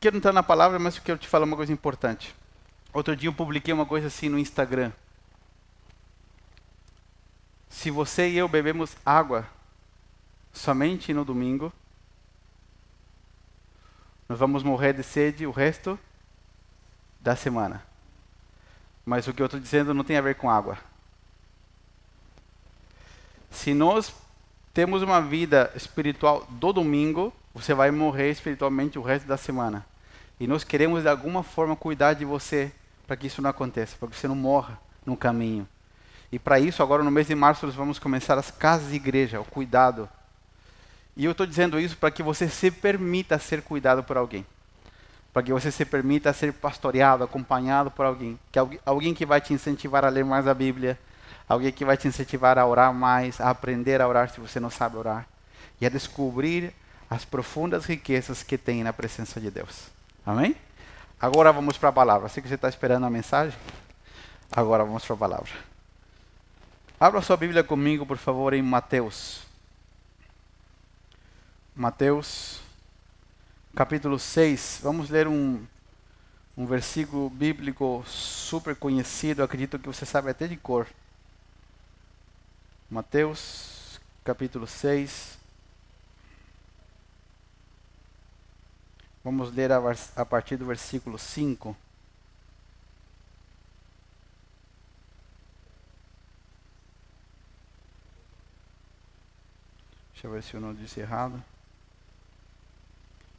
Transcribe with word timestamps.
quero 0.00 0.16
entrar 0.16 0.32
na 0.32 0.42
palavra, 0.42 0.78
mas 0.78 0.96
eu 0.96 1.02
quero 1.02 1.18
te 1.18 1.28
falar 1.28 1.44
uma 1.44 1.56
coisa 1.56 1.72
importante. 1.72 2.34
Outro 2.92 3.14
dia 3.14 3.28
eu 3.28 3.34
publiquei 3.34 3.72
uma 3.72 3.84
coisa 3.84 4.06
assim 4.06 4.28
no 4.28 4.38
Instagram. 4.38 4.90
Se 7.68 7.90
você 7.90 8.28
e 8.28 8.38
eu 8.38 8.48
bebemos 8.48 8.96
água 9.04 9.46
somente 10.52 11.12
no 11.12 11.24
domingo, 11.24 11.72
nós 14.28 14.38
vamos 14.38 14.62
morrer 14.62 14.94
de 14.94 15.02
sede 15.02 15.46
o 15.46 15.50
resto 15.50 15.98
da 17.20 17.36
semana. 17.36 17.84
Mas 19.04 19.28
o 19.28 19.34
que 19.34 19.42
eu 19.42 19.46
estou 19.46 19.60
dizendo 19.60 19.92
não 19.92 20.02
tem 20.02 20.16
a 20.16 20.22
ver 20.22 20.36
com 20.36 20.50
água. 20.50 20.78
Se 23.50 23.74
nós 23.74 24.14
temos 24.72 25.02
uma 25.02 25.20
vida 25.20 25.70
espiritual 25.74 26.46
do 26.48 26.72
domingo, 26.72 27.32
você 27.54 27.74
vai 27.74 27.90
morrer 27.90 28.30
espiritualmente 28.30 28.98
o 28.98 29.02
resto 29.02 29.26
da 29.26 29.36
semana. 29.36 29.84
E 30.38 30.46
nós 30.46 30.64
queremos 30.64 31.02
de 31.02 31.08
alguma 31.08 31.42
forma 31.42 31.76
cuidar 31.76 32.14
de 32.14 32.24
você 32.24 32.72
para 33.06 33.16
que 33.16 33.26
isso 33.26 33.42
não 33.42 33.50
aconteça, 33.50 33.96
para 33.98 34.08
que 34.08 34.16
você 34.16 34.28
não 34.28 34.36
morra 34.36 34.78
no 35.04 35.16
caminho. 35.16 35.68
E 36.32 36.38
para 36.38 36.60
isso, 36.60 36.82
agora 36.82 37.02
no 37.02 37.10
mês 37.10 37.26
de 37.26 37.34
março, 37.34 37.66
nós 37.66 37.74
vamos 37.74 37.98
começar 37.98 38.38
as 38.38 38.50
casas 38.50 38.90
de 38.90 38.96
igreja, 38.96 39.40
o 39.40 39.44
cuidado. 39.44 40.08
E 41.16 41.24
eu 41.24 41.32
estou 41.32 41.44
dizendo 41.44 41.78
isso 41.78 41.96
para 41.96 42.10
que 42.10 42.22
você 42.22 42.48
se 42.48 42.70
permita 42.70 43.38
ser 43.38 43.62
cuidado 43.62 44.04
por 44.04 44.16
alguém. 44.16 44.46
Para 45.32 45.42
que 45.42 45.52
você 45.52 45.70
se 45.70 45.84
permita 45.84 46.32
ser 46.32 46.52
pastoreado, 46.52 47.24
acompanhado 47.24 47.90
por 47.90 48.06
alguém. 48.06 48.38
Que 48.52 48.58
alguém 48.86 49.12
que 49.12 49.26
vai 49.26 49.40
te 49.40 49.52
incentivar 49.52 50.04
a 50.04 50.08
ler 50.08 50.24
mais 50.24 50.46
a 50.46 50.54
Bíblia. 50.54 50.98
Alguém 51.48 51.72
que 51.72 51.84
vai 51.84 51.96
te 51.96 52.06
incentivar 52.06 52.58
a 52.58 52.66
orar 52.66 52.94
mais, 52.94 53.40
a 53.40 53.50
aprender 53.50 54.00
a 54.00 54.06
orar 54.06 54.30
se 54.30 54.40
você 54.40 54.60
não 54.60 54.70
sabe 54.70 54.96
orar. 54.96 55.26
E 55.80 55.86
a 55.86 55.88
descobrir 55.88 56.72
as 57.10 57.24
profundas 57.24 57.86
riquezas 57.86 58.44
que 58.44 58.56
tem 58.56 58.84
na 58.84 58.92
presença 58.92 59.40
de 59.40 59.50
Deus. 59.50 59.88
Amém? 60.24 60.54
Agora 61.20 61.52
vamos 61.52 61.76
para 61.76 61.88
a 61.88 61.92
palavra. 61.92 62.28
Sei 62.28 62.40
que 62.40 62.48
você 62.48 62.54
está 62.54 62.68
esperando 62.68 63.04
a 63.04 63.10
mensagem. 63.10 63.58
Agora 64.52 64.84
vamos 64.84 65.04
para 65.04 65.14
a 65.14 65.18
palavra. 65.18 65.50
Abra 67.00 67.20
sua 67.20 67.36
Bíblia 67.36 67.64
comigo, 67.64 68.06
por 68.06 68.16
favor, 68.16 68.54
em 68.54 68.62
Mateus. 68.62 69.42
Mateus, 71.74 72.60
capítulo 73.74 74.16
6. 74.16 74.80
Vamos 74.82 75.10
ler 75.10 75.26
um, 75.26 75.66
um 76.56 76.64
versículo 76.64 77.28
bíblico 77.28 78.04
super 78.06 78.76
conhecido, 78.76 79.42
acredito 79.42 79.78
que 79.78 79.88
você 79.88 80.06
sabe 80.06 80.30
até 80.30 80.46
de 80.46 80.56
cor. 80.56 80.86
Mateus, 82.88 84.00
capítulo 84.22 84.66
6. 84.66 85.39
Vamos 89.22 89.52
ler 89.54 89.70
a, 89.70 89.78
a 90.16 90.24
partir 90.24 90.56
do 90.56 90.64
versículo 90.64 91.18
5. 91.18 91.76
Deixa 100.12 100.26
eu 100.26 100.32
ver 100.32 100.42
se 100.42 100.54
eu 100.54 100.60
não 100.60 100.74
disse 100.74 101.00
errado. 101.00 101.42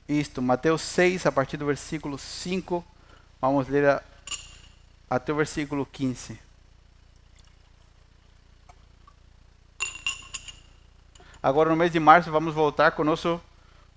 Isto, 0.07 0.41
Mateus 0.41 0.81
6, 0.81 1.25
a 1.25 1.31
partir 1.31 1.57
do 1.57 1.65
versículo 1.65 2.17
5. 2.17 2.83
Vamos 3.39 3.67
ler 3.67 3.87
a, 3.87 4.03
até 5.09 5.31
o 5.33 5.35
versículo 5.35 5.85
15. 5.85 6.39
Agora, 11.41 11.71
no 11.71 11.75
mês 11.75 11.91
de 11.91 11.99
março, 11.99 12.31
vamos 12.31 12.53
voltar 12.53 12.91
com 12.91 13.01
o 13.01 13.05
nosso 13.05 13.41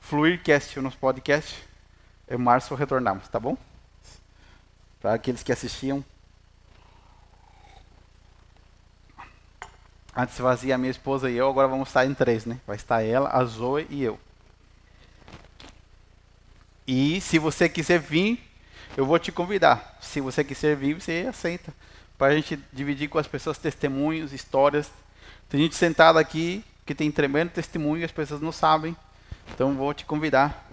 Fluircast, 0.00 0.78
o 0.78 0.82
nosso 0.82 0.96
podcast. 0.96 1.73
Em 2.28 2.38
março 2.38 2.74
retornamos, 2.74 3.28
tá 3.28 3.38
bom? 3.38 3.56
Para 5.00 5.14
aqueles 5.14 5.42
que 5.42 5.52
assistiam 5.52 6.04
Antes 10.16 10.38
fazia 10.38 10.76
a 10.76 10.78
minha 10.78 10.92
esposa 10.92 11.28
e 11.28 11.36
eu, 11.36 11.48
agora 11.48 11.66
vamos 11.66 11.88
estar 11.88 12.06
em 12.06 12.14
três, 12.14 12.46
né? 12.46 12.60
Vai 12.64 12.76
estar 12.76 13.02
ela, 13.02 13.30
a 13.30 13.44
Zoe 13.44 13.84
e 13.90 14.04
eu. 14.04 14.18
E 16.86 17.20
se 17.20 17.36
você 17.36 17.68
quiser 17.68 17.98
vir, 17.98 18.40
eu 18.96 19.04
vou 19.04 19.18
te 19.18 19.32
convidar. 19.32 19.98
Se 20.00 20.20
você 20.20 20.44
quiser 20.44 20.76
vir, 20.76 21.00
você 21.00 21.26
aceita. 21.28 21.74
Para 22.16 22.28
a 22.28 22.36
gente 22.36 22.56
dividir 22.72 23.08
com 23.08 23.18
as 23.18 23.26
pessoas 23.26 23.58
testemunhos, 23.58 24.32
histórias. 24.32 24.88
Tem 25.48 25.60
gente 25.60 25.74
sentada 25.74 26.20
aqui 26.20 26.64
que 26.86 26.94
tem 26.94 27.10
tremendo 27.10 27.50
testemunho 27.50 28.02
e 28.02 28.04
as 28.04 28.12
pessoas 28.12 28.40
não 28.40 28.52
sabem. 28.52 28.96
Então 29.52 29.74
vou 29.74 29.92
te 29.92 30.04
convidar 30.04 30.63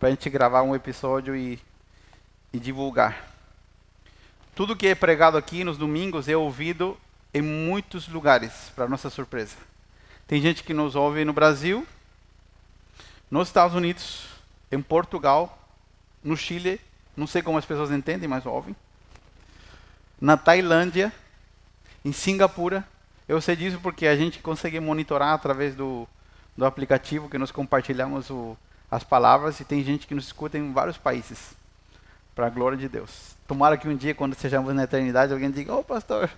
para 0.00 0.08
a 0.08 0.12
gente 0.12 0.30
gravar 0.30 0.62
um 0.62 0.74
episódio 0.74 1.36
e, 1.36 1.60
e 2.54 2.58
divulgar. 2.58 3.28
Tudo 4.54 4.74
que 4.74 4.86
é 4.86 4.94
pregado 4.94 5.36
aqui 5.36 5.62
nos 5.62 5.76
domingos 5.76 6.26
é 6.26 6.34
ouvido 6.34 6.98
em 7.34 7.42
muitos 7.42 8.08
lugares, 8.08 8.72
para 8.74 8.88
nossa 8.88 9.10
surpresa. 9.10 9.56
Tem 10.26 10.40
gente 10.40 10.64
que 10.64 10.72
nos 10.72 10.96
ouve 10.96 11.22
no 11.22 11.34
Brasil, 11.34 11.86
nos 13.30 13.48
Estados 13.48 13.76
Unidos, 13.76 14.26
em 14.72 14.80
Portugal, 14.80 15.58
no 16.24 16.34
Chile, 16.34 16.80
não 17.14 17.26
sei 17.26 17.42
como 17.42 17.58
as 17.58 17.66
pessoas 17.66 17.90
entendem, 17.90 18.26
mas 18.26 18.46
ouvem. 18.46 18.74
Na 20.18 20.38
Tailândia, 20.38 21.12
em 22.02 22.12
Singapura. 22.12 22.88
Eu 23.28 23.38
sei 23.38 23.54
disso 23.54 23.78
porque 23.82 24.06
a 24.06 24.16
gente 24.16 24.38
consegue 24.38 24.80
monitorar 24.80 25.34
através 25.34 25.74
do, 25.74 26.08
do 26.56 26.64
aplicativo 26.64 27.28
que 27.28 27.36
nós 27.36 27.50
compartilhamos 27.50 28.30
o, 28.30 28.56
as 28.90 29.04
palavras 29.04 29.60
e 29.60 29.64
tem 29.64 29.84
gente 29.84 30.06
que 30.06 30.14
nos 30.14 30.26
escuta 30.26 30.58
em 30.58 30.72
vários 30.72 30.98
países. 30.98 31.54
Para 32.34 32.46
a 32.46 32.50
glória 32.50 32.76
de 32.76 32.88
Deus. 32.88 33.34
Tomara 33.46 33.76
que 33.76 33.88
um 33.88 33.96
dia, 33.96 34.14
quando 34.14 34.34
sejamos 34.34 34.74
na 34.74 34.84
eternidade, 34.84 35.32
alguém 35.32 35.50
diga: 35.50 35.74
Ô 35.74 35.80
oh, 35.80 35.84
pastor, 35.84 36.30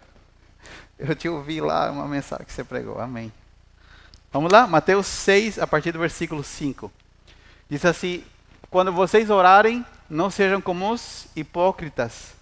eu 0.98 1.14
te 1.14 1.28
ouvi 1.28 1.60
lá 1.60 1.90
uma 1.90 2.08
mensagem 2.08 2.44
que 2.44 2.52
você 2.52 2.64
pregou. 2.64 3.00
Amém. 3.00 3.32
Vamos 4.32 4.50
lá? 4.50 4.66
Mateus 4.66 5.06
6, 5.06 5.58
a 5.58 5.66
partir 5.66 5.92
do 5.92 5.98
versículo 5.98 6.42
5. 6.42 6.90
Diz 7.68 7.84
assim: 7.84 8.24
Quando 8.70 8.92
vocês 8.92 9.30
orarem, 9.30 9.84
não 10.08 10.30
sejam 10.30 10.60
como 10.60 10.90
os 10.90 11.26
hipócritas, 11.36 12.34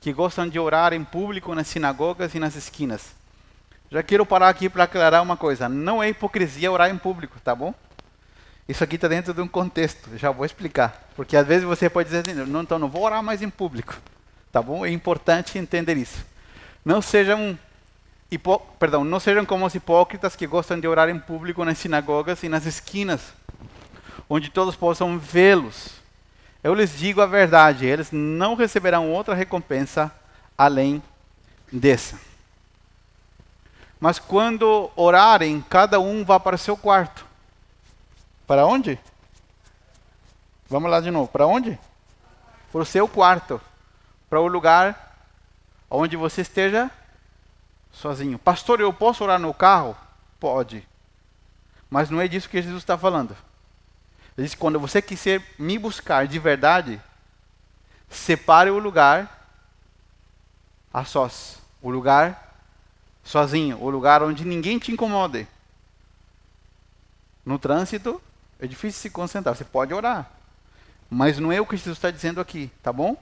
que 0.00 0.12
gostam 0.12 0.48
de 0.48 0.58
orar 0.58 0.92
em 0.92 1.04
público 1.04 1.54
nas 1.54 1.68
sinagogas 1.68 2.34
e 2.34 2.38
nas 2.38 2.56
esquinas. 2.56 3.14
Já 3.90 4.02
quero 4.02 4.24
parar 4.24 4.48
aqui 4.48 4.68
para 4.68 4.84
aclarar 4.84 5.22
uma 5.22 5.36
coisa: 5.36 5.68
não 5.68 6.02
é 6.02 6.08
hipocrisia 6.08 6.72
orar 6.72 6.90
em 6.90 6.98
público, 6.98 7.38
tá 7.40 7.54
bom? 7.54 7.74
Isso 8.68 8.82
aqui 8.84 8.94
está 8.94 9.08
dentro 9.08 9.34
de 9.34 9.40
um 9.40 9.48
contexto, 9.48 10.16
já 10.16 10.30
vou 10.30 10.46
explicar. 10.46 11.08
Porque 11.16 11.36
às 11.36 11.46
vezes 11.46 11.64
você 11.64 11.90
pode 11.90 12.08
dizer 12.08 12.28
assim: 12.28 12.50
não, 12.50 12.62
então 12.62 12.78
não 12.78 12.88
vou 12.88 13.02
orar 13.02 13.22
mais 13.22 13.42
em 13.42 13.50
público, 13.50 13.96
tá 14.50 14.62
bom? 14.62 14.86
É 14.86 14.90
importante 14.90 15.58
entender 15.58 15.96
isso. 15.96 16.24
Não 16.84 17.02
sejam 17.02 17.58
Hipó 18.32 18.56
perdão, 18.78 19.04
não 19.04 19.20
sejam 19.20 19.44
como 19.44 19.66
os 19.66 19.74
hipócritas 19.74 20.34
que 20.34 20.46
gostam 20.46 20.80
de 20.80 20.88
orar 20.88 21.10
em 21.10 21.18
público 21.18 21.64
nas 21.66 21.76
sinagogas 21.76 22.42
e 22.42 22.48
nas 22.48 22.64
esquinas, 22.64 23.20
onde 24.26 24.48
todos 24.48 24.74
possam 24.74 25.18
vê-los. 25.18 25.90
Eu 26.64 26.72
lhes 26.72 26.96
digo 26.96 27.20
a 27.20 27.26
verdade, 27.26 27.84
eles 27.84 28.10
não 28.10 28.54
receberão 28.54 29.10
outra 29.10 29.34
recompensa 29.34 30.10
além 30.56 31.02
dessa. 31.70 32.18
Mas 34.00 34.18
quando 34.18 34.90
orarem, 34.96 35.62
cada 35.68 36.00
um 36.00 36.24
vá 36.24 36.40
para 36.40 36.56
seu 36.56 36.76
quarto. 36.76 37.26
Para 38.52 38.66
onde? 38.66 39.00
Vamos 40.68 40.90
lá 40.90 41.00
de 41.00 41.10
novo. 41.10 41.26
Para 41.26 41.46
onde? 41.46 41.78
Para 42.70 42.82
o 42.82 42.84
seu 42.84 43.08
quarto. 43.08 43.58
Para 44.28 44.42
o 44.42 44.46
lugar 44.46 45.16
onde 45.90 46.18
você 46.18 46.42
esteja 46.42 46.90
sozinho. 47.90 48.38
Pastor, 48.38 48.78
eu 48.78 48.92
posso 48.92 49.24
orar 49.24 49.38
no 49.38 49.54
carro? 49.54 49.96
Pode. 50.38 50.86
Mas 51.88 52.10
não 52.10 52.20
é 52.20 52.28
disso 52.28 52.46
que 52.46 52.60
Jesus 52.60 52.82
está 52.82 52.98
falando. 52.98 53.34
Ele 54.36 54.46
diz: 54.46 54.54
quando 54.54 54.78
você 54.78 55.00
quiser 55.00 55.42
me 55.58 55.78
buscar 55.78 56.26
de 56.26 56.38
verdade, 56.38 57.00
separe 58.10 58.68
o 58.68 58.78
lugar 58.78 59.48
a 60.92 61.06
sós. 61.06 61.58
O 61.80 61.88
lugar 61.88 62.54
sozinho. 63.24 63.82
O 63.82 63.88
lugar 63.88 64.22
onde 64.22 64.44
ninguém 64.44 64.78
te 64.78 64.92
incomode. 64.92 65.48
No 67.46 67.58
trânsito, 67.58 68.20
é 68.62 68.66
difícil 68.68 69.02
se 69.02 69.10
concentrar. 69.10 69.56
Você 69.56 69.64
pode 69.64 69.92
orar. 69.92 70.30
Mas 71.10 71.36
não 71.36 71.50
é 71.50 71.60
o 71.60 71.66
que 71.66 71.76
Jesus 71.76 71.98
está 71.98 72.12
dizendo 72.12 72.40
aqui, 72.40 72.70
tá 72.80 72.92
bom? 72.92 73.20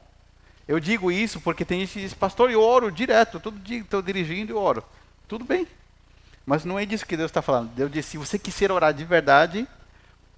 Eu 0.69 0.79
digo 0.79 1.11
isso 1.11 1.41
porque 1.41 1.65
tem 1.65 1.81
gente 1.81 1.95
que 1.95 2.01
diz, 2.01 2.13
pastor, 2.13 2.51
eu 2.51 2.63
oro 2.63 2.93
direto, 2.93 3.41
todo 3.41 3.59
dia 3.59 3.81
estou 3.81 4.03
dirigindo 4.03 4.53
e 4.53 4.55
oro. 4.55 4.85
Tudo 5.27 5.43
bem. 5.43 5.67
Mas 6.45 6.67
não 6.67 6.79
é 6.79 6.85
disso 6.85 7.07
que 7.07 7.17
Deus 7.17 7.31
está 7.31 7.41
falando. 7.41 7.71
Deus 7.71 7.91
disse, 7.91 8.11
se 8.11 8.19
você 8.19 8.39
quiser 8.39 8.71
orar 8.71 8.93
de 8.93 9.03
verdade, 9.03 9.67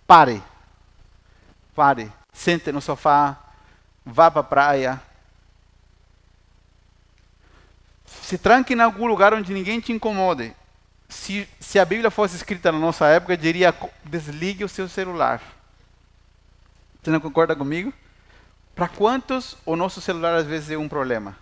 pare. 0.06 0.40
Pare. 1.74 2.10
Sente 2.32 2.70
no 2.70 2.80
sofá, 2.80 3.36
vá 4.06 4.30
para 4.30 4.40
a 4.40 4.44
praia. 4.44 5.02
Se 8.06 8.38
tranque 8.38 8.72
em 8.72 8.80
algum 8.80 9.06
lugar 9.06 9.34
onde 9.34 9.52
ninguém 9.52 9.80
te 9.80 9.92
incomode. 9.92 10.54
Se, 11.12 11.46
se 11.60 11.78
a 11.78 11.84
Bíblia 11.84 12.10
fosse 12.10 12.34
escrita 12.36 12.72
na 12.72 12.78
nossa 12.78 13.06
época, 13.06 13.36
diria, 13.36 13.74
desligue 14.04 14.64
o 14.64 14.68
seu 14.68 14.88
celular. 14.88 15.42
Você 17.00 17.10
não 17.10 17.20
concorda 17.20 17.54
comigo? 17.54 17.92
Para 18.74 18.88
quantos 18.88 19.56
o 19.66 19.76
nosso 19.76 20.00
celular 20.00 20.34
às 20.34 20.46
vezes 20.46 20.70
é 20.70 20.78
um 20.78 20.88
problema? 20.88 21.36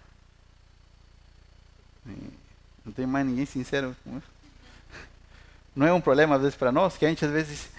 Não 2.85 2.93
tem 2.93 3.07
mais 3.07 3.25
ninguém 3.25 3.47
sincero. 3.47 3.95
Não 5.75 5.87
é 5.87 5.93
um 5.93 6.01
problema 6.01 6.35
às 6.35 6.43
vezes 6.43 6.57
para 6.57 6.73
nós 6.73 6.99
que 6.99 7.07
a 7.07 7.09
gente 7.09 7.25
às 7.25 7.31
vezes 7.31 7.71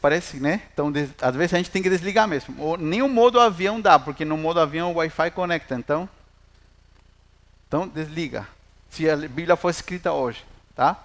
parece, 0.00 0.38
né? 0.38 0.62
Então 0.72 0.92
às 1.20 1.34
vezes 1.34 1.54
a 1.54 1.56
gente 1.56 1.70
tem 1.70 1.82
que 1.82 1.90
desligar 1.90 2.28
mesmo. 2.28 2.54
Ou 2.62 2.76
nem 2.78 3.02
o 3.02 3.08
modo 3.08 3.40
avião 3.40 3.80
dá, 3.80 3.98
porque 3.98 4.24
no 4.24 4.36
modo 4.36 4.60
avião 4.60 4.92
o 4.92 4.96
Wi-Fi 4.96 5.32
conecta. 5.32 5.74
Então, 5.74 6.08
então 7.66 7.88
desliga. 7.88 8.46
Se 8.88 9.10
a 9.10 9.16
Bíblia 9.16 9.56
for 9.56 9.70
escrita 9.70 10.12
hoje, 10.12 10.44
tá? 10.76 10.96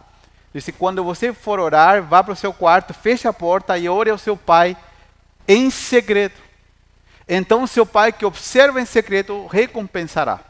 Disse 0.53 0.73
quando 0.73 1.03
você 1.03 1.33
for 1.33 1.59
orar, 1.59 2.03
vá 2.03 2.21
para 2.21 2.33
o 2.33 2.35
seu 2.35 2.53
quarto, 2.53 2.93
feche 2.93 3.27
a 3.27 3.33
porta 3.33 3.77
e 3.77 3.87
ore 3.87 4.09
ao 4.09 4.17
seu 4.17 4.35
pai 4.35 4.75
em 5.47 5.71
segredo. 5.71 6.35
Então 7.27 7.65
seu 7.65 7.85
pai 7.85 8.11
que 8.11 8.25
observa 8.25 8.81
em 8.81 8.85
secreto 8.85 9.47
recompensará. 9.47 10.41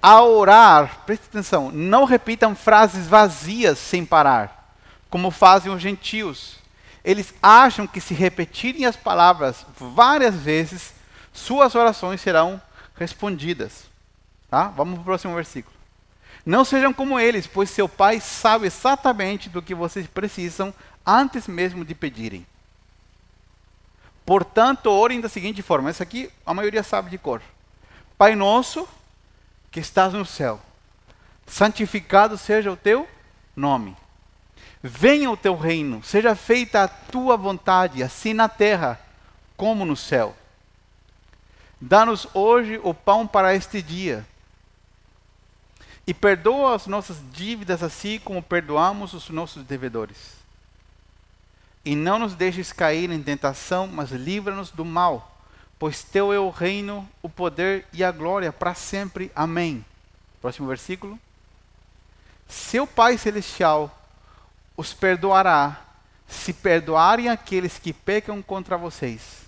Ao 0.00 0.30
orar, 0.32 1.02
preste 1.06 1.26
atenção, 1.26 1.70
não 1.70 2.04
repitam 2.04 2.54
frases 2.54 3.06
vazias 3.06 3.78
sem 3.78 4.04
parar, 4.04 4.74
como 5.08 5.30
fazem 5.30 5.72
os 5.72 5.80
gentios. 5.80 6.56
Eles 7.02 7.34
acham 7.42 7.86
que 7.86 8.00
se 8.00 8.14
repetirem 8.14 8.86
as 8.86 8.96
palavras 8.96 9.64
várias 9.78 10.34
vezes, 10.34 10.94
suas 11.32 11.74
orações 11.74 12.20
serão 12.20 12.60
respondidas. 12.96 13.84
Tá? 14.48 14.68
Vamos 14.68 14.94
para 14.94 15.02
o 15.02 15.04
próximo 15.04 15.34
versículo. 15.34 15.73
Não 16.44 16.64
sejam 16.64 16.92
como 16.92 17.18
eles, 17.18 17.46
pois 17.46 17.70
seu 17.70 17.88
pai 17.88 18.20
sabe 18.20 18.66
exatamente 18.66 19.48
do 19.48 19.62
que 19.62 19.74
vocês 19.74 20.06
precisam 20.06 20.74
antes 21.06 21.48
mesmo 21.48 21.84
de 21.84 21.94
pedirem. 21.94 22.46
Portanto, 24.26 24.90
orem 24.90 25.20
da 25.20 25.28
seguinte 25.28 25.62
forma: 25.62 25.90
essa 25.90 26.02
aqui 26.02 26.30
a 26.44 26.52
maioria 26.52 26.82
sabe 26.82 27.10
de 27.10 27.18
cor. 27.18 27.40
Pai 28.18 28.34
nosso 28.34 28.88
que 29.70 29.80
estás 29.80 30.12
no 30.12 30.24
céu, 30.24 30.60
santificado 31.46 32.36
seja 32.38 32.70
o 32.70 32.76
teu 32.76 33.08
nome. 33.56 33.96
Venha 34.82 35.30
o 35.30 35.36
teu 35.36 35.56
reino, 35.56 36.02
seja 36.04 36.34
feita 36.34 36.84
a 36.84 36.88
tua 36.88 37.36
vontade, 37.38 38.02
assim 38.02 38.34
na 38.34 38.48
terra 38.48 39.00
como 39.56 39.84
no 39.84 39.96
céu. 39.96 40.36
Dá-nos 41.80 42.26
hoje 42.34 42.78
o 42.82 42.92
pão 42.92 43.26
para 43.26 43.54
este 43.54 43.80
dia. 43.80 44.26
E 46.06 46.12
perdoa 46.12 46.74
as 46.74 46.86
nossas 46.86 47.18
dívidas, 47.32 47.82
assim 47.82 48.18
como 48.18 48.42
perdoamos 48.42 49.14
os 49.14 49.30
nossos 49.30 49.64
devedores. 49.64 50.34
E 51.84 51.96
não 51.96 52.18
nos 52.18 52.34
deixes 52.34 52.72
cair 52.72 53.10
em 53.10 53.22
tentação, 53.22 53.86
mas 53.86 54.10
livra-nos 54.10 54.70
do 54.70 54.84
mal 54.84 55.34
pois 55.78 56.02
teu 56.02 56.32
é 56.32 56.38
o 56.38 56.50
reino, 56.50 57.06
o 57.20 57.28
poder 57.28 57.86
e 57.92 58.02
a 58.02 58.10
glória 58.10 58.50
para 58.50 58.74
sempre. 58.74 59.30
Amém. 59.34 59.84
Próximo 60.40 60.66
versículo. 60.66 61.18
Seu 62.48 62.86
Pai 62.86 63.18
Celestial 63.18 63.94
os 64.76 64.92
perdoará 64.92 65.80
se 66.26 66.54
perdoarem 66.54 67.28
aqueles 67.28 67.78
que 67.78 67.92
pecam 67.92 68.40
contra 68.40 68.78
vocês. 68.78 69.42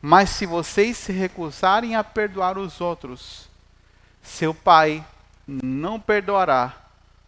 Mas 0.00 0.30
se 0.30 0.46
vocês 0.46 0.96
se 0.96 1.12
recusarem 1.12 1.96
a 1.96 2.04
perdoar 2.04 2.56
os 2.56 2.80
outros, 2.80 3.48
seu 4.24 4.52
Pai 4.52 5.06
não 5.46 6.00
perdoará 6.00 6.74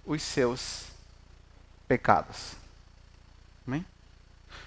os 0.04 0.22
seus 0.22 0.86
pecados. 1.86 2.54
Amém? 3.66 3.84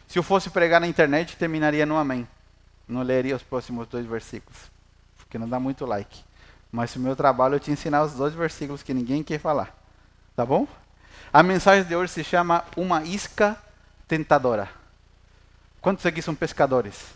Se 0.07 0.17
eu 0.17 0.23
fosse 0.23 0.49
pregar 0.49 0.79
na 0.79 0.87
internet, 0.87 1.35
terminaria 1.35 1.85
no 1.85 1.97
amém 1.97 2.27
não 2.89 3.03
leria 3.03 3.35
os 3.35 3.43
próximos 3.43 3.87
dois 3.87 4.05
versículos, 4.05 4.57
porque 5.15 5.37
não 5.37 5.47
dá 5.47 5.59
muito 5.59 5.85
like. 5.85 6.23
Mas 6.71 6.95
o 6.95 6.99
meu 6.99 7.15
trabalho 7.15 7.55
é 7.55 7.59
te 7.59 7.71
ensinar 7.71 8.03
os 8.03 8.13
dois 8.13 8.33
versículos 8.33 8.81
que 8.81 8.93
ninguém 8.93 9.23
quer 9.23 9.39
falar. 9.39 9.75
Tá 10.35 10.45
bom? 10.45 10.67
A 11.31 11.43
mensagem 11.43 11.85
de 11.85 11.95
hoje 11.95 12.11
se 12.13 12.23
chama 12.23 12.65
Uma 12.75 13.03
Isca 13.03 13.55
Tentadora. 14.07 14.69
Quantos 15.79 16.05
aqui 16.05 16.21
são 16.21 16.33
pescadores? 16.33 17.13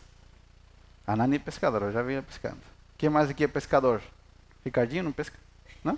A 1.05 1.15
Nani 1.15 1.35
é 1.37 1.39
pescadora, 1.39 1.87
eu 1.87 1.91
já 1.91 2.03
vinha 2.03 2.21
pescando. 2.21 2.61
Quem 2.97 3.09
mais 3.09 3.29
aqui 3.29 3.43
é 3.43 3.47
pescador? 3.47 4.01
Ricardinho 4.63 5.03
não 5.03 5.11
pesca? 5.11 5.37
Não? 5.83 5.97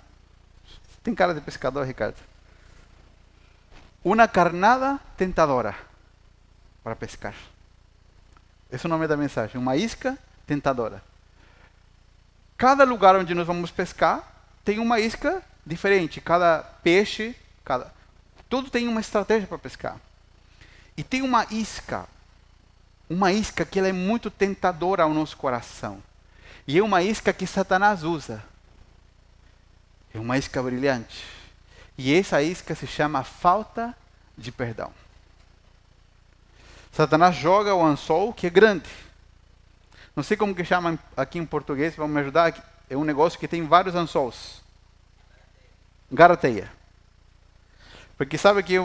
Tem 1.02 1.14
cara 1.14 1.34
de 1.34 1.40
pescador, 1.40 1.86
Ricardo. 1.86 2.16
Uma 4.04 4.28
carnada 4.28 5.00
tentadora 5.16 5.74
para 6.82 6.94
pescar. 6.94 7.34
Esse 8.70 8.86
é 8.86 8.88
o 8.88 8.90
nome 8.90 9.06
da 9.06 9.16
mensagem. 9.16 9.60
Uma 9.60 9.76
isca 9.76 10.18
tentadora. 10.46 11.02
Cada 12.56 12.84
lugar 12.84 13.16
onde 13.16 13.34
nós 13.34 13.46
vamos 13.46 13.70
pescar 13.70 14.22
tem 14.64 14.78
uma 14.78 14.98
isca 14.98 15.42
diferente. 15.64 16.20
Cada 16.20 16.62
peixe, 16.82 17.36
cada 17.64 17.92
tudo 18.48 18.70
tem 18.70 18.86
uma 18.88 19.00
estratégia 19.00 19.46
para 19.46 19.58
pescar. 19.58 19.96
E 20.96 21.02
tem 21.02 21.22
uma 21.22 21.46
isca, 21.50 22.06
uma 23.10 23.32
isca 23.32 23.64
que 23.64 23.78
ela 23.78 23.88
é 23.88 23.92
muito 23.92 24.30
tentadora 24.30 25.02
ao 25.02 25.12
nosso 25.12 25.36
coração. 25.36 26.02
E 26.66 26.78
é 26.78 26.82
uma 26.82 27.02
isca 27.02 27.32
que 27.32 27.46
Satanás 27.46 28.02
usa. 28.02 28.42
É 30.16 30.18
uma 30.18 30.38
isca 30.38 30.62
brilhante. 30.62 31.26
E 31.98 32.14
essa 32.14 32.42
isca 32.42 32.74
se 32.74 32.86
chama 32.86 33.22
falta 33.22 33.94
de 34.36 34.50
perdão. 34.50 34.90
Satanás 36.90 37.36
joga 37.36 37.74
o 37.74 37.84
anzol 37.84 38.32
que 38.32 38.46
é 38.46 38.50
grande. 38.50 38.88
Não 40.14 40.22
sei 40.22 40.34
como 40.34 40.54
que 40.54 40.64
chama 40.64 40.98
aqui 41.14 41.38
em 41.38 41.44
português, 41.44 41.94
vamos 41.94 42.14
me 42.14 42.20
ajudar. 42.22 42.54
É 42.88 42.96
um 42.96 43.04
negócio 43.04 43.38
que 43.38 43.46
tem 43.46 43.66
vários 43.66 43.94
anzóis. 43.94 44.62
Garateia. 46.10 46.72
Porque 48.16 48.38
sabe 48.38 48.62
que 48.62 48.76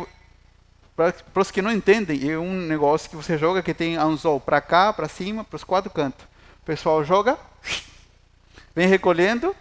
para 0.97 1.41
os 1.41 1.49
que 1.49 1.61
não 1.61 1.71
entendem, 1.71 2.29
é 2.29 2.37
um 2.37 2.53
negócio 2.53 3.09
que 3.09 3.15
você 3.15 3.37
joga 3.37 3.63
que 3.63 3.73
tem 3.73 3.95
anzol 3.95 4.41
para 4.41 4.59
cá, 4.59 4.91
para 4.91 5.07
cima, 5.07 5.45
para 5.45 5.55
os 5.55 5.63
quatro 5.63 5.89
cantos. 5.89 6.25
O 6.61 6.65
pessoal 6.65 7.05
joga, 7.05 7.39
vem 8.75 8.89
recolhendo. 8.89 9.55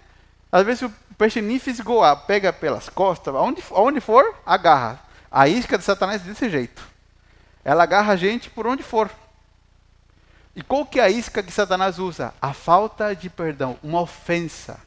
Às 0.51 0.67
vezes 0.67 0.83
o 0.83 0.93
peixe 1.21 1.43
nem 1.43 1.59
fisgou, 1.59 2.01
pega 2.27 2.51
pelas 2.51 2.89
costas, 2.89 3.35
aonde, 3.35 3.63
aonde 3.73 4.01
for, 4.01 4.35
agarra. 4.47 4.99
A 5.31 5.47
isca 5.47 5.77
de 5.77 5.85
Satanás 5.85 6.23
é 6.23 6.25
desse 6.25 6.49
jeito. 6.49 6.83
Ela 7.63 7.83
agarra 7.83 8.15
a 8.15 8.17
gente 8.17 8.49
por 8.49 8.67
onde 8.67 8.83
for. 8.83 9.11
E 10.57 10.63
qual 10.63 10.87
que 10.87 10.99
é 10.99 11.03
a 11.03 11.11
isca 11.11 11.43
que 11.43 11.53
Satanás 11.53 11.99
usa? 11.99 12.33
A 12.41 12.55
falta 12.55 13.15
de 13.15 13.29
perdão, 13.29 13.77
uma 13.83 14.01
ofensa. 14.01 14.81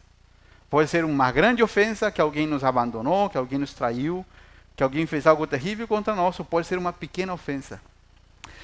Pode 0.72 0.90
ser 0.90 1.06
uma 1.06 1.32
grande 1.32 1.62
ofensa 1.62 2.12
que 2.12 2.20
alguém 2.20 2.48
nos 2.48 2.64
abandonou, 2.64 3.30
que 3.30 3.38
alguém 3.38 3.60
nos 3.60 3.76
traiu, 3.76 4.26
que 4.76 4.82
alguém 4.82 5.06
fez 5.06 5.28
algo 5.28 5.46
terrível 5.46 5.88
contra 5.88 6.16
nós, 6.16 6.40
ou 6.40 6.44
pode 6.46 6.66
ser 6.66 6.80
uma 6.80 6.92
pequena 6.92 7.32
ofensa. 7.32 7.80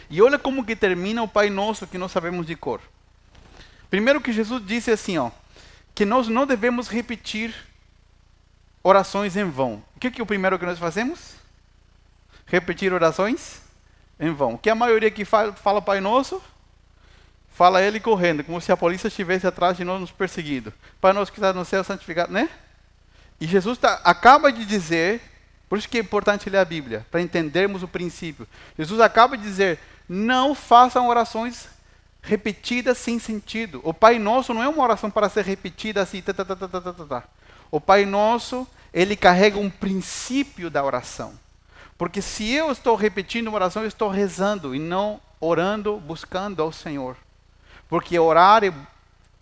E 0.10 0.24
olha 0.24 0.40
como 0.40 0.66
que 0.66 0.76
termina 0.76 1.22
o 1.22 1.28
Pai 1.28 1.52
Nosso 1.52 1.86
que 1.86 2.00
nós 2.00 2.12
sabemos 2.12 2.48
de 2.48 2.56
cor. 2.56 2.82
Primeiro 3.92 4.20
que 4.20 4.34
Jesus 4.34 4.66
disse 4.66 4.90
assim, 4.90 5.20
ó, 5.20 5.30
que 6.00 6.06
nós 6.06 6.30
não 6.30 6.48
devemos 6.48 6.88
repetir 6.88 7.54
orações 8.82 9.36
em 9.36 9.44
vão. 9.44 9.84
O 9.98 10.00
que, 10.00 10.10
que 10.10 10.22
é 10.22 10.24
o 10.24 10.26
primeiro 10.26 10.58
que 10.58 10.66
nós 10.66 10.80
fazemos? 10.80 11.34
Repetir 12.46 12.94
orações 12.94 13.62
em 14.18 14.32
vão. 14.32 14.56
Que 14.56 14.70
a 14.70 14.76
maioria 14.76 15.12
que 15.12 15.26
fala, 15.26 15.52
fala 15.52 15.82
Pai 15.82 16.00
Nosso, 16.00 16.42
fala 17.50 17.82
ele 17.82 18.00
correndo, 18.00 18.46
como 18.46 18.62
se 18.62 18.72
a 18.72 18.78
polícia 18.78 19.10
estivesse 19.10 19.46
atrás 19.46 19.76
de 19.76 19.84
nós 19.84 20.00
nos 20.00 20.10
perseguindo. 20.10 20.72
Pai 21.02 21.12
Nosso 21.12 21.34
que 21.34 21.38
está 21.38 21.52
no 21.52 21.66
céu, 21.66 21.84
santificado, 21.84 22.32
né? 22.32 22.50
E 23.38 23.46
Jesus 23.46 23.78
tá, 23.78 24.00
acaba 24.06 24.54
de 24.54 24.66
dizer, 24.66 25.20
por 25.68 25.78
isso 25.78 25.90
que 25.90 25.98
é 25.98 26.02
importante 26.02 26.50
ler 26.50 26.60
a 26.60 26.66
Bíblia, 26.66 27.06
para 27.12 27.22
entendermos 27.22 27.84
o 27.84 27.90
princípio. 27.90 28.48
Jesus 28.78 29.02
acaba 29.02 29.38
de 29.38 29.44
dizer: 29.44 29.78
não 30.08 30.56
façam 30.56 31.10
orações 31.10 31.68
repetidas 32.22 32.98
sem 32.98 33.20
sentido. 33.20 33.82
O 33.84 33.94
Pai 33.94 34.20
Nosso 34.20 34.54
não 34.54 34.64
é 34.64 34.68
uma 34.68 34.84
oração 34.84 35.10
para 35.10 35.30
ser 35.30 35.46
repetida 35.46 36.02
assim. 36.02 36.22
Tá, 36.22 36.34
tá, 36.34 36.46
tá, 36.46 36.56
tá, 36.56 36.68
tá, 36.68 36.94
tá. 36.94 37.06
tá. 37.06 37.24
O 37.72 37.80
Pai 37.80 38.06
Nosso, 38.06 38.68
ele 38.94 39.16
carrega 39.16 39.60
um 39.60 39.70
princípio 39.70 40.70
da 40.70 40.84
oração. 40.84 41.34
Porque 41.98 42.22
se 42.22 42.50
eu 42.50 42.72
estou 42.72 42.96
repetindo 42.96 43.48
uma 43.48 43.58
oração, 43.58 43.82
eu 43.82 43.88
estou 43.88 44.10
rezando 44.10 44.74
e 44.74 44.80
não 44.80 45.20
orando, 45.40 45.98
buscando 45.98 46.62
ao 46.62 46.72
Senhor. 46.72 47.18
Porque 47.88 48.18
orar 48.18 48.64
é 48.64 48.74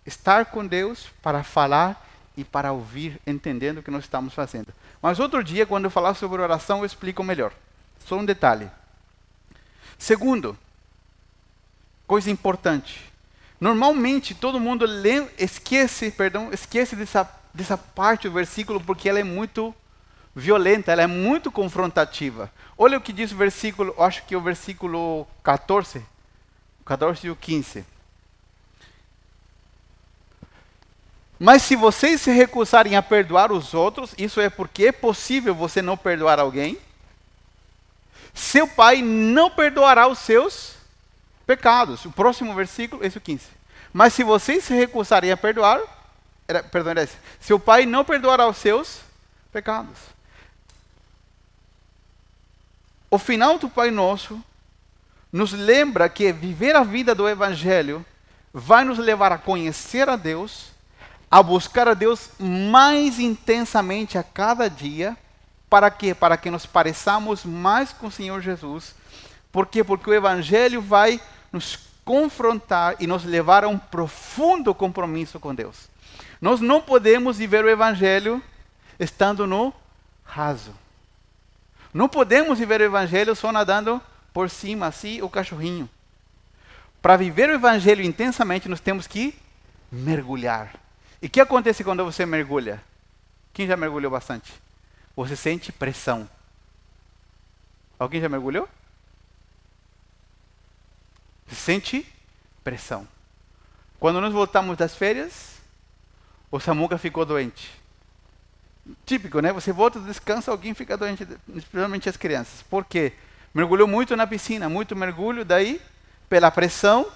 estar 0.04 0.46
com 0.46 0.66
Deus 0.66 1.06
para 1.22 1.42
falar 1.42 2.04
e 2.36 2.44
para 2.44 2.72
ouvir, 2.72 3.20
entendendo 3.26 3.78
o 3.78 3.82
que 3.82 3.90
nós 3.90 4.04
estamos 4.04 4.32
fazendo. 4.34 4.72
Mas 5.00 5.18
outro 5.18 5.42
dia, 5.42 5.66
quando 5.66 5.84
eu 5.84 5.90
falar 5.90 6.14
sobre 6.14 6.42
oração, 6.42 6.78
eu 6.78 6.84
explico 6.84 7.22
melhor. 7.22 7.52
Só 8.04 8.16
um 8.16 8.24
detalhe. 8.24 8.70
Segundo, 9.98 10.56
coisa 12.08 12.30
importante. 12.30 13.12
Normalmente 13.60 14.34
todo 14.34 14.58
mundo 14.58 14.86
lê, 14.86 15.26
esquece, 15.38 16.10
perdão, 16.10 16.50
esquece 16.52 16.96
dessa, 16.96 17.30
dessa 17.52 17.76
parte 17.76 18.26
do 18.28 18.34
versículo 18.34 18.80
porque 18.80 19.08
ela 19.08 19.20
é 19.20 19.24
muito 19.24 19.74
violenta, 20.34 20.90
ela 20.90 21.02
é 21.02 21.06
muito 21.06 21.52
confrontativa. 21.52 22.50
Olha 22.78 22.96
o 22.96 23.00
que 23.00 23.12
diz 23.12 23.30
o 23.30 23.36
versículo, 23.36 23.94
acho 23.98 24.24
que 24.24 24.34
é 24.34 24.38
o 24.38 24.40
versículo 24.40 25.26
14. 25.42 26.02
14 26.84 27.26
e 27.26 27.30
o 27.30 27.36
15. 27.36 27.84
Mas 31.38 31.62
se 31.62 31.76
vocês 31.76 32.22
se 32.22 32.30
recusarem 32.30 32.96
a 32.96 33.02
perdoar 33.02 33.52
os 33.52 33.74
outros, 33.74 34.14
isso 34.16 34.40
é 34.40 34.48
porque 34.48 34.86
é 34.86 34.92
possível 34.92 35.54
você 35.54 35.82
não 35.82 35.96
perdoar 35.96 36.40
alguém. 36.40 36.78
Seu 38.32 38.66
pai 38.66 39.02
não 39.02 39.50
perdoará 39.50 40.08
os 40.08 40.20
seus 40.20 40.77
pecados. 41.48 42.04
O 42.04 42.12
próximo 42.12 42.54
versículo, 42.54 43.02
esse 43.02 43.16
é 43.16 43.20
o 43.20 43.22
15. 43.22 43.46
Mas 43.90 44.12
se 44.12 44.22
vocês 44.22 44.62
se 44.62 44.74
recusarem 44.74 45.32
a 45.32 45.36
perdoar, 45.36 45.80
era, 46.46 46.62
perdão, 46.62 46.90
era 46.90 47.04
esse. 47.04 47.16
Seu 47.40 47.58
pai 47.58 47.86
não 47.86 48.04
perdoará 48.04 48.46
os 48.46 48.58
seus 48.58 49.00
pecados. 49.50 49.96
O 53.10 53.18
final 53.18 53.58
do 53.58 53.70
Pai 53.70 53.90
Nosso 53.90 54.38
nos 55.32 55.52
lembra 55.52 56.10
que 56.10 56.30
viver 56.30 56.76
a 56.76 56.84
vida 56.84 57.14
do 57.14 57.26
Evangelho 57.26 58.04
vai 58.52 58.84
nos 58.84 58.98
levar 58.98 59.32
a 59.32 59.38
conhecer 59.38 60.06
a 60.10 60.16
Deus 60.16 60.76
a 61.30 61.42
buscar 61.42 61.86
a 61.88 61.94
Deus 61.94 62.30
mais 62.38 63.18
intensamente 63.18 64.16
a 64.16 64.22
cada 64.22 64.68
dia. 64.68 65.16
Para 65.68 65.90
quê? 65.90 66.14
Para 66.14 66.36
que 66.36 66.50
nos 66.50 66.64
pareçamos 66.64 67.44
mais 67.44 67.92
com 67.92 68.06
o 68.06 68.10
Senhor 68.10 68.40
Jesus. 68.40 68.94
Por 69.52 69.66
quê? 69.66 69.84
Porque 69.84 70.08
o 70.08 70.14
Evangelho 70.14 70.80
vai 70.80 71.20
nos 71.52 71.78
confrontar 72.04 72.96
e 72.98 73.06
nos 73.06 73.24
levar 73.24 73.64
a 73.64 73.68
um 73.68 73.78
profundo 73.78 74.74
compromisso 74.74 75.38
com 75.38 75.54
Deus. 75.54 75.88
Nós 76.40 76.60
não 76.60 76.80
podemos 76.80 77.38
viver 77.38 77.64
o 77.64 77.68
Evangelho 77.68 78.42
estando 78.98 79.46
no 79.46 79.72
raso. 80.24 80.74
Não 81.92 82.08
podemos 82.08 82.58
viver 82.58 82.80
o 82.80 82.84
Evangelho 82.84 83.34
só 83.34 83.50
nadando 83.50 84.00
por 84.32 84.48
cima, 84.48 84.86
assim, 84.86 85.20
o 85.20 85.28
cachorrinho. 85.28 85.88
Para 87.02 87.16
viver 87.16 87.48
o 87.48 87.54
Evangelho 87.54 88.02
intensamente, 88.02 88.68
nós 88.68 88.80
temos 88.80 89.06
que 89.06 89.34
mergulhar. 89.90 90.74
E 91.20 91.26
o 91.26 91.30
que 91.30 91.40
acontece 91.40 91.82
quando 91.82 92.04
você 92.04 92.24
mergulha? 92.24 92.82
Quem 93.52 93.66
já 93.66 93.76
mergulhou 93.76 94.10
bastante? 94.10 94.52
Você 95.16 95.34
sente 95.34 95.72
pressão. 95.72 96.28
Alguém 97.98 98.20
já 98.20 98.28
mergulhou? 98.28 98.68
Sente 101.50 102.06
pressão. 102.62 103.06
Quando 103.98 104.20
nós 104.20 104.32
voltamos 104.32 104.76
das 104.76 104.94
férias, 104.94 105.56
o 106.50 106.60
Samuca 106.60 106.98
ficou 106.98 107.24
doente. 107.24 107.70
Típico, 109.04 109.40
né? 109.40 109.52
Você 109.52 109.72
volta, 109.72 110.00
descansa, 110.00 110.50
alguém 110.50 110.72
fica 110.74 110.96
doente, 110.96 111.26
especialmente 111.54 112.08
as 112.08 112.16
crianças. 112.16 112.62
Por 112.62 112.84
quê? 112.84 113.12
Mergulhou 113.52 113.88
muito 113.88 114.16
na 114.16 114.26
piscina, 114.26 114.68
muito 114.68 114.94
mergulho, 114.94 115.44
daí, 115.44 115.80
pela 116.28 116.50
pressão, 116.50 117.10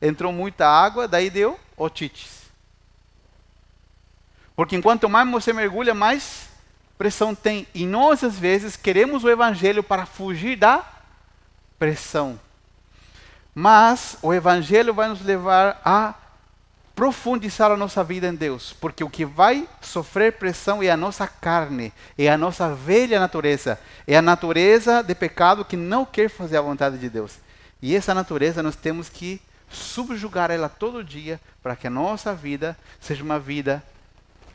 entrou 0.00 0.32
muita 0.32 0.66
água, 0.68 1.08
daí 1.08 1.30
deu 1.30 1.58
otites. 1.76 2.44
Porque 4.54 4.76
enquanto 4.76 5.08
mais 5.08 5.28
você 5.28 5.52
mergulha, 5.52 5.94
mais 5.94 6.48
pressão 6.96 7.34
tem. 7.34 7.66
E 7.74 7.86
nós, 7.86 8.22
às 8.22 8.38
vezes, 8.38 8.76
queremos 8.76 9.24
o 9.24 9.30
Evangelho 9.30 9.82
para 9.82 10.06
fugir 10.06 10.56
da 10.56 10.84
pressão. 11.78 12.38
Mas 13.54 14.18
o 14.20 14.34
Evangelho 14.34 14.92
vai 14.92 15.08
nos 15.08 15.22
levar 15.22 15.80
a 15.84 16.14
profundizar 16.94 17.70
a 17.70 17.76
nossa 17.76 18.04
vida 18.04 18.28
em 18.28 18.34
Deus, 18.34 18.72
porque 18.80 19.02
o 19.02 19.10
que 19.10 19.24
vai 19.24 19.68
sofrer 19.80 20.32
pressão 20.32 20.82
é 20.82 20.90
a 20.90 20.96
nossa 20.96 21.26
carne, 21.26 21.92
é 22.16 22.28
a 22.28 22.38
nossa 22.38 22.72
velha 22.72 23.18
natureza, 23.18 23.78
é 24.06 24.16
a 24.16 24.22
natureza 24.22 25.02
de 25.02 25.14
pecado 25.14 25.64
que 25.64 25.76
não 25.76 26.04
quer 26.04 26.28
fazer 26.28 26.56
a 26.56 26.62
vontade 26.62 26.98
de 26.98 27.08
Deus. 27.08 27.38
E 27.82 27.94
essa 27.94 28.14
natureza 28.14 28.62
nós 28.62 28.76
temos 28.76 29.08
que 29.08 29.40
subjugar 29.68 30.50
ela 30.50 30.68
todo 30.68 31.02
dia 31.02 31.40
para 31.62 31.74
que 31.74 31.86
a 31.86 31.90
nossa 31.90 32.34
vida 32.34 32.76
seja 33.00 33.24
uma 33.24 33.40
vida 33.40 33.82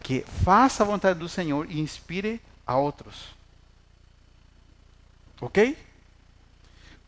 que 0.01 0.25
faça 0.43 0.83
a 0.83 0.85
vontade 0.85 1.19
do 1.19 1.27
Senhor 1.27 1.67
e 1.69 1.79
inspire 1.79 2.41
a 2.65 2.77
outros. 2.77 3.35
Ok? 5.41 5.77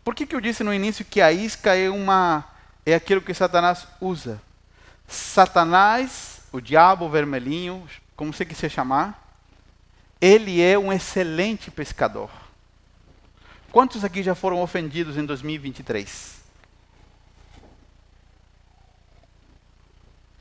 Por 0.04 0.16
que, 0.16 0.26
que 0.26 0.36
eu 0.36 0.42
disse 0.42 0.64
no 0.64 0.74
início 0.74 1.06
que 1.06 1.22
a 1.22 1.32
isca 1.32 1.76
é 1.76 1.90
uma 1.90 2.44
é 2.86 2.96
aquilo 2.96 3.22
que 3.22 3.34
Satanás 3.34 3.88
usa? 4.00 4.42
Satanás, 5.08 6.42
o 6.52 6.60
diabo 6.60 7.10
vermelhinho, 7.10 7.88
como 8.16 8.34
você 8.34 8.46
quiser 8.46 8.70
chamar, 8.70 9.22
ele 10.20 10.62
é 10.62 10.78
um 10.78 10.92
excelente 10.92 11.70
pescador. 11.70 12.30
Quantos 13.72 14.04
aqui 14.04 14.22
já 14.24 14.36
foram 14.36 14.62
ofendidos 14.62 15.18
em 15.18 15.26
2023? 15.26 16.42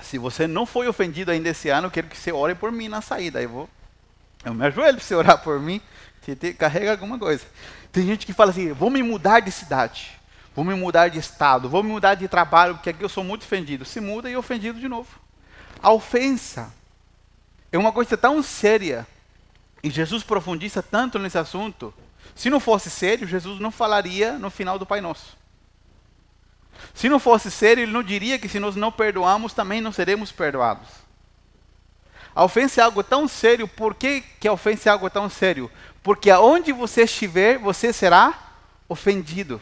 Se 0.01 0.19
você 0.19 0.47
não 0.47 0.65
foi 0.67 0.89
ofendido 0.89 1.31
ainda 1.31 1.51
esse 1.51 1.69
ano, 1.69 1.87
eu 1.87 1.91
quero 1.91 2.09
que 2.09 2.17
você 2.17 2.33
ore 2.33 2.55
por 2.55 2.73
mim 2.73 2.89
na 2.89 3.01
saída. 3.01 3.41
Eu 3.41 3.49
vou, 3.49 3.71
eu 4.45 4.55
me 4.55 4.65
ajoelho 4.67 4.97
para 4.97 5.07
você 5.07 5.15
orar 5.15 5.43
por 5.43 5.61
mim. 5.61 5.81
Você 6.21 6.53
carrega 6.55 6.93
alguma 6.93 7.19
coisa. 7.19 7.45
Tem 7.93 8.07
gente 8.07 8.27
que 8.27 8.33
fala 8.33 8.51
assim: 8.51 8.73
vou 8.73 8.91
me 8.91 9.03
mudar 9.03 9.41
de 9.41 9.51
cidade, 9.51 10.13
vou 10.55 10.65
me 10.65 10.75
mudar 10.75 11.09
de 11.09 11.19
estado, 11.19 11.69
vou 11.69 11.83
me 11.83 11.91
mudar 11.91 12.15
de 12.15 12.29
trabalho, 12.29 12.75
porque 12.75 12.91
aqui 12.91 13.03
eu 13.03 13.09
sou 13.09 13.25
muito 13.25 13.43
ofendido. 13.43 13.85
Se 13.85 14.01
muda 14.01 14.31
e 14.31 14.35
é 14.35 14.39
ofendido 14.39 14.79
de 14.79 14.89
novo. 14.89 15.09
A 15.83 15.93
ofensa 15.93 16.73
é 17.73 17.79
uma 17.79 17.93
coisa 17.93 18.17
tão 18.17 18.43
séria. 18.43 19.07
E 19.83 19.89
Jesus 19.89 20.23
profundiza 20.23 20.83
tanto 20.83 21.19
nesse 21.19 21.39
assunto. 21.39 21.93
Se 22.35 22.51
não 22.51 22.61
fosse 22.61 22.91
sério, 22.91 23.27
Jesus 23.27 23.59
não 23.59 23.71
falaria 23.71 24.39
no 24.39 24.51
final 24.51 24.79
do 24.79 24.85
Pai 24.85 25.01
Nosso. 25.01 25.39
Se 26.95 27.09
não 27.09 27.19
fosse 27.19 27.51
sério, 27.51 27.83
ele 27.83 27.93
não 27.93 28.03
diria 28.03 28.39
que 28.39 28.49
se 28.49 28.59
nós 28.59 28.77
não 28.77 28.93
perdoamos, 28.93 29.53
também 29.53 29.81
não 29.81 29.93
seremos 29.93 30.31
perdoados. 30.31 30.89
A 32.35 32.45
ofensa 32.45 32.81
é 32.81 32.85
algo 32.85 33.03
tão 33.03 33.27
sério, 33.27 33.67
por 33.67 33.95
que, 33.95 34.23
que 34.39 34.47
a 34.47 34.53
ofensa 34.53 34.89
é 34.89 34.93
algo 34.93 35.11
tão 35.11 35.29
sério? 35.29 35.71
Porque 36.03 36.31
aonde 36.31 36.73
você 36.73 37.03
estiver, 37.03 37.59
você 37.59 37.93
será 37.93 38.39
ofendido. 38.89 39.61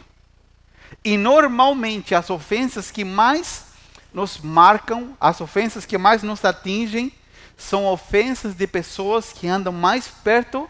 E 1.03 1.17
normalmente 1.17 2.15
as 2.15 2.29
ofensas 2.29 2.91
que 2.91 3.03
mais 3.03 3.65
nos 4.13 4.39
marcam, 4.39 5.15
as 5.19 5.39
ofensas 5.41 5.85
que 5.85 5.97
mais 5.97 6.23
nos 6.23 6.43
atingem, 6.43 7.13
são 7.57 7.85
ofensas 7.85 8.55
de 8.55 8.65
pessoas 8.65 9.33
que 9.33 9.47
andam 9.47 9.73
mais 9.73 10.07
perto 10.07 10.69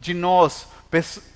de 0.00 0.14
nós, 0.14 0.66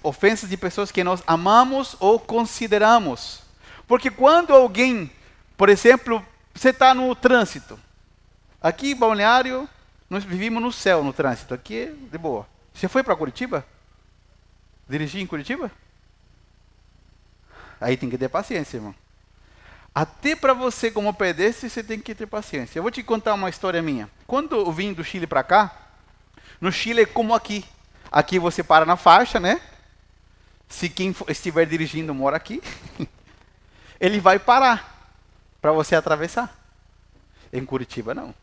ofensas 0.02 0.48
de 0.48 0.56
pessoas 0.56 0.90
que 0.90 1.04
nós 1.04 1.22
amamos 1.26 1.96
ou 2.00 2.18
consideramos. 2.18 3.40
Porque 3.86 4.10
quando 4.10 4.54
alguém, 4.54 5.10
por 5.56 5.68
exemplo, 5.68 6.24
você 6.54 6.70
está 6.70 6.94
no 6.94 7.14
trânsito, 7.14 7.78
aqui 8.60 8.92
em 8.92 8.96
Balneário, 8.96 9.68
nós 10.08 10.24
vivimos 10.24 10.62
no 10.62 10.72
céu 10.72 11.04
no 11.04 11.12
trânsito, 11.12 11.52
aqui 11.52 11.86
de 12.10 12.18
boa. 12.18 12.46
Você 12.72 12.88
foi 12.88 13.02
para 13.02 13.16
Curitiba? 13.16 13.66
Dirigir 14.88 15.20
em 15.20 15.26
Curitiba? 15.26 15.70
Aí 17.80 17.96
tem 17.96 18.08
que 18.08 18.16
ter 18.18 18.28
paciência, 18.28 18.78
irmão. 18.78 18.94
Até 19.94 20.36
para 20.36 20.54
você, 20.54 20.90
como 20.90 21.12
pedestre, 21.12 21.68
você 21.68 21.82
tem 21.82 21.98
que 21.98 22.14
ter 22.14 22.26
paciência. 22.26 22.78
Eu 22.78 22.82
vou 22.82 22.90
te 22.90 23.02
contar 23.02 23.34
uma 23.34 23.50
história 23.50 23.82
minha. 23.82 24.08
Quando 24.26 24.56
eu 24.56 24.72
vim 24.72 24.92
do 24.92 25.04
Chile 25.04 25.26
para 25.26 25.42
cá, 25.42 25.76
no 26.60 26.70
Chile 26.72 27.02
é 27.02 27.06
como 27.06 27.34
aqui. 27.34 27.64
Aqui 28.10 28.38
você 28.38 28.62
para 28.62 28.86
na 28.86 28.96
faixa, 28.96 29.38
né? 29.38 29.60
Se 30.68 30.88
quem 30.88 31.14
estiver 31.28 31.66
dirigindo 31.66 32.14
mora 32.14 32.36
aqui, 32.36 32.62
ele 34.00 34.20
vai 34.20 34.38
parar 34.38 35.12
para 35.60 35.72
você 35.72 35.94
atravessar. 35.94 36.56
Em 37.52 37.64
Curitiba, 37.64 38.14
não. 38.14 38.34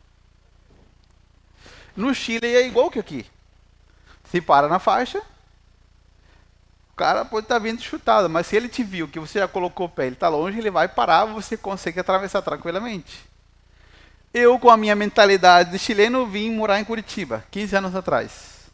No 1.96 2.14
Chile 2.14 2.54
é 2.54 2.66
igual 2.66 2.90
que 2.90 2.98
aqui. 2.98 3.26
Se 4.30 4.40
para 4.40 4.68
na 4.68 4.78
faixa, 4.78 5.18
o 6.92 6.96
cara 6.96 7.24
pode 7.24 7.44
estar 7.44 7.56
tá 7.56 7.58
vindo 7.58 7.80
chutado, 7.80 8.28
mas 8.28 8.46
se 8.46 8.56
ele 8.56 8.68
te 8.68 8.82
viu 8.82 9.08
que 9.08 9.20
você 9.20 9.38
já 9.38 9.48
colocou 9.48 9.86
o 9.86 9.88
pé, 9.88 10.06
ele 10.06 10.14
está 10.14 10.28
longe, 10.28 10.58
ele 10.58 10.70
vai 10.70 10.88
parar, 10.88 11.24
você 11.24 11.56
consegue 11.56 12.00
atravessar 12.00 12.42
tranquilamente. 12.42 13.24
Eu, 14.34 14.58
com 14.58 14.68
a 14.68 14.76
minha 14.76 14.94
mentalidade 14.94 15.70
de 15.70 15.78
chileno, 15.78 16.26
vim 16.26 16.50
morar 16.50 16.78
em 16.78 16.84
Curitiba, 16.84 17.44
15 17.50 17.76
anos 17.76 17.94
atrás. 17.94 18.68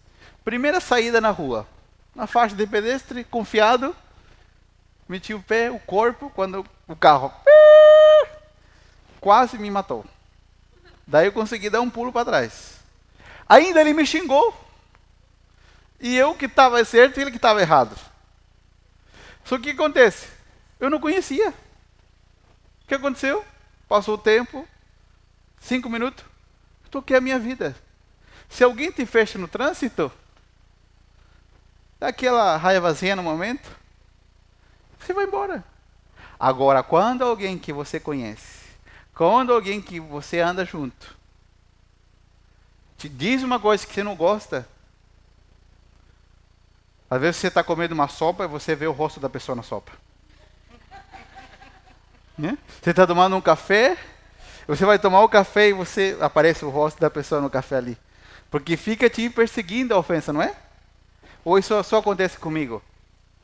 Primeira 0.44 0.80
saída 0.80 1.20
na 1.20 1.30
rua, 1.30 1.66
na 2.14 2.26
faixa 2.26 2.56
de 2.56 2.66
pedestre, 2.66 3.22
confiado, 3.22 3.94
meti 5.08 5.32
o 5.34 5.42
pé, 5.42 5.70
o 5.70 5.78
corpo, 5.78 6.30
quando 6.34 6.66
o 6.88 6.96
carro 6.96 7.32
quase 9.22 9.56
me 9.56 9.70
matou. 9.70 10.04
Daí 11.06 11.26
eu 11.26 11.32
consegui 11.32 11.70
dar 11.70 11.80
um 11.80 11.88
pulo 11.88 12.12
para 12.12 12.24
trás. 12.24 12.81
Ainda 13.52 13.82
ele 13.82 13.92
me 13.92 14.06
xingou. 14.06 14.54
E 16.00 16.16
eu 16.16 16.34
que 16.34 16.46
estava 16.46 16.82
certo 16.86 17.18
e 17.18 17.20
ele 17.20 17.30
que 17.30 17.36
estava 17.36 17.60
errado. 17.60 17.94
Só 19.44 19.56
que 19.56 19.60
o 19.60 19.64
que 19.64 19.70
acontece? 19.72 20.26
Eu 20.80 20.88
não 20.88 20.98
conhecia. 20.98 21.50
O 21.50 22.86
que 22.88 22.94
aconteceu? 22.94 23.44
Passou 23.86 24.14
o 24.14 24.18
tempo, 24.18 24.66
cinco 25.60 25.90
minutos, 25.90 26.24
toquei 26.90 27.14
a 27.14 27.20
minha 27.20 27.38
vida. 27.38 27.76
Se 28.48 28.64
alguém 28.64 28.90
te 28.90 29.04
fecha 29.04 29.38
no 29.38 29.46
trânsito, 29.46 30.10
dá 32.00 32.08
aquela 32.08 32.56
raivazinha 32.56 33.14
no 33.14 33.22
momento, 33.22 33.70
você 34.98 35.12
vai 35.12 35.26
embora. 35.26 35.62
Agora, 36.40 36.82
quando 36.82 37.22
alguém 37.22 37.58
que 37.58 37.70
você 37.70 38.00
conhece, 38.00 38.64
quando 39.14 39.52
alguém 39.52 39.82
que 39.82 40.00
você 40.00 40.40
anda 40.40 40.64
junto, 40.64 41.20
te 43.02 43.08
diz 43.08 43.42
uma 43.42 43.58
coisa 43.58 43.84
que 43.84 43.92
você 43.92 44.04
não 44.04 44.14
gosta, 44.14 44.64
às 47.10 47.20
vezes 47.20 47.38
você 47.38 47.48
está 47.48 47.60
comendo 47.60 47.94
uma 47.94 48.06
sopa 48.06 48.44
e 48.44 48.46
você 48.46 48.76
vê 48.76 48.86
o 48.86 48.92
rosto 48.92 49.18
da 49.18 49.28
pessoa 49.28 49.56
na 49.56 49.62
sopa. 49.64 49.90
Né? 52.38 52.56
Você 52.80 52.90
está 52.90 53.04
tomando 53.04 53.34
um 53.34 53.40
café, 53.40 53.98
você 54.68 54.84
vai 54.84 55.00
tomar 55.00 55.20
o 55.22 55.28
café 55.28 55.70
e 55.70 55.72
você 55.72 56.16
aparece 56.20 56.64
o 56.64 56.70
rosto 56.70 57.00
da 57.00 57.10
pessoa 57.10 57.40
no 57.40 57.50
café 57.50 57.78
ali. 57.78 57.98
Porque 58.48 58.76
fica 58.76 59.10
te 59.10 59.28
perseguindo 59.28 59.92
a 59.94 59.98
ofensa, 59.98 60.32
não 60.32 60.40
é? 60.40 60.54
Ou 61.44 61.58
isso 61.58 61.82
só 61.82 61.98
acontece 61.98 62.38
comigo? 62.38 62.80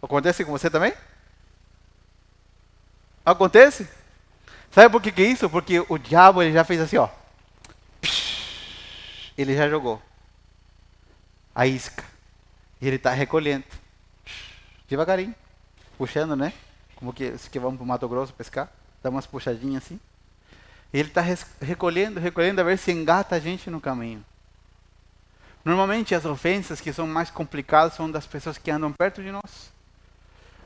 Acontece 0.01 0.45
com 0.45 0.53
você 0.53 0.71
também? 0.71 0.95
Acontece? 3.27 3.89
Sabe 4.71 4.89
por 4.89 5.03
que, 5.03 5.11
que 5.11 5.23
é 5.23 5.27
isso? 5.27 5.51
Porque 5.51 5.85
o 5.89 5.99
diabo 5.99 6.45
ele 6.45 6.53
já 6.53 6.63
fez 6.63 6.81
assim, 6.81 6.99
ó. 6.99 7.09
Ele 9.39 9.57
já 9.57 9.69
jogou 9.69 10.03
a 11.55 11.67
isca. 11.67 12.05
E 12.81 12.87
ele 12.87 12.97
está 12.97 13.13
recolhendo. 13.13 13.65
Devagarinho. 14.89 15.35
Puxando, 15.97 16.37
né? 16.37 16.53
Como 16.97 17.13
que, 17.13 17.31
que 17.51 17.59
vamos 17.59 17.77
para 17.77 17.85
o 17.85 17.87
Mato 17.87 18.09
Grosso 18.09 18.35
pescar. 18.35 18.69
Dá 19.03 19.11
umas 19.11 19.27
puxadinhas 19.27 19.85
assim. 19.85 20.01
E 20.93 20.99
ele 20.99 21.09
está 21.09 21.23
recolhendo, 21.61 22.19
recolhendo 22.19 22.61
a 22.61 22.65
ver 22.65 22.79
se 22.79 22.91
engata 22.91 23.37
a 23.37 23.39
gente 23.39 23.71
no 23.71 23.81
caminho. 23.81 24.25
Normalmente 25.65 26.15
as 26.15 26.25
ofensas 26.25 26.81
que 26.81 26.93
são 26.93 27.07
mais 27.07 27.31
complicadas 27.31 27.95
são 27.95 28.11
das 28.11 28.27
pessoas 28.27 28.59
que 28.59 28.71
andam 28.71 28.93
perto 28.93 29.23
de 29.23 29.31
nós. 29.31 29.73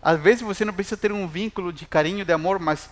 Às 0.01 0.19
vezes 0.21 0.43
você 0.43 0.65
não 0.65 0.73
precisa 0.73 0.97
ter 0.97 1.13
um 1.13 1.29
vínculo 1.29 1.73
de 1.73 1.87
carinho, 1.87 2.25
de 2.25 2.33
amor, 2.33 2.59
mas 2.59 2.89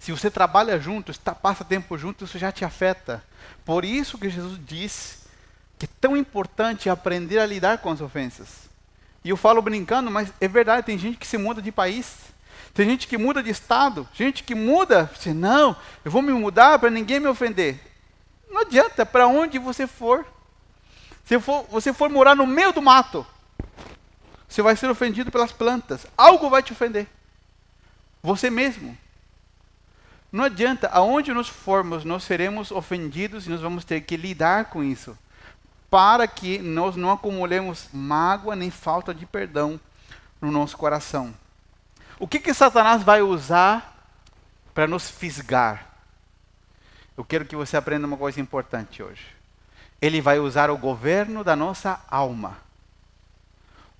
se 0.00 0.10
você 0.10 0.30
trabalha 0.30 0.80
junto, 0.80 1.10
está, 1.10 1.34
passa 1.34 1.62
tempo 1.62 1.96
junto, 1.98 2.24
isso 2.24 2.38
já 2.38 2.50
te 2.50 2.64
afeta. 2.64 3.22
Por 3.66 3.84
isso 3.84 4.16
que 4.16 4.30
Jesus 4.30 4.58
diz 4.66 5.26
que 5.78 5.84
é 5.84 5.88
tão 6.00 6.16
importante 6.16 6.88
aprender 6.88 7.38
a 7.38 7.44
lidar 7.44 7.78
com 7.78 7.90
as 7.90 8.00
ofensas. 8.00 8.70
E 9.22 9.28
eu 9.28 9.36
falo 9.36 9.60
brincando, 9.60 10.10
mas 10.10 10.32
é 10.40 10.48
verdade, 10.48 10.86
tem 10.86 10.96
gente 10.96 11.18
que 11.18 11.26
se 11.26 11.36
muda 11.36 11.60
de 11.60 11.70
país. 11.70 12.16
Tem 12.72 12.88
gente 12.88 13.06
que 13.06 13.18
muda 13.18 13.42
de 13.42 13.50
estado, 13.50 14.08
gente 14.14 14.42
que 14.42 14.54
muda, 14.54 15.10
você 15.14 15.34
não, 15.34 15.76
eu 16.02 16.10
vou 16.10 16.22
me 16.22 16.32
mudar 16.32 16.78
para 16.78 16.88
ninguém 16.88 17.20
me 17.20 17.26
ofender. 17.26 17.78
Não 18.50 18.62
adianta, 18.62 19.04
para 19.04 19.26
onde 19.26 19.58
você 19.58 19.86
for. 19.86 20.26
Se 21.26 21.38
for, 21.38 21.66
você 21.68 21.92
for 21.92 22.08
morar 22.08 22.34
no 22.34 22.46
meio 22.46 22.72
do 22.72 22.80
mato, 22.80 23.26
você 24.48 24.62
vai 24.62 24.76
ser 24.76 24.88
ofendido 24.88 25.30
pelas 25.30 25.52
plantas. 25.52 26.06
Algo 26.16 26.48
vai 26.48 26.62
te 26.62 26.72
ofender. 26.72 27.06
Você 28.22 28.48
mesmo. 28.48 28.96
Não 30.32 30.44
adianta, 30.44 30.88
aonde 30.92 31.32
nós 31.32 31.48
formos, 31.48 32.04
nós 32.04 32.22
seremos 32.22 32.70
ofendidos 32.70 33.46
e 33.46 33.50
nós 33.50 33.60
vamos 33.60 33.84
ter 33.84 34.02
que 34.02 34.16
lidar 34.16 34.66
com 34.66 34.84
isso. 34.84 35.18
Para 35.90 36.26
que 36.28 36.58
nós 36.58 36.94
não 36.94 37.10
acumulemos 37.10 37.88
mágoa 37.92 38.54
nem 38.54 38.70
falta 38.70 39.12
de 39.12 39.26
perdão 39.26 39.80
no 40.40 40.50
nosso 40.50 40.76
coração. 40.76 41.34
O 42.18 42.28
que, 42.28 42.38
que 42.38 42.54
Satanás 42.54 43.02
vai 43.02 43.22
usar 43.22 44.08
para 44.72 44.86
nos 44.86 45.10
fisgar? 45.10 45.86
Eu 47.16 47.24
quero 47.24 47.44
que 47.44 47.56
você 47.56 47.76
aprenda 47.76 48.06
uma 48.06 48.16
coisa 48.16 48.40
importante 48.40 49.02
hoje 49.02 49.40
ele 50.00 50.20
vai 50.20 50.38
usar 50.38 50.70
o 50.70 50.78
governo 50.78 51.44
da 51.44 51.54
nossa 51.54 52.00
alma. 52.10 52.58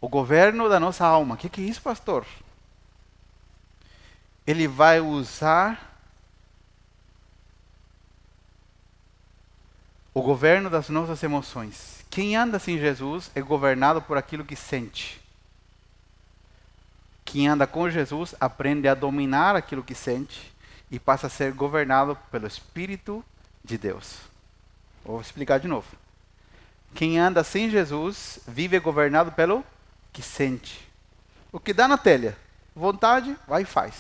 O 0.01 0.09
governo 0.09 0.69
da 0.69 0.81
nossa 0.81 1.05
alma. 1.05 1.35
O 1.35 1.39
que, 1.39 1.49
que 1.49 1.61
é 1.61 1.65
isso, 1.65 1.83
pastor? 1.83 2.25
Ele 4.47 4.67
vai 4.67 5.01
usar 5.01 5.90
o 10.13 10.23
governo 10.23 10.69
das 10.69 10.89
nossas 10.89 11.23
emoções. 11.23 12.05
Quem 12.11 12.35
anda 12.37 12.59
sem 12.59 12.79
Jesus 12.79 13.31
é 13.35 13.41
governado 13.41 14.03
por 14.03 14.19
aquilo 14.19 14.45
que 14.45 14.57
sente. 14.57 15.21
Quem 17.25 17.47
anda 17.47 17.67
com 17.67 17.89
Jesus 17.89 18.35
aprende 18.41 18.89
a 18.89 18.95
dominar 18.95 19.55
aquilo 19.55 19.85
que 19.85 19.95
sente 19.95 20.53
e 20.91 20.99
passa 20.99 21.29
a 21.29 21.31
ser 21.31 21.53
governado 21.53 22.19
pelo 22.31 22.47
Espírito 22.47 23.25
de 23.65 23.79
Deus. 23.79 24.17
Vou 25.05 25.21
explicar 25.21 25.61
de 25.61 25.69
novo. 25.69 25.87
Quem 26.93 27.19
anda 27.21 27.45
sem 27.45 27.71
Jesus 27.71 28.41
vive 28.49 28.79
governado 28.81 29.31
pelo 29.31 29.65
que 30.13 30.23
sente. 30.23 30.89
O 31.53 31.61
que 31.61 31.73
dá 31.73 31.87
na 31.87 31.97
telha, 31.97 32.37
vontade, 32.75 33.37
vai 33.47 33.63
e 33.63 33.67
faz. 33.67 33.95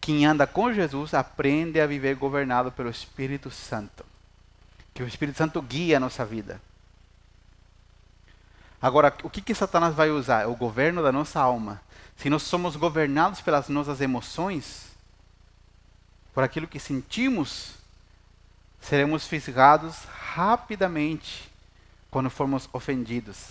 Quem 0.00 0.24
anda 0.24 0.46
com 0.46 0.72
Jesus 0.72 1.12
aprende 1.12 1.80
a 1.80 1.86
viver 1.86 2.14
governado 2.14 2.70
pelo 2.70 2.88
Espírito 2.88 3.50
Santo. 3.50 4.07
Que 4.98 5.04
o 5.04 5.06
Espírito 5.06 5.38
Santo 5.38 5.62
guia 5.62 5.96
a 5.96 6.00
nossa 6.00 6.24
vida. 6.24 6.60
Agora, 8.82 9.16
o 9.22 9.30
que, 9.30 9.40
que 9.40 9.54
Satanás 9.54 9.94
vai 9.94 10.10
usar? 10.10 10.42
É 10.42 10.46
o 10.48 10.56
governo 10.56 11.04
da 11.04 11.12
nossa 11.12 11.38
alma. 11.38 11.80
Se 12.16 12.28
nós 12.28 12.42
somos 12.42 12.74
governados 12.74 13.40
pelas 13.40 13.68
nossas 13.68 14.00
emoções, 14.00 14.88
por 16.34 16.42
aquilo 16.42 16.66
que 16.66 16.80
sentimos, 16.80 17.74
seremos 18.80 19.24
fisgados 19.24 19.98
rapidamente 20.32 21.48
quando 22.10 22.28
formos 22.28 22.68
ofendidos. 22.72 23.50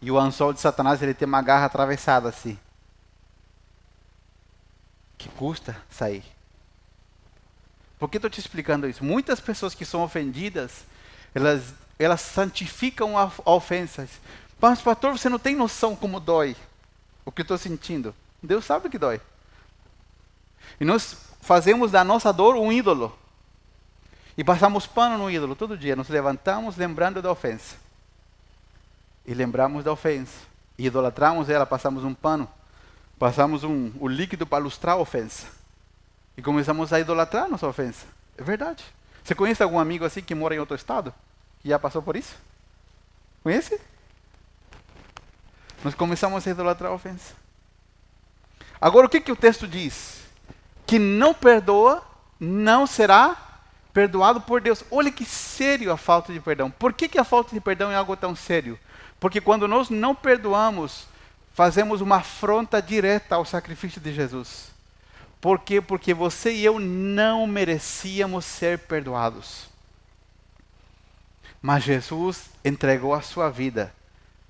E 0.00 0.10
o 0.10 0.18
anzol 0.18 0.54
de 0.54 0.60
Satanás 0.62 1.02
ele 1.02 1.12
tem 1.12 1.28
uma 1.28 1.42
garra 1.42 1.66
atravessada 1.66 2.30
assim. 2.30 2.58
Que 5.18 5.28
custa 5.28 5.76
sair. 5.90 6.24
Por 8.02 8.10
que 8.10 8.18
estou 8.18 8.28
te 8.28 8.40
explicando 8.40 8.88
isso? 8.88 9.04
Muitas 9.04 9.38
pessoas 9.38 9.76
que 9.76 9.84
são 9.84 10.02
ofendidas, 10.02 10.84
elas, 11.32 11.72
elas 11.96 12.20
santificam 12.20 13.16
a, 13.16 13.30
ofensa. 13.44 14.08
Mas, 14.60 14.80
pastor, 14.80 15.16
você 15.16 15.28
não 15.28 15.38
tem 15.38 15.54
noção 15.54 15.94
como 15.94 16.18
dói 16.18 16.56
o 17.24 17.30
que 17.30 17.42
estou 17.42 17.56
sentindo. 17.56 18.12
Deus 18.42 18.64
sabe 18.64 18.88
que 18.88 18.98
dói. 18.98 19.20
E 20.80 20.84
nós 20.84 21.16
fazemos 21.42 21.92
da 21.92 22.02
nossa 22.02 22.32
dor 22.32 22.56
um 22.56 22.72
ídolo. 22.72 23.16
E 24.36 24.42
passamos 24.42 24.84
pano 24.84 25.16
no 25.16 25.30
ídolo 25.30 25.54
todo 25.54 25.78
dia. 25.78 25.94
Nos 25.94 26.08
levantamos 26.08 26.76
lembrando 26.76 27.22
da 27.22 27.30
ofensa. 27.30 27.76
E 29.24 29.32
lembramos 29.32 29.84
da 29.84 29.92
ofensa. 29.92 30.40
E 30.76 30.86
idolatramos 30.86 31.48
ela, 31.48 31.64
passamos 31.64 32.02
um 32.02 32.14
pano. 32.14 32.50
Passamos 33.16 33.62
um, 33.62 33.92
o 34.00 34.08
líquido 34.08 34.44
para 34.44 34.64
lustrar 34.64 34.96
a 34.96 34.98
ofensa. 34.98 35.61
E 36.36 36.42
começamos 36.42 36.92
a 36.92 37.00
idolatrar 37.00 37.48
nossa 37.48 37.66
ofensa. 37.66 38.06
É 38.36 38.42
verdade. 38.42 38.84
Você 39.22 39.34
conhece 39.34 39.62
algum 39.62 39.78
amigo 39.78 40.04
assim 40.04 40.22
que 40.22 40.34
mora 40.34 40.54
em 40.54 40.58
outro 40.58 40.74
estado? 40.74 41.14
Que 41.60 41.68
já 41.68 41.78
passou 41.78 42.02
por 42.02 42.16
isso? 42.16 42.34
Conhece? 43.42 43.80
Nós 45.84 45.94
começamos 45.94 46.46
a 46.46 46.50
idolatrar 46.50 46.90
a 46.90 46.94
ofensa. 46.94 47.34
Agora, 48.80 49.06
o 49.06 49.08
que, 49.10 49.20
que 49.20 49.32
o 49.32 49.36
texto 49.36 49.66
diz? 49.66 50.22
Que 50.86 50.98
não 50.98 51.34
perdoa, 51.34 52.02
não 52.38 52.86
será 52.86 53.36
perdoado 53.92 54.40
por 54.40 54.60
Deus. 54.60 54.84
Olha 54.90 55.10
que 55.10 55.24
sério 55.24 55.92
a 55.92 55.96
falta 55.96 56.32
de 56.32 56.40
perdão. 56.40 56.70
Por 56.70 56.92
que, 56.92 57.08
que 57.08 57.18
a 57.18 57.24
falta 57.24 57.54
de 57.54 57.60
perdão 57.60 57.90
é 57.90 57.94
algo 57.94 58.16
tão 58.16 58.34
sério? 58.34 58.78
Porque 59.20 59.40
quando 59.40 59.68
nós 59.68 59.88
não 59.90 60.14
perdoamos, 60.14 61.06
fazemos 61.52 62.00
uma 62.00 62.16
afronta 62.16 62.82
direta 62.82 63.36
ao 63.36 63.44
sacrifício 63.44 64.00
de 64.00 64.12
Jesus. 64.12 64.72
Por 65.42 65.58
quê? 65.58 65.80
Porque 65.80 66.14
você 66.14 66.52
e 66.52 66.64
eu 66.64 66.78
não 66.78 67.48
merecíamos 67.48 68.44
ser 68.44 68.78
perdoados. 68.78 69.66
Mas 71.60 71.82
Jesus 71.82 72.48
entregou 72.64 73.12
a 73.12 73.20
sua 73.20 73.50
vida 73.50 73.92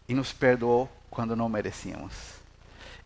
e 0.06 0.12
nos 0.12 0.34
perdoou 0.34 0.92
quando 1.08 1.34
não 1.34 1.48
merecíamos. 1.48 2.12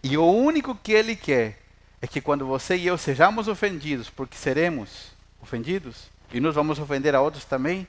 E 0.02 0.18
o 0.18 0.24
único 0.24 0.74
que 0.74 0.90
Ele 0.90 1.14
quer 1.14 1.62
é 2.02 2.08
que 2.08 2.20
quando 2.20 2.44
você 2.44 2.76
e 2.76 2.88
eu 2.88 2.98
sejamos 2.98 3.46
ofendidos, 3.46 4.10
porque 4.10 4.36
seremos 4.36 5.12
ofendidos, 5.40 6.10
e 6.32 6.40
nós 6.40 6.56
vamos 6.56 6.80
ofender 6.80 7.14
a 7.14 7.20
outros 7.20 7.44
também, 7.44 7.86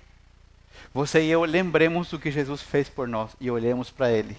você 0.94 1.24
e 1.24 1.32
eu 1.32 1.44
lembremos 1.44 2.12
do 2.12 2.20
que 2.20 2.30
Jesus 2.30 2.62
fez 2.62 2.88
por 2.88 3.08
nós 3.08 3.32
e 3.42 3.50
olhemos 3.50 3.90
para 3.90 4.12
Ele. 4.12 4.38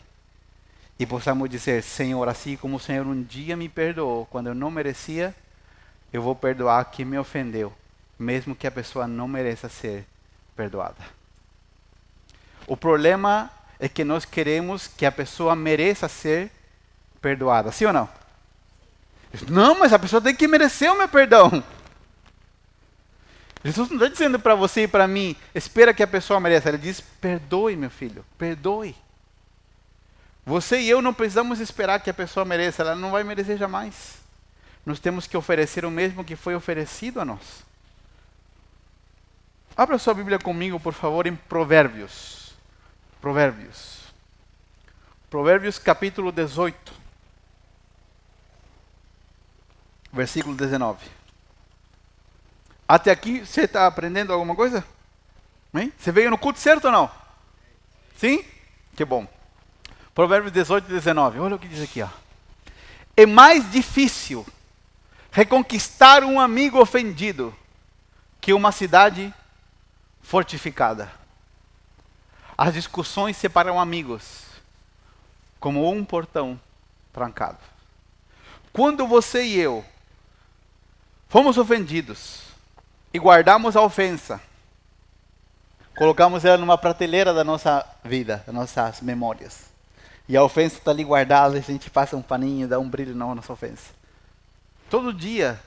E 1.01 1.05
possamos 1.05 1.51
dizer: 1.51 1.83
Senhor, 1.83 2.29
assim 2.29 2.57
como 2.57 2.77
o 2.77 2.81
Senhor 2.81 3.05
um 3.05 3.21
dia 3.21 3.57
me 3.57 3.69
perdoou 3.69 4.25
quando 4.27 4.47
eu 4.47 4.55
não 4.55 4.71
merecia, 4.71 5.35
eu 6.13 6.23
vou 6.23 6.35
perdoar 6.35 6.85
quem 6.87 7.05
me 7.05 7.19
ofendeu, 7.19 7.73
mesmo 8.19 8.55
que 8.55 8.67
a 8.67 8.71
pessoa 8.71 9.07
não 9.07 9.29
mereça 9.29 9.69
ser 9.69 10.07
perdoada. 10.57 10.97
O 12.67 12.77
problema 12.77 13.51
é 13.79 13.89
que 13.89 14.05
nós 14.05 14.25
queremos 14.25 14.87
que 14.87 15.07
a 15.07 15.13
pessoa 15.13 15.55
mereça 15.55 16.09
ser 16.09 16.51
perdoada, 17.21 17.73
sim 17.73 17.87
ou 17.87 17.93
não? 17.93 18.09
Não, 19.49 19.79
mas 19.79 19.93
a 19.93 19.99
pessoa 19.99 20.23
tem 20.23 20.35
que 20.35 20.49
merecer 20.49 20.91
o 20.91 20.97
meu 20.97 21.09
perdão. 21.09 21.63
Jesus 23.63 23.91
não 23.91 23.97
está 23.97 24.09
dizendo 24.09 24.39
para 24.39 24.55
você 24.55 24.85
e 24.85 24.89
para 24.89 25.07
mim, 25.07 25.37
espera 25.55 25.93
que 25.93 26.03
a 26.03 26.07
pessoa 26.07 26.41
mereça. 26.41 26.69
Ele 26.69 26.79
diz, 26.79 27.01
perdoe, 27.01 27.77
meu 27.77 27.91
filho, 27.91 28.25
perdoe. 28.39 28.97
Você 30.47 30.81
e 30.81 30.89
eu 30.89 31.03
não 31.03 31.13
precisamos 31.13 31.61
esperar 31.61 32.01
que 32.01 32.09
a 32.09 32.15
pessoa 32.15 32.45
mereça, 32.45 32.83
ela 32.83 32.95
não 32.95 33.11
vai 33.11 33.23
merecer 33.23 33.59
jamais. 33.59 34.19
Nós 34.89 34.99
temos 34.99 35.27
que 35.27 35.37
oferecer 35.37 35.85
o 35.85 35.91
mesmo 35.91 36.25
que 36.25 36.35
foi 36.35 36.55
oferecido 36.55 37.21
a 37.21 37.25
nós. 37.25 37.63
Abra 39.77 39.99
sua 39.99 40.15
Bíblia 40.15 40.39
comigo, 40.39 40.81
por 40.81 40.95
favor, 40.95 41.27
em 41.27 41.37
Provérbios. 41.37 42.55
Provérbios. 43.21 44.05
Provérbios 45.29 45.79
capítulo 45.79 46.33
18. 46.33 46.91
Versículo 50.11 50.57
19. 50.57 51.07
Até 52.89 53.11
aqui, 53.11 53.41
você 53.41 53.65
está 53.65 53.87
aprendendo 53.87 54.33
alguma 54.33 54.57
coisa? 54.57 54.83
Hein? 55.75 55.93
Você 55.99 56.11
veio 56.11 56.31
no 56.31 56.39
culto 56.39 56.59
certo 56.59 56.87
ou 56.87 56.93
não? 56.93 57.11
Sim? 58.17 58.43
Que 58.97 59.05
bom. 59.05 59.29
Provérbios 60.15 60.51
18 60.51 60.87
e 60.87 60.95
19. 60.95 61.41
Olha 61.41 61.57
o 61.57 61.59
que 61.59 61.69
diz 61.69 61.83
aqui. 61.83 62.01
Ó. 62.01 62.09
É 63.15 63.27
mais 63.27 63.71
difícil 63.71 64.47
reconquistar 65.39 66.25
um 66.25 66.41
amigo 66.41 66.81
ofendido 66.81 67.55
que 68.41 68.53
uma 68.53 68.73
cidade 68.73 69.33
fortificada. 70.21 71.13
As 72.57 72.75
discussões 72.75 73.37
separam 73.37 73.79
amigos, 73.79 74.47
como 75.61 75.89
um 75.89 76.05
portão 76.05 76.61
trancado. 77.13 77.59
Quando 78.73 79.07
você 79.07 79.45
e 79.45 79.61
eu 79.61 79.85
fomos 81.29 81.57
ofendidos 81.57 82.41
e 83.15 83.19
guardamos 83.21 83.77
a 83.77 83.83
ofensa, 83.83 84.41
colocamos 85.97 86.45
ela 86.45 86.59
numa 86.59 86.77
prateleira 86.77 87.33
da 87.33 87.45
nossa 87.45 87.87
vida, 88.03 88.43
das 88.45 88.53
nossas 88.53 89.01
memórias. 89.03 89.67
E 90.29 90.37
a 90.37 90.43
ofensa 90.43 90.79
está 90.79 90.91
ali 90.91 91.05
guardada, 91.05 91.59
a 91.59 91.61
gente 91.61 91.89
passa 91.91 92.17
um 92.17 92.23
paninho, 92.23 92.67
dá 92.67 92.81
um 92.81 92.89
brilho 92.89 93.15
na 93.15 93.33
nossa 93.33 93.53
ofensa. 93.53 93.98
Todo 94.89 95.13
dia, 95.13 95.61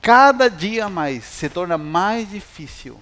cada 0.00 0.48
dia 0.48 0.88
mais, 0.88 1.24
se 1.24 1.48
torna 1.48 1.76
mais 1.76 2.30
difícil 2.30 3.00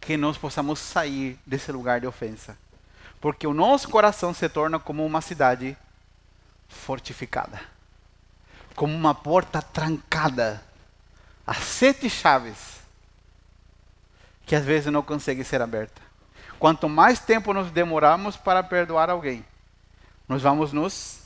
que 0.00 0.16
nós 0.16 0.36
possamos 0.36 0.78
sair 0.78 1.38
desse 1.46 1.70
lugar 1.72 2.00
de 2.00 2.06
ofensa. 2.06 2.56
Porque 3.20 3.46
o 3.46 3.54
nosso 3.54 3.88
coração 3.88 4.34
se 4.34 4.48
torna 4.48 4.78
como 4.78 5.04
uma 5.04 5.20
cidade 5.20 5.76
fortificada 6.68 7.72
como 8.74 8.94
uma 8.94 9.14
porta 9.14 9.60
trancada 9.60 10.62
a 11.46 11.54
sete 11.54 12.08
chaves 12.08 12.80
que 14.46 14.54
às 14.54 14.64
vezes 14.64 14.92
não 14.92 15.02
consegue 15.02 15.44
ser 15.44 15.62
aberta. 15.62 16.00
Quanto 16.58 16.88
mais 16.88 17.20
tempo 17.20 17.52
nos 17.52 17.70
demoramos 17.70 18.36
para 18.36 18.62
perdoar 18.62 19.10
alguém, 19.10 19.44
nós 20.28 20.42
vamos 20.42 20.72
nos 20.72 21.20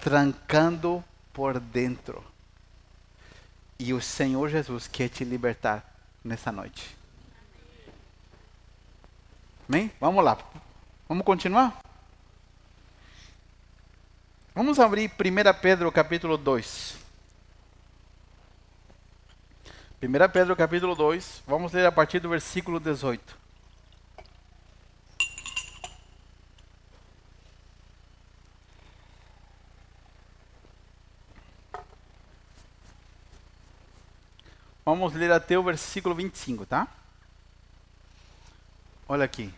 trancando 0.00 1.02
por 1.32 1.58
dentro. 1.58 2.24
E 3.78 3.92
o 3.92 4.00
Senhor 4.00 4.48
Jesus 4.48 4.86
quer 4.86 5.08
te 5.08 5.24
libertar 5.24 5.84
nessa 6.24 6.52
noite. 6.52 6.96
Amém? 9.68 9.90
Vamos 10.00 10.24
lá. 10.24 10.36
Vamos 11.08 11.24
continuar? 11.24 11.80
Vamos 14.54 14.78
abrir 14.78 15.10
1 15.10 15.60
Pedro 15.62 15.90
capítulo 15.90 16.36
2. 16.36 16.98
1 20.02 20.32
Pedro 20.32 20.56
capítulo 20.56 20.94
2, 20.94 21.42
vamos 21.46 21.72
ler 21.72 21.84
a 21.84 21.92
partir 21.92 22.20
do 22.20 22.28
versículo 22.30 22.80
18. 22.80 23.39
Vamos 34.84 35.14
ler 35.14 35.30
até 35.32 35.58
o 35.58 35.62
versículo 35.62 36.14
25, 36.14 36.66
tá? 36.66 36.88
Olha 39.08 39.24
aqui. 39.24 39.52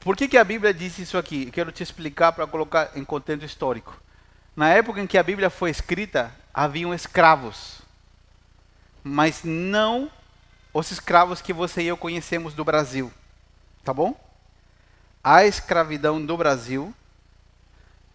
Por 0.00 0.16
que, 0.16 0.28
que 0.28 0.38
a 0.38 0.44
Bíblia 0.44 0.72
diz 0.72 0.98
isso 0.98 1.18
aqui? 1.18 1.50
quero 1.50 1.72
te 1.72 1.82
explicar 1.82 2.32
para 2.32 2.46
colocar 2.46 2.96
em 2.96 3.04
contexto 3.04 3.44
histórico. 3.44 4.00
Na 4.54 4.70
época 4.70 5.00
em 5.00 5.06
que 5.06 5.18
a 5.18 5.22
Bíblia 5.22 5.50
foi 5.50 5.70
escrita, 5.70 6.34
haviam 6.54 6.94
escravos 6.94 7.86
mas 9.08 9.44
não 9.44 10.10
os 10.74 10.90
escravos 10.90 11.40
que 11.40 11.52
você 11.52 11.80
e 11.80 11.86
eu 11.86 11.96
conhecemos 11.96 12.54
do 12.54 12.64
Brasil. 12.64 13.12
Tá 13.84 13.94
bom? 13.94 14.20
A 15.22 15.44
escravidão 15.46 16.24
do 16.26 16.36
Brasil 16.36 16.92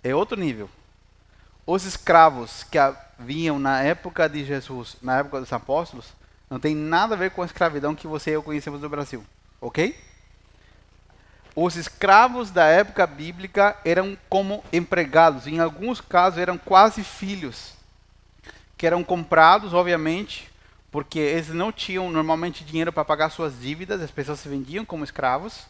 é 0.03 0.13
outro 0.13 0.37
nível. 0.37 0.69
Os 1.65 1.85
escravos 1.85 2.65
que 2.65 2.77
haviam 3.21 3.59
na 3.59 3.81
época 3.83 4.27
de 4.27 4.43
Jesus, 4.43 4.97
na 5.01 5.19
época 5.19 5.39
dos 5.39 5.53
apóstolos, 5.53 6.07
não 6.49 6.59
tem 6.59 6.75
nada 6.75 7.13
a 7.13 7.17
ver 7.17 7.31
com 7.31 7.43
a 7.43 7.45
escravidão 7.45 7.93
que 7.93 8.07
você 8.07 8.31
e 8.31 8.33
eu 8.33 8.43
conhecemos 8.43 8.81
do 8.81 8.89
Brasil. 8.89 9.23
Ok? 9.61 9.95
Os 11.55 11.75
escravos 11.75 12.49
da 12.49 12.65
época 12.65 13.05
bíblica 13.05 13.77
eram 13.85 14.17
como 14.27 14.63
empregados, 14.73 15.45
em 15.45 15.59
alguns 15.59 16.01
casos 16.01 16.39
eram 16.39 16.57
quase 16.57 17.03
filhos, 17.03 17.73
que 18.75 18.87
eram 18.87 19.03
comprados, 19.03 19.73
obviamente, 19.73 20.49
porque 20.89 21.19
eles 21.19 21.49
não 21.49 21.71
tinham 21.71 22.09
normalmente 22.09 22.63
dinheiro 22.63 22.91
para 22.91 23.05
pagar 23.05 23.29
suas 23.29 23.59
dívidas, 23.59 24.01
as 24.01 24.09
pessoas 24.09 24.39
se 24.39 24.49
vendiam 24.49 24.83
como 24.83 25.03
escravos, 25.03 25.67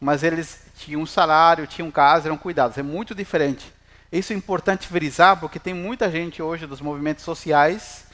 mas 0.00 0.22
eles 0.22 0.66
tinham 0.76 1.00
um 1.00 1.06
salário, 1.06 1.66
tinham 1.66 1.90
casa, 1.90 2.28
eram 2.28 2.38
cuidados. 2.38 2.78
É 2.78 2.82
muito 2.82 3.14
diferente. 3.14 3.73
Isso 4.16 4.32
é 4.32 4.36
importante 4.36 4.86
frisar, 4.86 5.38
porque 5.38 5.58
tem 5.58 5.74
muita 5.74 6.10
gente 6.10 6.40
hoje 6.40 6.66
dos 6.66 6.80
movimentos 6.80 7.24
sociais 7.24 8.04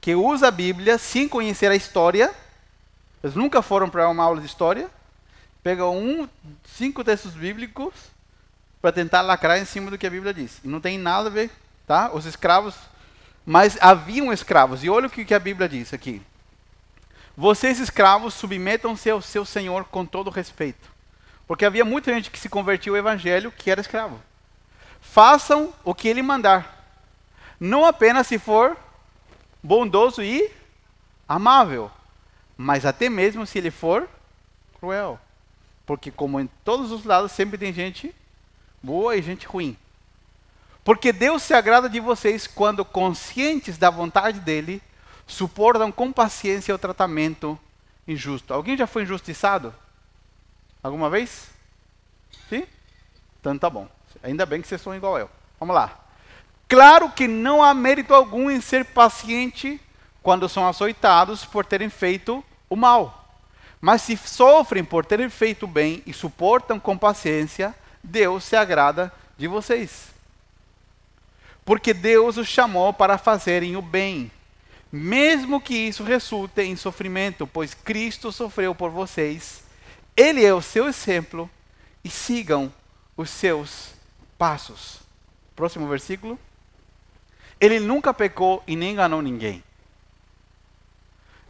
que 0.00 0.14
usa 0.14 0.48
a 0.48 0.50
Bíblia 0.52 0.96
sem 0.98 1.28
conhecer 1.28 1.70
a 1.70 1.74
história. 1.74 2.32
Eles 3.22 3.34
nunca 3.34 3.60
foram 3.60 3.90
para 3.90 4.08
uma 4.08 4.22
aula 4.22 4.40
de 4.40 4.46
história. 4.46 4.88
Pegam 5.62 5.98
um, 5.98 6.28
cinco 6.64 7.02
textos 7.02 7.32
bíblicos 7.32 7.92
para 8.80 8.92
tentar 8.92 9.22
lacrar 9.22 9.58
em 9.58 9.64
cima 9.64 9.90
do 9.90 9.98
que 9.98 10.06
a 10.06 10.10
Bíblia 10.10 10.32
diz. 10.32 10.60
E 10.62 10.68
não 10.68 10.80
tem 10.80 10.96
nada 10.96 11.28
a 11.28 11.32
ver, 11.32 11.50
tá? 11.86 12.12
Os 12.14 12.24
escravos 12.24 12.76
mas 13.48 13.78
haviam 13.80 14.30
escravos. 14.30 14.84
E 14.84 14.90
olha 14.90 15.06
o 15.06 15.10
que 15.10 15.32
a 15.32 15.38
Bíblia 15.38 15.66
diz 15.66 15.94
aqui. 15.94 16.20
Vocês, 17.34 17.80
escravos, 17.80 18.34
submetam-se 18.34 19.08
ao 19.08 19.22
seu 19.22 19.42
senhor 19.42 19.84
com 19.84 20.04
todo 20.04 20.28
respeito. 20.28 20.86
Porque 21.46 21.64
havia 21.64 21.82
muita 21.82 22.12
gente 22.12 22.30
que 22.30 22.38
se 22.38 22.50
convertiu 22.50 22.92
ao 22.92 22.98
evangelho 22.98 23.50
que 23.50 23.70
era 23.70 23.80
escravo. 23.80 24.20
Façam 25.00 25.72
o 25.84 25.94
que 25.94 26.08
ele 26.08 26.22
mandar. 26.22 26.76
Não 27.58 27.84
apenas 27.84 28.26
se 28.26 28.38
for 28.38 28.76
bondoso 29.62 30.22
e 30.22 30.50
amável, 31.28 31.90
mas 32.56 32.86
até 32.86 33.08
mesmo 33.08 33.46
se 33.46 33.58
ele 33.58 33.70
for 33.70 34.08
cruel. 34.78 35.18
Porque, 35.84 36.10
como 36.10 36.38
em 36.38 36.46
todos 36.64 36.92
os 36.92 37.04
lados, 37.04 37.32
sempre 37.32 37.58
tem 37.58 37.72
gente 37.72 38.14
boa 38.82 39.16
e 39.16 39.22
gente 39.22 39.46
ruim. 39.46 39.76
Porque 40.84 41.12
Deus 41.12 41.42
se 41.42 41.52
agrada 41.52 41.88
de 41.88 42.00
vocês 42.00 42.46
quando, 42.46 42.84
conscientes 42.84 43.76
da 43.76 43.90
vontade 43.90 44.40
dele, 44.40 44.82
suportam 45.26 45.92
com 45.92 46.12
paciência 46.12 46.74
o 46.74 46.78
tratamento 46.78 47.58
injusto. 48.06 48.54
Alguém 48.54 48.76
já 48.76 48.86
foi 48.86 49.02
injustiçado? 49.02 49.74
Alguma 50.82 51.10
vez? 51.10 51.50
Sim? 52.48 52.66
Então 53.40 53.58
tá 53.58 53.68
bom. 53.68 53.88
Ainda 54.22 54.46
bem 54.46 54.60
que 54.60 54.68
vocês 54.68 54.80
são 54.80 54.94
igual 54.94 55.18
eu. 55.18 55.30
Vamos 55.58 55.74
lá. 55.74 55.98
Claro 56.68 57.10
que 57.10 57.26
não 57.26 57.62
há 57.62 57.72
mérito 57.72 58.14
algum 58.14 58.50
em 58.50 58.60
ser 58.60 58.84
paciente 58.84 59.80
quando 60.22 60.48
são 60.48 60.68
açoitados 60.68 61.44
por 61.44 61.64
terem 61.64 61.88
feito 61.88 62.44
o 62.68 62.76
mal. 62.76 63.26
Mas 63.80 64.02
se 64.02 64.16
sofrem 64.16 64.84
por 64.84 65.06
terem 65.06 65.30
feito 65.30 65.64
o 65.64 65.68
bem 65.68 66.02
e 66.04 66.12
suportam 66.12 66.78
com 66.78 66.98
paciência, 66.98 67.74
Deus 68.02 68.44
se 68.44 68.56
agrada 68.56 69.12
de 69.36 69.46
vocês 69.46 70.08
porque 71.68 71.92
Deus 71.92 72.38
os 72.38 72.48
chamou 72.48 72.94
para 72.94 73.18
fazerem 73.18 73.76
o 73.76 73.82
bem, 73.82 74.30
mesmo 74.90 75.60
que 75.60 75.74
isso 75.74 76.02
resulte 76.02 76.62
em 76.62 76.74
sofrimento, 76.74 77.46
pois 77.46 77.74
Cristo 77.74 78.32
sofreu 78.32 78.74
por 78.74 78.88
vocês. 78.88 79.62
Ele 80.16 80.42
é 80.42 80.54
o 80.54 80.62
seu 80.62 80.88
exemplo 80.88 81.50
e 82.02 82.08
sigam 82.08 82.72
os 83.14 83.28
seus 83.28 83.90
passos. 84.38 85.00
Próximo 85.56 85.88
versículo. 85.88 86.38
Ele 87.60 87.80
nunca 87.80 88.14
pecou 88.14 88.62
e 88.66 88.76
nem 88.76 88.92
enganou 88.92 89.20
ninguém. 89.20 89.62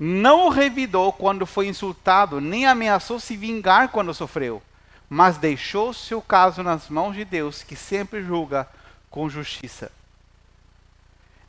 Não 0.01 0.49
revidou 0.49 1.13
quando 1.13 1.45
foi 1.45 1.67
insultado, 1.67 2.41
nem 2.41 2.67
ameaçou 2.67 3.21
se 3.21 3.37
vingar 3.37 3.89
quando 3.89 4.15
sofreu, 4.15 4.63
mas 5.11 5.37
deixou 5.37 5.93
seu 5.93 6.23
caso 6.23 6.63
nas 6.63 6.89
mãos 6.89 7.15
de 7.15 7.25
Deus, 7.25 7.63
que 7.63 7.75
sempre 7.75 8.23
julga 8.23 8.69
com 9.11 9.29
justiça. 9.29 9.91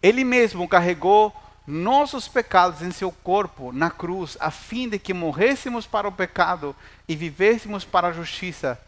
Ele 0.01 0.23
mesmo 0.23 0.67
carregou 0.67 1.33
nossos 1.67 2.27
pecados 2.27 2.81
em 2.81 2.89
seu 2.89 3.11
corpo 3.11 3.71
na 3.71 3.91
cruz, 3.91 4.35
a 4.39 4.49
fim 4.49 4.89
de 4.89 4.97
que 4.97 5.13
morrêssemos 5.13 5.85
para 5.85 6.07
o 6.07 6.11
pecado 6.11 6.75
e 7.07 7.15
vivêssemos 7.15 7.85
para 7.85 8.07
a 8.07 8.13
justiça. 8.13 8.79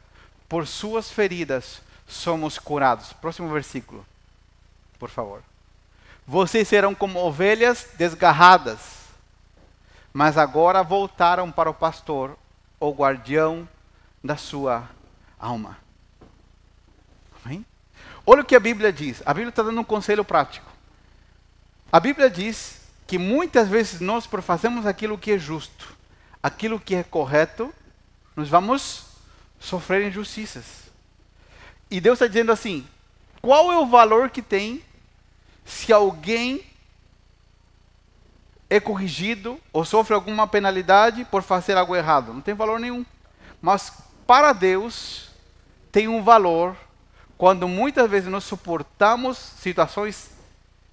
Por 0.50 0.66
suas 0.66 1.12
feridas 1.12 1.82
somos 2.12 2.60
curados. 2.60 3.14
Próximo 3.14 3.50
versículo. 3.50 4.06
por 5.00 5.10
favor. 5.10 5.42
Vocês 6.28 6.68
serão 6.68 6.94
como 6.94 7.20
ovelhas 7.20 7.88
desgarradas, 7.98 8.80
mas 10.14 10.38
agora 10.38 10.84
voltaram 10.84 11.52
para 11.52 11.70
o 11.70 11.74
pastor, 11.74 12.38
o 12.80 12.92
guardião 12.92 13.68
da 14.24 14.38
sua 14.38 14.88
alma. 15.40 15.78
Amém? 17.44 17.66
Olha 18.26 18.44
o 18.44 18.46
que 18.46 18.56
a 18.56 18.60
Bíblia 18.60 18.94
diz. 18.94 19.24
A 19.26 19.34
Bíblia 19.34 19.50
está 19.50 19.64
dando 19.64 19.82
um 19.82 19.84
conselho 19.84 20.24
prático. 20.24 20.70
A 21.92 22.00
Bíblia 22.00 22.30
diz 22.30 22.82
que 23.08 23.18
muitas 23.18 23.68
vezes 23.68 24.00
nós, 24.00 24.28
por 24.28 24.42
fazermos 24.42 24.86
aquilo 24.86 25.18
que 25.18 25.32
é 25.32 25.38
justo, 25.40 25.96
aquilo 26.42 26.80
que 26.80 26.94
é 26.94 27.04
correto, 27.04 27.74
nós 28.36 28.48
vamos 28.48 29.08
sofrer 29.60 30.08
injustiças. 30.08 30.91
E 31.92 32.00
Deus 32.00 32.16
está 32.16 32.28
dizendo 32.28 32.54
assim: 32.54 32.88
qual 33.42 33.70
é 33.70 33.78
o 33.78 33.86
valor 33.86 34.30
que 34.30 34.42
tem 34.42 34.82
se 35.66 35.92
alguém 35.92 36.64
é 38.70 38.80
corrigido 38.80 39.60
ou 39.74 39.84
sofre 39.84 40.16
alguma 40.16 40.48
penalidade 40.48 41.26
por 41.26 41.44
fazer 41.44 41.76
algo 41.76 41.94
errado? 41.94 42.34
Não 42.34 42.40
tem 42.40 42.54
valor 42.54 42.80
nenhum. 42.80 43.06
Mas 43.62 43.92
para 44.26 44.54
Deus 44.54 45.30
tem 45.92 46.08
um 46.08 46.24
valor 46.24 46.78
quando 47.38 47.68
muitas 47.68 48.10
vezes 48.10 48.30
nós 48.30 48.46
suportamos 48.46 49.38
situações 49.38 50.32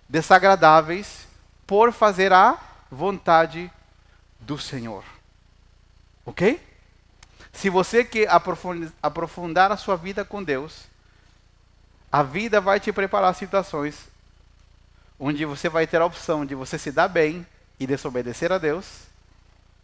desagradáveis 0.09 1.29
por 1.65 1.93
fazer 1.93 2.33
a 2.33 2.59
vontade 2.91 3.71
do 4.41 4.59
Senhor. 4.59 5.05
Ok? 6.25 6.61
Se 7.59 7.69
você 7.69 8.05
quer 8.05 8.29
aprofundar 9.03 9.73
a 9.73 9.77
sua 9.77 9.97
vida 9.97 10.25
com 10.25 10.45
Deus, 10.45 10.85
a 12.11 12.23
vida 12.23 12.61
vai 12.61 12.79
te 12.79 12.93
preparar 12.93 13.35
situações 13.35 14.07
onde 15.19 15.45
você 15.45 15.69
vai 15.69 15.85
ter 15.85 16.01
a 16.01 16.07
opção 16.07 16.47
de 16.47 16.55
você 16.55 16.79
se 16.79 16.93
dar 16.93 17.09
bem 17.09 17.45
e 17.81 17.85
desobedecer 17.85 18.53
a 18.53 18.59
Deus. 18.59 19.09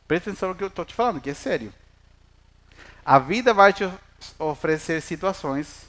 Presta 0.07 0.31
atenção 0.31 0.51
no 0.51 0.55
que 0.55 0.63
eu 0.63 0.69
estou 0.69 0.85
te 0.85 0.95
falando, 0.95 1.21
que 1.21 1.31
é 1.31 1.35
sério. 1.35 1.75
A 3.05 3.19
vida 3.19 3.53
vai 3.53 3.73
te 3.73 3.91
oferecer 4.39 5.03
situações 5.03 5.89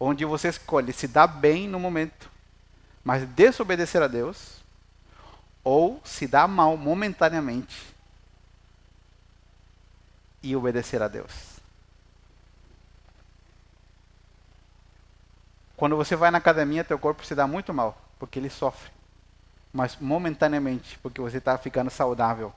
onde 0.00 0.24
você 0.24 0.48
escolhe 0.48 0.92
se 0.92 1.06
dar 1.06 1.28
bem 1.28 1.68
no 1.68 1.78
momento, 1.78 2.28
mas 3.04 3.24
desobedecer 3.24 4.02
a 4.02 4.08
Deus, 4.08 4.56
ou 5.62 6.02
se 6.04 6.26
dar 6.26 6.48
mal 6.48 6.76
momentaneamente 6.76 7.99
e 10.42 10.54
obedecer 10.56 11.02
a 11.02 11.08
Deus. 11.08 11.60
Quando 15.76 15.96
você 15.96 16.14
vai 16.14 16.30
na 16.30 16.38
academia, 16.38 16.84
teu 16.84 16.98
corpo 16.98 17.24
se 17.24 17.34
dá 17.34 17.46
muito 17.46 17.72
mal, 17.72 17.98
porque 18.18 18.38
ele 18.38 18.50
sofre. 18.50 18.90
Mas 19.72 19.96
momentaneamente, 19.96 20.98
porque 20.98 21.20
você 21.20 21.38
está 21.38 21.56
ficando 21.56 21.90
saudável. 21.90 22.52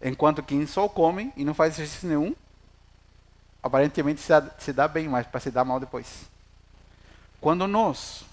Enquanto 0.00 0.42
quem 0.42 0.66
só 0.66 0.88
come 0.88 1.32
e 1.36 1.44
não 1.44 1.54
faz 1.54 1.74
exercício 1.74 2.08
nenhum, 2.08 2.36
aparentemente 3.62 4.20
se 4.20 4.28
dá, 4.28 4.50
se 4.58 4.72
dá 4.72 4.86
bem, 4.86 5.08
mas 5.08 5.26
para 5.26 5.40
se 5.40 5.50
dar 5.50 5.64
mal 5.64 5.80
depois. 5.80 6.28
Quando 7.40 7.66
nós 7.66 8.24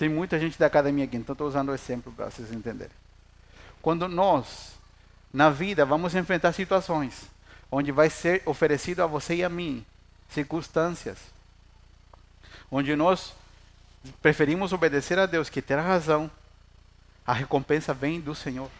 tem 0.00 0.08
muita 0.08 0.38
gente 0.38 0.58
da 0.58 0.64
academia 0.64 1.04
aqui, 1.04 1.18
então 1.18 1.34
estou 1.34 1.46
usando 1.46 1.68
o 1.68 1.74
exemplo 1.74 2.10
para 2.12 2.30
vocês 2.30 2.50
entenderem. 2.52 2.96
Quando 3.82 4.08
nós, 4.08 4.74
na 5.32 5.50
vida, 5.50 5.84
vamos 5.84 6.14
enfrentar 6.14 6.52
situações 6.52 7.30
onde 7.70 7.92
vai 7.92 8.10
ser 8.10 8.42
oferecido 8.46 9.02
a 9.02 9.06
você 9.06 9.36
e 9.36 9.44
a 9.44 9.48
mim 9.48 9.84
circunstâncias, 10.28 11.18
onde 12.70 12.94
nós 12.96 13.32
preferimos 14.22 14.72
obedecer 14.72 15.18
a 15.18 15.26
Deus 15.26 15.48
que 15.48 15.62
ter 15.62 15.78
a 15.78 15.82
razão, 15.82 16.30
a 17.26 17.32
recompensa 17.32 17.92
vem 17.92 18.20
do 18.20 18.34
Senhor. 18.34 18.70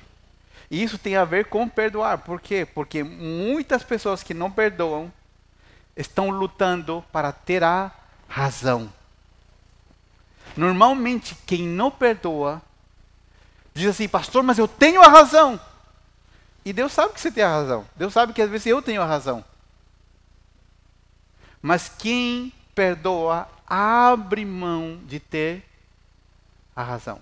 E 0.70 0.82
isso 0.82 0.96
tem 0.98 1.16
a 1.16 1.24
ver 1.24 1.46
com 1.46 1.68
perdoar. 1.68 2.18
Por 2.18 2.40
quê? 2.40 2.64
Porque 2.64 3.02
muitas 3.02 3.82
pessoas 3.82 4.22
que 4.22 4.32
não 4.32 4.50
perdoam 4.50 5.12
estão 5.96 6.30
lutando 6.30 7.04
para 7.12 7.32
ter 7.32 7.64
a 7.64 7.90
razão. 8.28 8.92
Normalmente, 10.56 11.36
quem 11.46 11.62
não 11.66 11.90
perdoa, 11.90 12.62
diz 13.74 13.88
assim, 13.90 14.08
pastor, 14.08 14.42
mas 14.42 14.58
eu 14.58 14.68
tenho 14.68 15.02
a 15.02 15.08
razão. 15.08 15.60
E 16.64 16.72
Deus 16.72 16.92
sabe 16.92 17.14
que 17.14 17.20
você 17.20 17.30
tem 17.30 17.42
a 17.42 17.48
razão. 17.48 17.86
Deus 17.96 18.12
sabe 18.12 18.32
que 18.32 18.42
às 18.42 18.50
vezes 18.50 18.66
eu 18.66 18.82
tenho 18.82 19.02
a 19.02 19.06
razão. 19.06 19.44
Mas 21.62 21.88
quem 21.88 22.52
perdoa, 22.74 23.48
abre 23.66 24.44
mão 24.44 24.98
de 25.04 25.20
ter 25.20 25.64
a 26.74 26.82
razão. 26.82 27.20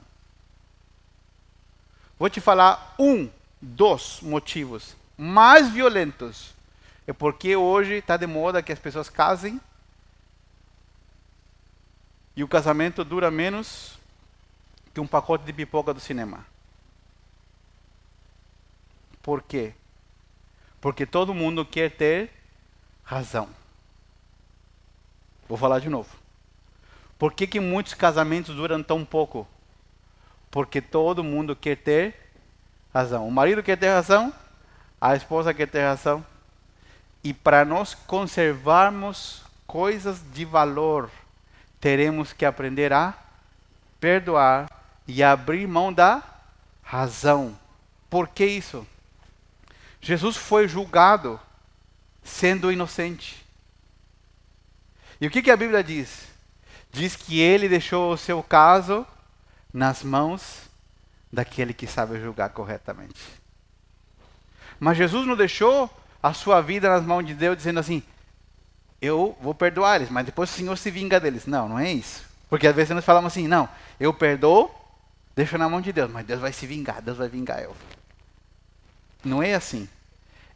Vou 2.19 2.29
te 2.29 2.41
falar 2.41 2.95
um 2.99 3.31
dos 3.61 4.21
motivos 4.23 4.97
mais 5.17 5.69
violentos. 5.69 6.55
É 7.07 7.13
porque 7.13 7.57
hoje 7.57 7.95
está 7.95 8.17
de 8.17 8.27
moda 8.27 8.63
que 8.63 8.73
as 8.73 8.79
pessoas 8.79 9.09
casem 9.09 9.61
e 12.37 12.45
o 12.45 12.49
casamento 12.49 13.05
dura 13.05 13.31
menos 13.31 13.99
que 14.95 15.01
um 15.01 15.07
pacote 15.07 15.45
de 15.45 15.53
pipoca 15.53 15.93
do 15.93 16.01
cinema. 16.01 16.47
Por 19.29 19.43
quê? 19.43 19.75
Porque 20.81 21.05
todo 21.05 21.35
mundo 21.35 21.63
quer 21.63 21.91
ter 21.91 22.31
razão. 23.05 23.47
Vou 25.47 25.59
falar 25.59 25.81
de 25.81 25.91
novo. 25.91 26.09
Por 27.19 27.35
que, 27.35 27.47
que 27.47 27.61
muitos 27.61 27.93
casamentos 27.93 28.57
duram 28.57 28.83
tão 28.83 29.05
pouco? 29.05 29.47
Porque 30.51 30.81
todo 30.81 31.23
mundo 31.23 31.55
quer 31.55 31.77
ter 31.77 32.33
razão. 32.91 33.29
O 33.29 33.31
marido 33.31 33.63
quer 33.63 33.77
ter 33.77 33.91
razão, 33.91 34.33
a 34.99 35.15
esposa 35.15 35.53
quer 35.53 35.69
ter 35.69 35.83
razão. 35.83 36.25
E 37.23 37.35
para 37.35 37.67
nós 37.67 37.93
conservarmos 37.93 39.43
coisas 39.67 40.23
de 40.33 40.47
valor, 40.47 41.11
teremos 41.79 42.33
que 42.33 42.47
aprender 42.47 42.95
a 42.95 43.13
perdoar 44.01 44.71
e 45.07 45.23
abrir 45.23 45.69
mão 45.69 45.93
da 45.93 46.23
razão. 46.83 47.55
Por 48.09 48.27
que 48.27 48.47
isso? 48.47 48.87
Jesus 50.09 50.39
foi 50.39 50.67
julgado 50.67 51.39
sendo 52.23 52.73
inocente. 52.73 53.47
E 55.21 55.27
o 55.27 55.31
que, 55.31 55.43
que 55.43 55.51
a 55.51 55.57
Bíblia 55.57 55.85
diz? 55.85 56.29
Diz 56.91 57.15
que 57.15 57.39
ele 57.39 57.69
deixou 57.69 58.15
o 58.15 58.17
seu 58.17 58.43
caso 58.43 59.07
nas 59.71 60.03
mãos 60.03 60.63
daquele 61.31 61.75
que 61.75 61.87
sabe 61.87 62.19
julgar 62.19 62.49
corretamente. 62.49 63.21
Mas 64.81 64.97
Jesus 64.97 65.27
não 65.27 65.37
deixou 65.37 65.91
a 66.23 66.33
sua 66.33 66.63
vida 66.63 66.89
nas 66.89 67.05
mãos 67.05 67.27
de 67.27 67.35
Deus, 67.35 67.59
dizendo 67.59 67.79
assim: 67.79 68.03
eu 69.03 69.37
vou 69.43 69.55
perdoar 69.55 69.97
eles, 69.97 70.09
mas 70.09 70.25
depois 70.25 70.49
o 70.49 70.55
Senhor 70.55 70.79
se 70.79 70.91
vinga 70.91 71.21
deles. 71.21 71.45
Não, 71.45 71.69
não 71.69 71.79
é 71.79 71.93
isso. 71.93 72.25
Porque 72.49 72.67
às 72.67 72.75
vezes 72.75 72.95
nós 72.95 73.05
falamos 73.05 73.31
assim, 73.31 73.47
não, 73.47 73.69
eu 74.01 74.15
perdoo, 74.15 74.75
deixo 75.37 75.59
na 75.59 75.69
mão 75.69 75.83
de 75.83 75.93
Deus, 75.93 76.11
mas 76.11 76.25
Deus 76.25 76.41
vai 76.41 76.55
se 76.55 76.67
vingar, 76.67 77.03
Deus 77.03 77.19
vai 77.19 77.29
vingar 77.29 77.63
eu. 77.63 77.77
Não 79.23 79.43
é 79.43 79.53
assim. 79.53 79.87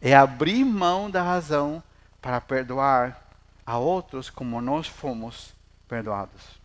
É 0.02 0.14
abrir 0.14 0.64
mão 0.64 1.08
da 1.08 1.22
razão 1.22 1.82
para 2.20 2.40
perdoar 2.40 3.22
a 3.64 3.78
outros 3.78 4.28
como 4.28 4.60
nós 4.60 4.86
fomos 4.86 5.54
perdoados. 5.88 6.60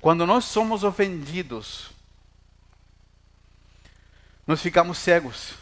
Quando 0.00 0.26
nós 0.26 0.44
somos 0.44 0.84
ofendidos, 0.84 1.90
nós 4.46 4.60
ficamos 4.60 4.98
cegos 4.98 5.54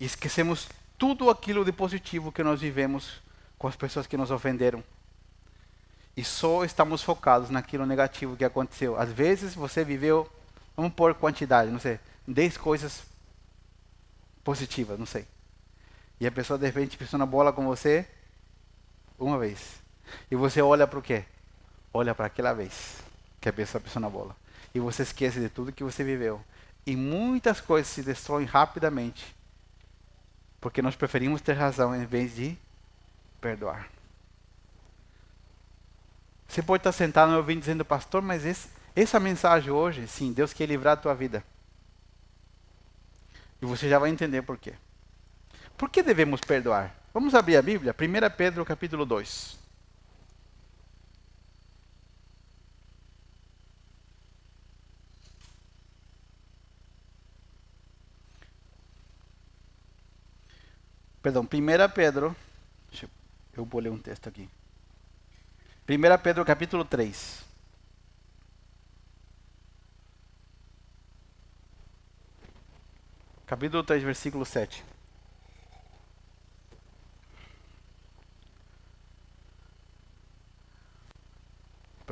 e 0.00 0.04
esquecemos 0.04 0.68
tudo 0.98 1.30
aquilo 1.30 1.64
de 1.64 1.70
positivo 1.70 2.32
que 2.32 2.42
nós 2.42 2.60
vivemos 2.60 3.20
com 3.56 3.68
as 3.68 3.76
pessoas 3.76 4.06
que 4.06 4.16
nos 4.16 4.32
ofenderam. 4.32 4.82
E 6.16 6.24
só 6.24 6.64
estamos 6.64 7.02
focados 7.02 7.48
naquilo 7.48 7.86
negativo 7.86 8.36
que 8.36 8.44
aconteceu. 8.44 9.00
Às 9.00 9.10
vezes 9.10 9.54
você 9.54 9.84
viveu, 9.84 10.30
vamos 10.76 10.92
pôr 10.92 11.14
quantidade, 11.14 11.70
não 11.70 11.78
sei, 11.78 12.00
10 12.26 12.56
coisas 12.56 13.04
positivas, 14.42 14.98
não 14.98 15.06
sei. 15.06 15.26
E 16.22 16.26
a 16.28 16.30
pessoa 16.30 16.56
de 16.56 16.64
repente 16.64 16.96
pisou 16.96 17.18
na 17.18 17.26
bola 17.26 17.52
com 17.52 17.66
você 17.66 18.06
uma 19.18 19.36
vez. 19.36 19.82
E 20.30 20.36
você 20.36 20.62
olha 20.62 20.86
para 20.86 21.00
o 21.00 21.02
quê? 21.02 21.24
Olha 21.92 22.14
para 22.14 22.26
aquela 22.26 22.52
vez 22.52 23.02
que 23.40 23.48
a 23.48 23.52
pessoa 23.52 23.80
pisou 23.80 24.00
na 24.00 24.08
bola. 24.08 24.36
E 24.72 24.78
você 24.78 25.02
esquece 25.02 25.40
de 25.40 25.48
tudo 25.48 25.72
que 25.72 25.82
você 25.82 26.04
viveu. 26.04 26.40
E 26.86 26.94
muitas 26.94 27.60
coisas 27.60 27.88
se 27.88 28.04
destroem 28.04 28.46
rapidamente. 28.46 29.34
Porque 30.60 30.80
nós 30.80 30.94
preferimos 30.94 31.40
ter 31.40 31.54
razão 31.54 31.92
em 31.92 32.06
vez 32.06 32.36
de 32.36 32.56
perdoar. 33.40 33.88
Você 36.46 36.62
pode 36.62 36.82
estar 36.82 36.92
sentado 36.92 37.32
me 37.32 37.36
ouvindo 37.36 37.58
dizendo, 37.58 37.84
pastor, 37.84 38.22
mas 38.22 38.46
esse, 38.46 38.68
essa 38.94 39.18
mensagem 39.18 39.72
hoje, 39.72 40.06
sim, 40.06 40.32
Deus 40.32 40.52
quer 40.52 40.66
livrar 40.66 40.92
a 40.92 41.02
tua 41.02 41.16
vida. 41.16 41.42
E 43.60 43.66
você 43.66 43.88
já 43.88 43.98
vai 43.98 44.08
entender 44.08 44.42
por 44.42 44.56
quê. 44.56 44.74
Por 45.76 45.90
que 45.90 46.02
devemos 46.02 46.40
perdoar? 46.40 46.94
Vamos 47.12 47.34
abrir 47.34 47.56
a 47.56 47.62
Bíblia, 47.62 47.94
1 47.98 48.36
Pedro 48.36 48.64
capítulo 48.64 49.04
2. 49.04 49.58
Perdão, 61.22 61.42
1 61.42 61.48
Pedro, 61.94 62.34
deixa 62.90 63.06
eu, 63.06 63.10
eu 63.58 63.64
vou 63.64 63.80
ler 63.80 63.90
um 63.90 63.98
texto 63.98 64.28
aqui. 64.28 64.48
1 65.88 66.22
Pedro 66.22 66.44
capítulo 66.44 66.84
3. 66.84 67.44
Capítulo 73.46 73.84
3, 73.84 74.02
versículo 74.02 74.44
7. 74.44 74.82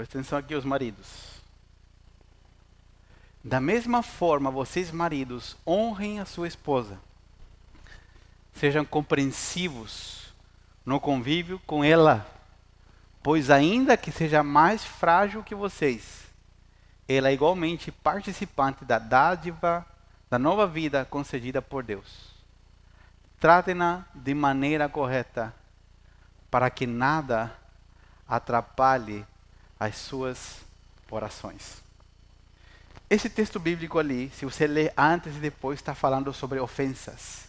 Presta 0.00 0.16
atenção 0.16 0.38
aqui, 0.38 0.54
os 0.54 0.64
maridos. 0.64 1.42
Da 3.44 3.60
mesma 3.60 4.02
forma, 4.02 4.50
vocês, 4.50 4.90
maridos, 4.90 5.58
honrem 5.66 6.20
a 6.20 6.24
sua 6.24 6.48
esposa. 6.48 6.98
Sejam 8.54 8.82
compreensivos 8.82 10.32
no 10.86 10.98
convívio 10.98 11.60
com 11.66 11.84
ela, 11.84 12.26
pois, 13.22 13.50
ainda 13.50 13.94
que 13.94 14.10
seja 14.10 14.42
mais 14.42 14.82
frágil 14.82 15.44
que 15.44 15.54
vocês, 15.54 16.24
ela 17.06 17.28
é 17.28 17.34
igualmente 17.34 17.92
participante 17.92 18.86
da 18.86 18.98
dádiva 18.98 19.84
da 20.30 20.38
nova 20.38 20.66
vida 20.66 21.04
concedida 21.04 21.60
por 21.60 21.84
Deus. 21.84 22.34
Tratem-na 23.38 24.06
de 24.14 24.32
maneira 24.32 24.88
correta, 24.88 25.54
para 26.50 26.70
que 26.70 26.86
nada 26.86 27.54
atrapalhe 28.26 29.26
as 29.80 29.96
suas 29.96 30.58
orações. 31.10 31.82
Esse 33.08 33.30
texto 33.30 33.58
bíblico 33.58 33.98
ali, 33.98 34.30
se 34.36 34.44
você 34.44 34.66
ler 34.66 34.92
antes 34.96 35.34
e 35.34 35.40
depois, 35.40 35.80
está 35.80 35.94
falando 35.94 36.32
sobre 36.32 36.60
ofensas. 36.60 37.48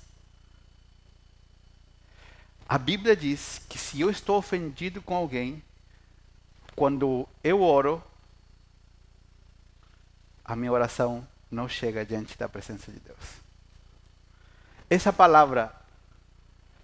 A 2.67 2.77
Bíblia 2.77 3.15
diz 3.15 3.61
que 3.67 3.77
se 3.77 3.99
eu 3.99 4.09
estou 4.09 4.37
ofendido 4.37 5.01
com 5.01 5.13
alguém, 5.13 5.61
quando 6.73 7.27
eu 7.43 7.61
oro, 7.61 8.01
a 10.43 10.55
minha 10.55 10.71
oração 10.71 11.27
não 11.51 11.67
chega 11.67 12.05
diante 12.05 12.37
da 12.37 12.47
presença 12.47 12.91
de 12.91 12.99
Deus. 12.99 13.41
Essa 14.89 15.11
palavra 15.11 15.75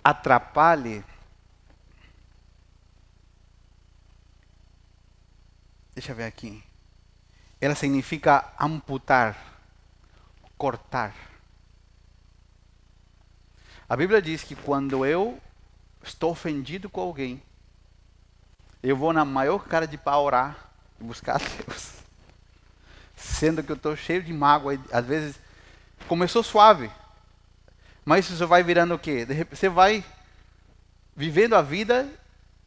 atrapalhe 0.04 1.04
Deixa 5.98 6.12
eu 6.12 6.16
ver 6.16 6.26
aqui. 6.26 6.64
Ela 7.60 7.74
significa 7.74 8.54
amputar, 8.60 9.36
cortar. 10.56 11.12
A 13.90 13.96
Bíblia 13.96 14.22
diz 14.22 14.44
que 14.44 14.54
quando 14.56 15.04
eu 15.04 15.42
estou 16.04 16.34
ofendido 16.34 16.88
com 16.88 17.02
alguém, 17.02 17.42
eu 18.84 18.96
vou 18.96 19.12
na 19.12 19.26
maior 19.26 19.66
cara 19.68 19.88
de 19.88 19.98
pau 19.98 20.24
orar 20.24 20.70
e 21.02 21.04
buscar 21.04 21.38
a 21.38 21.40
Deus. 21.40 21.94
Sendo 23.16 23.64
que 23.64 23.72
eu 23.72 23.76
estou 23.76 23.96
cheio 23.96 24.22
de 24.22 24.32
mágoa, 24.32 24.80
às 24.92 25.04
vezes 25.04 25.40
começou 26.08 26.44
suave, 26.44 26.92
mas 28.06 28.30
isso 28.30 28.48
vai 28.48 28.62
virando 28.62 28.94
o 28.94 29.00
quê? 29.00 29.26
Você 29.50 29.68
vai 29.68 30.06
vivendo 31.16 31.56
a 31.56 31.64
vida 31.64 32.08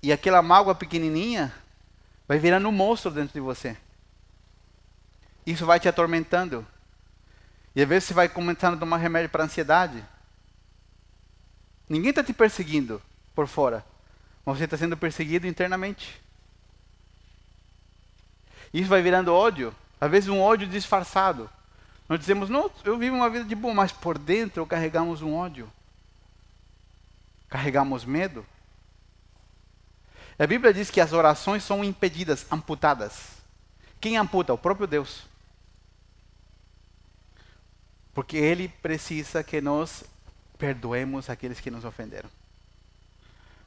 e 0.02 0.12
aquela 0.12 0.42
mágoa 0.42 0.74
pequenininha 0.74 1.54
vai 2.30 2.38
virando 2.38 2.68
um 2.68 2.72
monstro 2.72 3.10
dentro 3.10 3.32
de 3.32 3.40
você. 3.40 3.76
Isso 5.44 5.66
vai 5.66 5.80
te 5.80 5.88
atormentando. 5.88 6.64
E 7.74 7.82
às 7.82 7.88
vezes 7.88 8.04
você 8.04 8.14
vai 8.14 8.28
começando 8.28 8.74
a 8.74 8.76
tomar 8.76 8.98
remédio 8.98 9.28
para 9.28 9.42
ansiedade. 9.42 10.00
Ninguém 11.88 12.10
está 12.10 12.22
te 12.22 12.32
perseguindo 12.32 13.02
por 13.34 13.48
fora, 13.48 13.84
mas 14.46 14.58
você 14.58 14.64
está 14.64 14.76
sendo 14.76 14.96
perseguido 14.96 15.48
internamente. 15.48 16.22
Isso 18.72 18.88
vai 18.88 19.02
virando 19.02 19.34
ódio, 19.34 19.74
às 20.00 20.08
vezes 20.08 20.28
um 20.28 20.40
ódio 20.40 20.68
disfarçado. 20.68 21.50
Nós 22.08 22.20
dizemos, 22.20 22.48
não, 22.48 22.70
eu 22.84 22.96
vivo 22.96 23.16
uma 23.16 23.28
vida 23.28 23.44
de 23.44 23.56
boa, 23.56 23.74
mas 23.74 23.90
por 23.90 24.16
dentro 24.16 24.64
carregamos 24.64 25.20
um 25.20 25.34
ódio. 25.34 25.68
Carregamos 27.48 28.04
medo. 28.04 28.46
A 30.40 30.46
Bíblia 30.46 30.72
diz 30.72 30.90
que 30.90 31.02
as 31.02 31.12
orações 31.12 31.62
são 31.62 31.84
impedidas, 31.84 32.46
amputadas. 32.50 33.42
Quem 34.00 34.16
amputa? 34.16 34.54
O 34.54 34.58
próprio 34.58 34.86
Deus. 34.86 35.26
Porque 38.14 38.38
Ele 38.38 38.68
precisa 38.80 39.44
que 39.44 39.60
nós 39.60 40.02
perdoemos 40.56 41.28
aqueles 41.28 41.60
que 41.60 41.70
nos 41.70 41.84
ofenderam. 41.84 42.30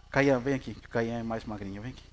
Caian, 0.10 0.40
vem 0.40 0.56
aqui. 0.56 0.74
Caian 0.90 1.20
é 1.20 1.24
mais 1.24 1.44
magrinho, 1.46 1.80
vem 1.80 1.92
aqui. 1.92 2.04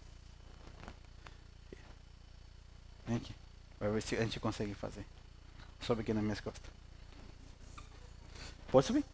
Vem 3.07 3.16
aqui. 3.16 3.35
Vai 3.79 3.90
ver 3.90 4.03
se 4.03 4.14
a 4.14 4.20
gente 4.20 4.38
consegue 4.38 4.75
fazer. 4.75 5.07
Sobe 5.81 6.03
aqui 6.03 6.12
nas 6.12 6.23
minhas 6.23 6.40
costas. 6.40 6.70
Pode 8.70 8.87
subir? 8.87 9.05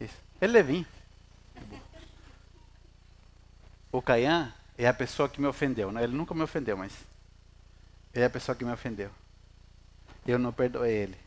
Isso. 0.00 0.16
Ele 0.40 0.58
é 0.58 0.60
levinho. 0.60 0.86
O 3.92 4.00
Caian 4.00 4.52
é 4.78 4.86
a 4.86 4.94
pessoa 4.94 5.28
que 5.28 5.40
me 5.40 5.46
ofendeu. 5.46 5.90
Né? 5.90 6.02
Ele 6.04 6.16
nunca 6.16 6.34
me 6.34 6.42
ofendeu, 6.42 6.76
mas 6.76 6.92
ele 8.14 8.24
é 8.24 8.26
a 8.26 8.30
pessoa 8.30 8.54
que 8.54 8.64
me 8.64 8.72
ofendeu. 8.72 9.10
Eu 10.26 10.38
não 10.38 10.52
perdoei 10.52 10.92
ele. 10.92 11.18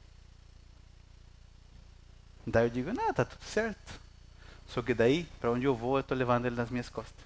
Daí 2.46 2.66
eu 2.66 2.70
digo, 2.70 2.94
não, 2.94 3.14
tá 3.14 3.24
tudo 3.26 3.44
certo. 3.44 4.00
Só 4.68 4.82
que 4.82 4.94
daí, 4.94 5.26
para 5.40 5.52
onde 5.52 5.66
eu 5.66 5.76
vou, 5.76 5.98
eu 5.98 6.02
estou 6.02 6.18
levando 6.18 6.46
ele 6.46 6.56
nas 6.56 6.70
minhas 6.70 6.90
costas. 6.90 7.26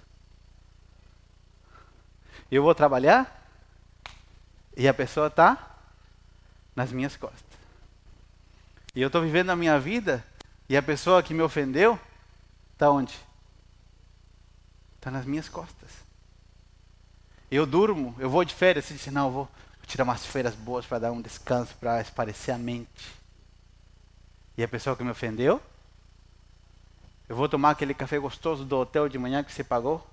Eu 2.50 2.62
vou 2.62 2.74
trabalhar 2.74 3.46
e 4.76 4.88
a 4.88 4.94
pessoa 4.94 5.26
está 5.26 5.76
nas 6.74 6.92
minhas 6.92 7.16
costas. 7.16 7.58
E 8.94 9.02
eu 9.02 9.08
estou 9.08 9.22
vivendo 9.22 9.50
a 9.50 9.56
minha 9.56 9.78
vida 9.78 10.24
e 10.68 10.76
a 10.76 10.82
pessoa 10.82 11.22
que 11.22 11.34
me 11.34 11.42
ofendeu 11.42 11.98
está 12.72 12.90
onde? 12.90 13.27
Está 14.98 15.10
nas 15.10 15.24
minhas 15.24 15.48
costas. 15.48 15.90
Eu 17.50 17.64
durmo, 17.64 18.14
eu 18.18 18.28
vou 18.28 18.44
de 18.44 18.54
férias 18.54 18.90
e 18.90 18.94
disse, 18.94 19.10
não, 19.10 19.26
eu 19.28 19.32
vou 19.32 19.48
tirar 19.86 20.04
umas 20.04 20.26
férias 20.26 20.54
boas 20.54 20.84
para 20.84 20.98
dar 20.98 21.12
um 21.12 21.22
descanso, 21.22 21.74
para 21.76 22.00
esparecer 22.00 22.54
a 22.54 22.58
mente. 22.58 23.16
E 24.56 24.62
a 24.62 24.68
pessoa 24.68 24.94
que 24.96 25.02
me 25.02 25.10
ofendeu, 25.10 25.62
eu 27.28 27.36
vou 27.36 27.48
tomar 27.48 27.70
aquele 27.70 27.94
café 27.94 28.18
gostoso 28.18 28.64
do 28.64 28.76
hotel 28.76 29.08
de 29.08 29.18
manhã 29.18 29.42
que 29.42 29.52
você 29.52 29.64
pagou, 29.64 30.06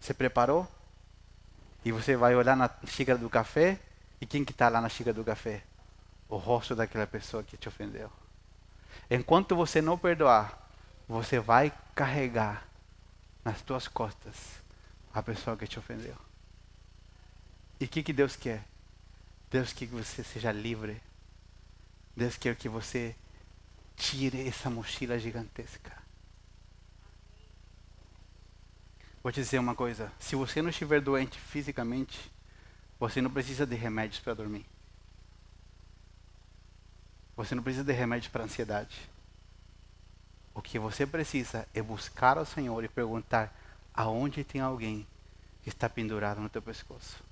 você 0.00 0.14
preparou, 0.14 0.66
e 1.84 1.92
você 1.92 2.16
vai 2.16 2.34
olhar 2.34 2.56
na 2.56 2.70
xícara 2.86 3.18
do 3.18 3.30
café, 3.30 3.78
e 4.20 4.26
quem 4.26 4.44
que 4.44 4.52
está 4.52 4.68
lá 4.68 4.80
na 4.80 4.88
xícara 4.88 5.14
do 5.14 5.22
café? 5.22 5.62
O 6.28 6.36
rosto 6.36 6.74
daquela 6.74 7.06
pessoa 7.06 7.42
que 7.42 7.56
te 7.56 7.68
ofendeu. 7.68 8.10
Enquanto 9.10 9.54
você 9.54 9.80
não 9.82 9.98
perdoar, 9.98 10.70
você 11.06 11.38
vai 11.38 11.72
carregar 11.94 12.69
nas 13.44 13.62
tuas 13.62 13.88
costas 13.88 14.36
a 15.12 15.22
pessoa 15.22 15.56
que 15.56 15.66
te 15.66 15.78
ofendeu. 15.78 16.16
E 17.80 17.84
o 17.84 17.88
que, 17.88 18.02
que 18.02 18.12
Deus 18.12 18.36
quer? 18.36 18.64
Deus 19.50 19.72
quer 19.72 19.86
que 19.86 19.94
você 19.94 20.22
seja 20.22 20.52
livre. 20.52 21.00
Deus 22.16 22.36
quer 22.36 22.54
que 22.54 22.68
você 22.68 23.16
tire 23.96 24.46
essa 24.46 24.68
mochila 24.70 25.18
gigantesca. 25.18 25.96
Vou 29.22 29.32
te 29.32 29.40
dizer 29.40 29.58
uma 29.58 29.74
coisa: 29.74 30.12
se 30.18 30.36
você 30.36 30.62
não 30.62 30.70
estiver 30.70 31.00
doente 31.00 31.38
fisicamente, 31.38 32.30
você 32.98 33.20
não 33.20 33.30
precisa 33.30 33.66
de 33.66 33.74
remédios 33.74 34.20
para 34.20 34.34
dormir. 34.34 34.66
Você 37.36 37.54
não 37.54 37.62
precisa 37.62 37.84
de 37.84 37.92
remédios 37.92 38.30
para 38.30 38.44
ansiedade. 38.44 39.08
O 40.54 40.60
que 40.60 40.78
você 40.78 41.06
precisa 41.06 41.66
é 41.74 41.80
buscar 41.80 42.36
ao 42.36 42.44
Senhor 42.44 42.82
e 42.84 42.88
perguntar 42.88 43.54
aonde 43.94 44.44
tem 44.44 44.60
alguém 44.60 45.06
que 45.62 45.68
está 45.68 45.88
pendurado 45.88 46.40
no 46.40 46.48
teu 46.48 46.62
pescoço. 46.62 47.22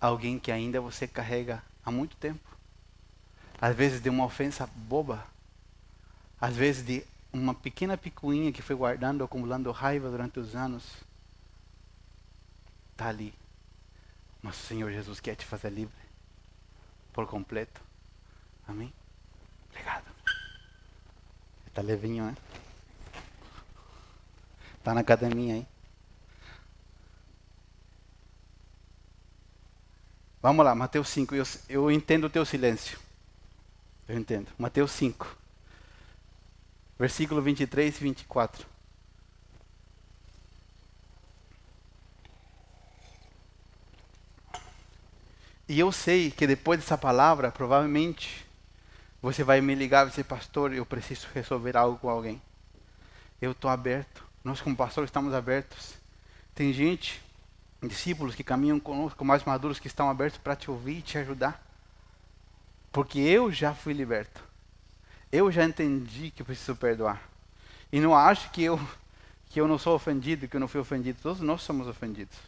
Alguém 0.00 0.38
que 0.38 0.52
ainda 0.52 0.80
você 0.80 1.08
carrega 1.08 1.62
há 1.84 1.90
muito 1.90 2.16
tempo. 2.16 2.56
Às 3.60 3.74
vezes 3.74 4.00
de 4.00 4.08
uma 4.08 4.24
ofensa 4.24 4.66
boba. 4.66 5.26
Às 6.40 6.54
vezes 6.54 6.84
de 6.84 7.04
uma 7.32 7.54
pequena 7.54 7.96
picuinha 7.96 8.52
que 8.52 8.62
foi 8.62 8.76
guardando, 8.76 9.24
acumulando 9.24 9.70
raiva 9.72 10.10
durante 10.10 10.38
os 10.38 10.54
anos. 10.54 10.84
Está 12.92 13.08
ali. 13.08 13.34
Mas 14.42 14.56
o 14.62 14.66
Senhor 14.66 14.92
Jesus 14.92 15.20
quer 15.20 15.34
te 15.34 15.44
fazer 15.44 15.70
livre. 15.70 15.94
Por 17.12 17.26
completo. 17.26 17.80
Amém? 18.68 18.92
Obrigado. 19.70 20.15
Tá 21.76 21.82
levinho, 21.82 22.24
né? 22.24 22.34
Tá 24.82 24.94
na 24.94 25.02
academia 25.02 25.56
aí. 25.56 25.66
Vamos 30.40 30.64
lá, 30.64 30.74
Mateus 30.74 31.10
5. 31.10 31.34
Eu, 31.34 31.44
eu 31.68 31.90
entendo 31.90 32.24
o 32.24 32.30
teu 32.30 32.46
silêncio. 32.46 32.98
Eu 34.08 34.18
entendo. 34.18 34.48
Mateus 34.56 34.90
5. 34.92 35.36
versículo 36.98 37.42
23 37.42 37.94
e 37.94 38.04
24. 38.04 38.66
E 45.68 45.78
eu 45.78 45.92
sei 45.92 46.30
que 46.30 46.46
depois 46.46 46.80
dessa 46.80 46.96
palavra, 46.96 47.52
provavelmente, 47.52 48.45
você 49.26 49.42
vai 49.42 49.60
me 49.60 49.74
ligar 49.74 50.06
e 50.06 50.10
dizer, 50.10 50.22
pastor, 50.22 50.72
eu 50.72 50.86
preciso 50.86 51.26
resolver 51.34 51.76
algo 51.76 51.98
com 51.98 52.08
alguém. 52.08 52.40
Eu 53.42 53.50
estou 53.50 53.68
aberto. 53.68 54.24
Nós, 54.44 54.60
como 54.60 54.76
pastor, 54.76 55.04
estamos 55.04 55.34
abertos. 55.34 55.94
Tem 56.54 56.72
gente, 56.72 57.20
discípulos 57.82 58.36
que 58.36 58.44
caminham 58.44 58.78
conosco, 58.78 59.24
mais 59.24 59.42
maduros, 59.42 59.80
que 59.80 59.88
estão 59.88 60.08
abertos 60.08 60.38
para 60.38 60.54
te 60.54 60.70
ouvir 60.70 60.98
e 60.98 61.02
te 61.02 61.18
ajudar. 61.18 61.60
Porque 62.92 63.18
eu 63.18 63.50
já 63.50 63.74
fui 63.74 63.92
liberto. 63.92 64.40
Eu 65.32 65.50
já 65.50 65.64
entendi 65.64 66.30
que 66.30 66.44
preciso 66.44 66.76
perdoar. 66.76 67.20
E 67.90 67.98
não 67.98 68.14
acho 68.14 68.48
que 68.52 68.62
eu, 68.62 68.78
que 69.50 69.60
eu 69.60 69.66
não 69.66 69.76
sou 69.76 69.96
ofendido, 69.96 70.46
que 70.46 70.54
eu 70.54 70.60
não 70.60 70.68
fui 70.68 70.80
ofendido. 70.80 71.18
Todos 71.20 71.40
nós 71.40 71.62
somos 71.62 71.88
ofendidos. 71.88 72.38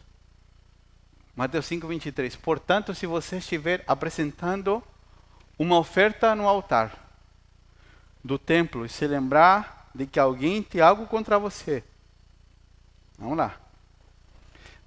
Mateus 1.35 1.65
5, 1.65 1.85
23. 1.85 2.37
Portanto, 2.37 2.95
se 2.95 3.05
você 3.05 3.39
estiver 3.39 3.83
apresentando 3.85 4.81
uma 5.59 5.77
oferta 5.77 6.33
no 6.33 6.47
altar 6.47 6.97
do 8.23 8.39
templo 8.39 8.85
e 8.85 8.89
se 8.89 9.05
lembrar 9.05 9.89
de 9.93 10.07
que 10.07 10.17
alguém 10.17 10.63
tem 10.63 10.79
algo 10.79 11.05
contra 11.05 11.37
você, 11.37 11.83
vamos 13.17 13.37
lá. 13.37 13.57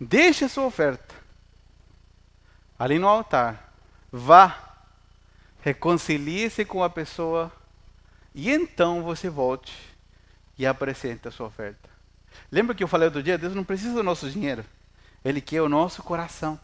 Deixe 0.00 0.46
a 0.46 0.48
sua 0.48 0.64
oferta 0.64 1.14
ali 2.78 2.98
no 2.98 3.06
altar. 3.06 3.72
Vá, 4.10 4.58
reconcilie-se 5.60 6.64
com 6.64 6.82
a 6.82 6.90
pessoa 6.90 7.52
e 8.34 8.50
então 8.50 9.02
você 9.02 9.28
volte 9.28 9.72
e 10.58 10.66
apresente 10.66 11.28
a 11.28 11.30
sua 11.30 11.46
oferta. 11.46 11.90
Lembra 12.50 12.74
que 12.74 12.82
eu 12.82 12.88
falei 12.88 13.06
outro 13.06 13.22
dia? 13.22 13.36
Deus 13.36 13.54
não 13.54 13.64
precisa 13.64 13.94
do 13.94 14.02
nosso 14.02 14.28
dinheiro. 14.30 14.64
Ele 15.24 15.40
quer 15.40 15.60
o 15.60 15.68
nosso 15.68 16.02
coração. 16.02 16.58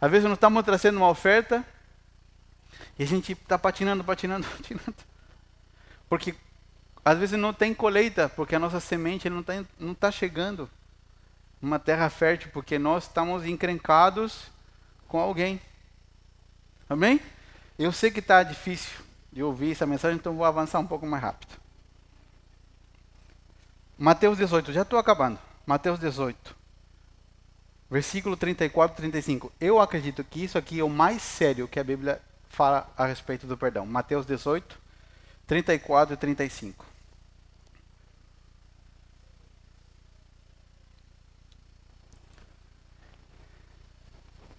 Às 0.00 0.10
vezes 0.10 0.24
nós 0.24 0.34
estamos 0.34 0.64
trazendo 0.64 0.96
uma 0.96 1.08
oferta 1.08 1.64
e 2.98 3.02
a 3.02 3.06
gente 3.06 3.32
está 3.32 3.58
patinando, 3.58 4.04
patinando, 4.04 4.46
patinando. 4.56 4.94
Porque 6.08 6.34
às 7.04 7.18
vezes 7.18 7.38
não 7.38 7.52
tem 7.52 7.74
colheita, 7.74 8.28
porque 8.28 8.54
a 8.54 8.58
nossa 8.58 8.80
semente 8.80 9.28
não 9.28 9.40
está 9.40 9.64
não 9.78 9.94
tá 9.94 10.10
chegando 10.10 10.70
numa 11.60 11.78
terra 11.78 12.08
fértil, 12.08 12.50
porque 12.52 12.78
nós 12.78 13.04
estamos 13.04 13.44
encrencados 13.44 14.50
com 15.08 15.18
alguém. 15.18 15.60
Amém? 16.88 17.20
Eu 17.78 17.90
sei 17.90 18.10
que 18.10 18.20
está 18.20 18.42
difícil 18.42 18.92
de 19.32 19.42
ouvir 19.42 19.72
essa 19.72 19.86
mensagem, 19.86 20.16
então 20.16 20.36
vou 20.36 20.44
avançar 20.44 20.78
um 20.78 20.86
pouco 20.86 21.06
mais 21.06 21.22
rápido. 21.22 21.54
Mateus 23.98 24.38
18, 24.38 24.72
já 24.72 24.82
estou 24.82 24.98
acabando. 24.98 25.38
Mateus 25.66 25.98
18. 25.98 26.54
Versículo 27.90 28.36
34 28.36 28.94
e 28.94 28.96
35. 28.96 29.52
Eu 29.60 29.80
acredito 29.80 30.22
que 30.24 30.44
isso 30.44 30.58
aqui 30.58 30.80
é 30.80 30.84
o 30.84 30.90
mais 30.90 31.22
sério 31.22 31.68
que 31.68 31.78
a 31.78 31.84
Bíblia 31.84 32.20
fala 32.54 32.88
a 32.96 33.04
respeito 33.04 33.46
do 33.46 33.56
perdão. 33.56 33.84
Mateus 33.84 34.24
18, 34.24 34.78
34 35.46 36.14
e 36.14 36.16
35. 36.16 36.86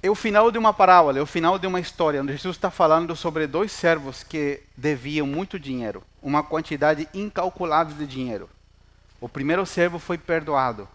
É 0.04 0.10
o 0.10 0.14
final 0.14 0.52
de 0.52 0.60
uma 0.60 0.72
parábola, 0.72 1.18
é 1.18 1.22
o 1.22 1.26
final 1.26 1.58
de 1.58 1.66
uma 1.66 1.80
história, 1.80 2.22
onde 2.22 2.34
Jesus 2.34 2.58
está 2.58 2.70
falando 2.70 3.16
sobre 3.16 3.48
dois 3.48 3.72
servos 3.72 4.24
que 4.24 4.62
deviam 4.78 5.26
muito 5.26 5.60
dinheiro, 5.60 6.04
uma 6.22 6.43
quantidade 6.43 7.10
incalculável 7.12 7.98
de 7.98 8.06
dinheiro. 8.06 8.48
O 9.20 9.28
primeiro 9.28 9.66
servo 9.66 9.98
foi 9.98 10.20
perdoado, 10.20 10.88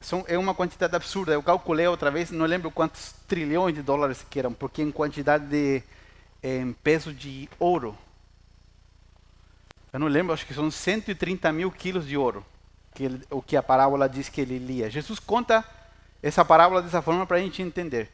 são, 0.00 0.24
é 0.28 0.38
uma 0.38 0.54
quantidade 0.54 0.94
absurda. 0.94 1.32
Eu 1.32 1.42
calculei 1.42 1.86
outra 1.86 2.10
vez, 2.10 2.30
não 2.30 2.46
lembro 2.46 2.70
quantos 2.70 3.14
trilhões 3.26 3.74
de 3.74 3.82
dólares 3.82 4.24
que 4.28 4.38
eram, 4.38 4.52
porque 4.52 4.82
em 4.82 4.90
quantidade 4.90 5.46
de 5.46 5.82
em 6.42 6.72
peso 6.72 7.12
de 7.12 7.48
ouro. 7.58 7.96
Eu 9.92 9.98
não 9.98 10.06
lembro, 10.06 10.32
acho 10.32 10.46
que 10.46 10.54
são 10.54 10.70
130 10.70 11.50
mil 11.52 11.70
quilos 11.70 12.06
de 12.06 12.16
ouro, 12.16 12.44
que 12.94 13.04
ele, 13.04 13.22
o 13.30 13.40
que 13.40 13.56
a 13.56 13.62
parábola 13.62 14.08
diz 14.08 14.28
que 14.28 14.40
ele 14.40 14.58
lia. 14.58 14.90
Jesus 14.90 15.18
conta 15.18 15.64
essa 16.22 16.44
parábola 16.44 16.82
dessa 16.82 17.02
forma 17.02 17.26
para 17.26 17.38
a 17.38 17.40
gente 17.40 17.62
entender. 17.62 18.10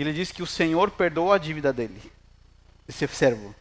Ele 0.00 0.14
diz 0.14 0.32
que 0.32 0.42
o 0.42 0.46
Senhor 0.46 0.90
perdoou 0.90 1.30
a 1.30 1.36
dívida 1.36 1.72
dele, 1.72 2.00
esse 2.88 3.06
servo. 3.08 3.54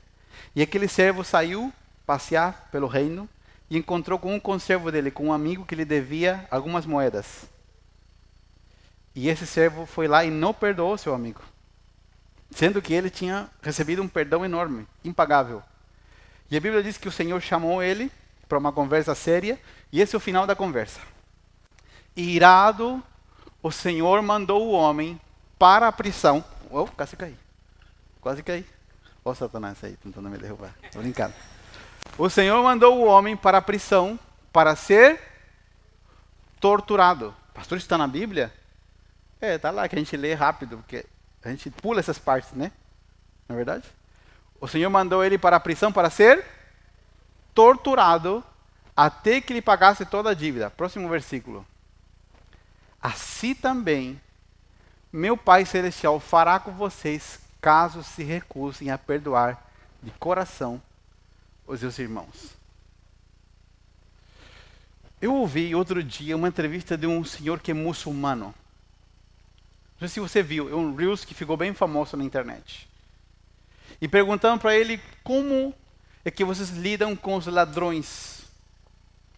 E 0.56 0.62
aquele 0.62 0.88
servo 0.88 1.24
saiu 1.24 1.72
passear 2.06 2.70
pelo 2.72 2.88
reino 2.88 3.28
e 3.70 3.78
encontrou 3.78 4.18
com 4.18 4.34
um 4.34 4.40
conservo 4.40 4.90
dele, 4.90 5.12
com 5.12 5.28
um 5.28 5.34
amigo 5.34 5.66
que 5.66 5.76
lhe 5.76 5.84
devia 5.84 6.48
algumas 6.50 6.86
moedas. 6.86 7.48
E 9.16 9.30
esse 9.30 9.46
servo 9.46 9.86
foi 9.86 10.08
lá 10.08 10.24
e 10.24 10.30
não 10.30 10.54
perdoou 10.54 10.98
seu 10.98 11.14
amigo. 11.14 11.42
Sendo 12.52 12.82
que 12.82 12.94
ele 12.94 13.10
tinha 13.10 13.50
recebido 13.62 14.02
um 14.02 14.08
perdão 14.08 14.44
enorme, 14.44 14.88
impagável. 15.04 15.62
E 16.50 16.58
a 16.58 16.60
Bíblia 16.60 16.82
diz 16.82 16.98
que 16.98 17.08
o 17.08 17.12
Senhor 17.12 17.40
chamou 17.42 17.82
ele 17.84 18.12
para 18.48 18.58
uma 18.58 18.72
conversa 18.72 19.14
séria, 19.14 19.60
e 19.92 20.02
esse 20.02 20.16
é 20.16 20.18
o 20.18 20.22
final 20.22 20.48
da 20.48 20.56
conversa. 20.56 21.00
Irado, 22.16 23.04
o 23.62 23.72
Senhor 23.72 24.22
mandou 24.24 24.68
o 24.68 24.72
homem 24.72 25.20
para 25.60 25.88
a 25.88 25.92
prisão. 25.92 26.44
Oh, 26.72 26.88
quase 26.88 27.16
caí. 27.16 27.38
Quase 28.20 28.42
caí. 28.42 28.66
Ó, 29.24 29.32
oh, 29.32 29.36
Satanás 29.36 29.84
aí, 29.84 29.96
tentando 29.98 30.30
me 30.30 30.38
derrubar. 30.38 30.74
Tô 30.92 31.00
brincando. 31.00 31.36
O 32.18 32.30
Senhor 32.30 32.62
mandou 32.64 32.98
o 32.98 33.06
homem 33.06 33.38
para 33.38 33.60
a 33.60 33.62
prisão 33.62 34.20
para 34.52 34.76
ser 34.76 35.22
torturado. 36.60 37.36
Pastor, 37.54 37.78
isso 37.78 37.86
está 37.86 37.98
na 37.98 38.08
Bíblia? 38.08 38.54
É, 39.42 39.58
tá 39.58 39.72
lá 39.72 39.88
que 39.88 39.96
a 39.96 40.00
gente 40.00 40.16
lê 40.18 40.34
rápido, 40.34 40.78
porque 40.78 41.06
a 41.44 41.50
gente 41.50 41.70
pula 41.70 42.00
essas 42.00 42.20
partes, 42.20 42.52
né? 42.52 42.72
Não 43.48 43.56
é 43.56 43.58
verdade? 43.58 43.88
O 44.60 44.68
Senhor 44.68 44.90
mandou 44.90 45.24
ele 45.24 45.38
para 45.38 45.56
a 45.56 45.60
prisão 45.60 45.92
para 45.92 46.10
ser 46.10 46.46
torturado 47.54 48.44
até 48.96 49.40
que 49.40 49.54
ele 49.54 49.62
pagasse 49.62 50.06
toda 50.06 50.32
a 50.32 50.34
dívida. 50.34 50.70
Próximo 50.70 51.08
versículo. 51.08 51.66
Assim 53.02 53.56
também 53.56 54.20
meu 55.12 55.36
Pai 55.36 55.66
Celestial 55.66 56.20
fará 56.20 56.60
com 56.60 56.72
vocês 56.72 57.40
caso 57.60 58.04
se 58.04 58.24
recusem 58.24 58.92
a 58.92 58.98
perdoar 58.98 59.68
de 60.04 60.12
coração 60.12 60.82
os 61.66 61.80
seus 61.80 61.98
irmãos. 61.98 62.58
Eu 65.22 65.34
ouvi 65.34 65.74
outro 65.74 66.04
dia 66.04 66.36
uma 66.36 66.48
entrevista 66.48 66.98
de 66.98 67.08
um 67.08 67.24
senhor 67.26 67.60
que 67.60 67.72
é 67.72 67.74
muçulmano. 67.74 68.54
Não 70.00 70.08
sei 70.08 70.10
se 70.10 70.20
você 70.20 70.42
viu, 70.42 70.70
é 70.70 70.76
um 70.76 70.96
Reels 70.96 71.26
que 71.26 71.34
ficou 71.34 71.58
bem 71.58 71.74
famoso 71.74 72.16
na 72.16 72.24
internet. 72.24 72.88
E 74.00 74.08
perguntando 74.08 74.60
para 74.60 74.76
ele 74.76 75.00
como 75.24 75.74
é 76.24 76.32
que 76.32 76.46
vocês 76.46 76.70
lidam 76.70 77.16
com 77.16 77.36
os 77.36 77.48
ladrões. 77.48 78.44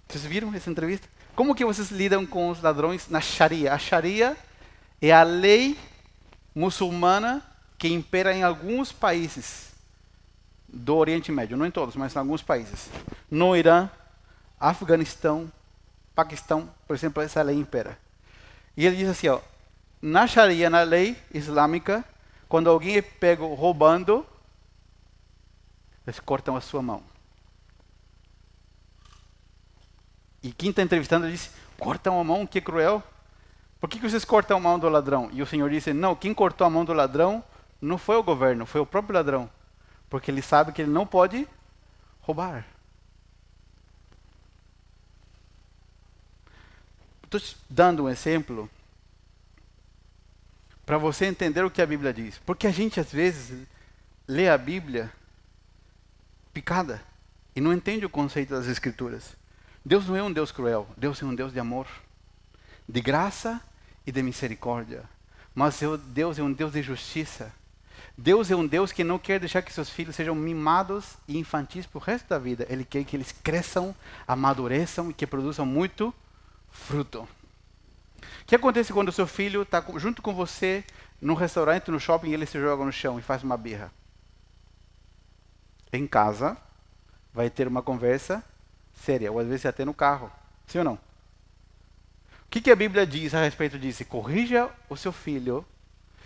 Vocês 0.07 0.24
viram 0.24 0.53
essa 0.53 0.70
entrevista? 0.70 1.07
Como 1.36 1.55
que 1.55 1.66
vocês 1.66 1.89
lidam 1.89 2.26
com 2.26 2.49
os 2.49 2.62
ladrões 2.62 3.09
na 3.09 3.22
Sharia? 3.22 3.74
A 3.74 3.80
Sharia 3.80 4.38
é 5.01 5.12
a 5.12 5.24
lei 5.24 5.78
muçulmana 6.53 7.43
que 7.78 7.88
impera 7.88 8.36
em 8.36 8.43
alguns 8.43 8.91
países 8.91 9.72
do 10.68 10.95
Oriente 10.95 11.32
Médio, 11.32 11.57
não 11.57 11.66
em 11.66 11.72
todos, 11.72 11.95
mas 11.95 12.16
em 12.16 12.20
alguns 12.20 12.43
países. 12.43 12.89
No 13.30 13.55
Irã, 13.55 13.89
Afeganistão, 14.59 15.51
Paquistão, 16.14 16.70
por 16.86 16.95
exemplo, 16.95 17.24
essa 17.24 17.41
lei 17.41 17.55
impera. 17.55 17.97
E 18.78 18.86
ele 18.86 18.97
diz 18.97 19.09
assim, 19.09 19.28
ó, 19.28 19.39
na 20.02 20.26
Sharia, 20.26 20.70
na 20.70 20.82
lei 20.82 21.16
islâmica, 21.34 22.04
quando 22.49 22.70
alguém 22.70 22.97
é 22.97 23.02
pego 23.02 23.54
roubando, 23.54 24.26
eles 26.06 26.20
cortam 26.20 26.56
a 26.56 26.62
sua 26.62 26.82
mão. 26.82 27.04
E 30.41 30.52
quem 30.52 30.72
está 30.72 30.82
entrevistando 30.82 31.30
disse: 31.30 31.52
cortam 31.78 32.20
a 32.20 32.24
mão, 32.24 32.47
que 32.47 32.60
cruel. 32.60 33.04
Por 33.80 33.89
que, 33.89 33.99
vocês 33.99 34.26
cortam 34.26 34.58
a 34.58 34.60
mão 34.60 34.80
do 34.80 34.89
ladrão? 34.89 35.30
E 35.32 35.41
o 35.41 35.45
Senhor 35.45 35.70
disse: 35.70 35.93
não, 35.93 36.16
quem 36.16 36.34
cortou 36.34 36.66
a 36.66 36.70
mão 36.70 36.84
do 36.84 36.93
ladrão 36.93 37.43
não 37.80 37.97
foi 37.97 38.16
o 38.16 38.24
governo, 38.24 38.66
foi 38.66 38.82
o 38.82 38.86
próprio 38.86 39.16
ladrão. 39.16 39.49
Porque 40.10 40.30
ele 40.30 40.41
sabe 40.41 40.72
que 40.72 40.82
ele 40.82 40.91
não 40.91 41.06
pode 41.06 41.47
roubar. 42.22 42.66
Estou 47.24 47.39
dando 47.70 48.04
um 48.04 48.10
exemplo 48.10 48.70
para 50.92 50.98
você 50.98 51.26
entender 51.26 51.64
o 51.64 51.72
que 51.72 51.82
a 51.82 51.86
Bíblia 51.86 52.14
diz. 52.14 52.38
Porque 52.46 52.68
a 52.68 52.70
gente 52.70 53.00
às 53.00 53.10
vezes 53.10 53.66
lê 54.28 54.50
a 54.50 54.58
Bíblia 54.58 55.10
picada 56.54 57.02
e 57.56 57.62
não 57.62 57.72
entende 57.72 58.06
o 58.06 58.10
conceito 58.10 58.50
das 58.50 58.68
Escrituras. 58.68 59.38
Deus 59.86 60.06
não 60.06 60.18
é 60.18 60.22
um 60.22 60.34
Deus 60.34 60.52
cruel, 60.52 60.86
Deus 60.98 61.22
é 61.22 61.26
um 61.26 61.34
Deus 61.34 61.54
de 61.54 61.62
amor, 61.62 61.88
de 62.89 63.00
graça 63.00 63.62
e 64.06 64.12
de 64.12 64.22
misericórdia. 64.22 65.06
Mas 65.56 65.80
Deus 66.08 66.38
é 66.38 66.44
um 66.44 66.52
Deus 66.52 66.74
de 66.74 66.82
justiça. 66.82 67.54
Deus 68.18 68.52
é 68.52 68.56
um 68.58 68.68
Deus 68.68 68.92
que 68.92 69.06
não 69.06 69.18
quer 69.18 69.39
deixar 69.39 69.62
que 69.62 69.72
seus 69.72 69.89
filhos 69.89 70.18
sejam 70.18 70.36
mimados 70.36 71.16
e 71.26 71.38
infantis 71.38 71.86
para 71.86 72.00
o 72.00 72.02
resto 72.02 72.28
da 72.28 72.38
vida. 72.38 72.68
Ele 72.70 72.84
quer 72.84 73.06
que 73.06 73.16
eles 73.16 73.32
cresçam, 73.32 73.96
amadureçam 74.28 75.10
e 75.10 75.14
que 75.14 75.26
produzam 75.26 75.66
muito 75.66 76.14
fruto. 76.70 77.26
O 78.42 78.46
que 78.46 78.56
acontece 78.56 78.94
quando 78.94 79.10
o 79.10 79.12
seu 79.12 79.28
filho 79.28 79.62
está 79.62 79.84
junto 79.98 80.22
com 80.22 80.34
você 80.34 80.84
no 81.22 81.34
restaurante, 81.34 81.92
no 81.92 82.00
shopping, 82.00 82.30
e 82.30 82.34
ele 82.34 82.46
se 82.46 82.60
joga 82.60 82.84
no 82.84 82.92
chão 82.92 83.20
e 83.20 83.22
faz 83.22 83.44
uma 83.44 83.58
birra? 83.58 83.92
Em 85.94 86.08
casa, 86.08 86.58
vai 87.34 87.50
ter 87.50 87.68
uma 87.68 87.82
conversa 87.82 88.44
séria, 88.94 89.32
ou 89.32 89.40
às 89.40 89.48
vezes 89.48 89.66
até 89.66 89.84
no 89.84 89.94
carro. 89.94 90.32
Sim 90.68 90.80
ou 90.80 90.84
não? 90.84 90.94
O 90.94 91.00
que, 92.50 92.62
que 92.62 92.72
a 92.72 92.76
Bíblia 92.76 93.06
diz 93.06 93.34
a 93.34 93.42
respeito 93.42 93.80
disso? 93.80 94.06
Corrija 94.06 94.70
o 94.90 94.98
seu 94.98 95.12
filho 95.12 95.66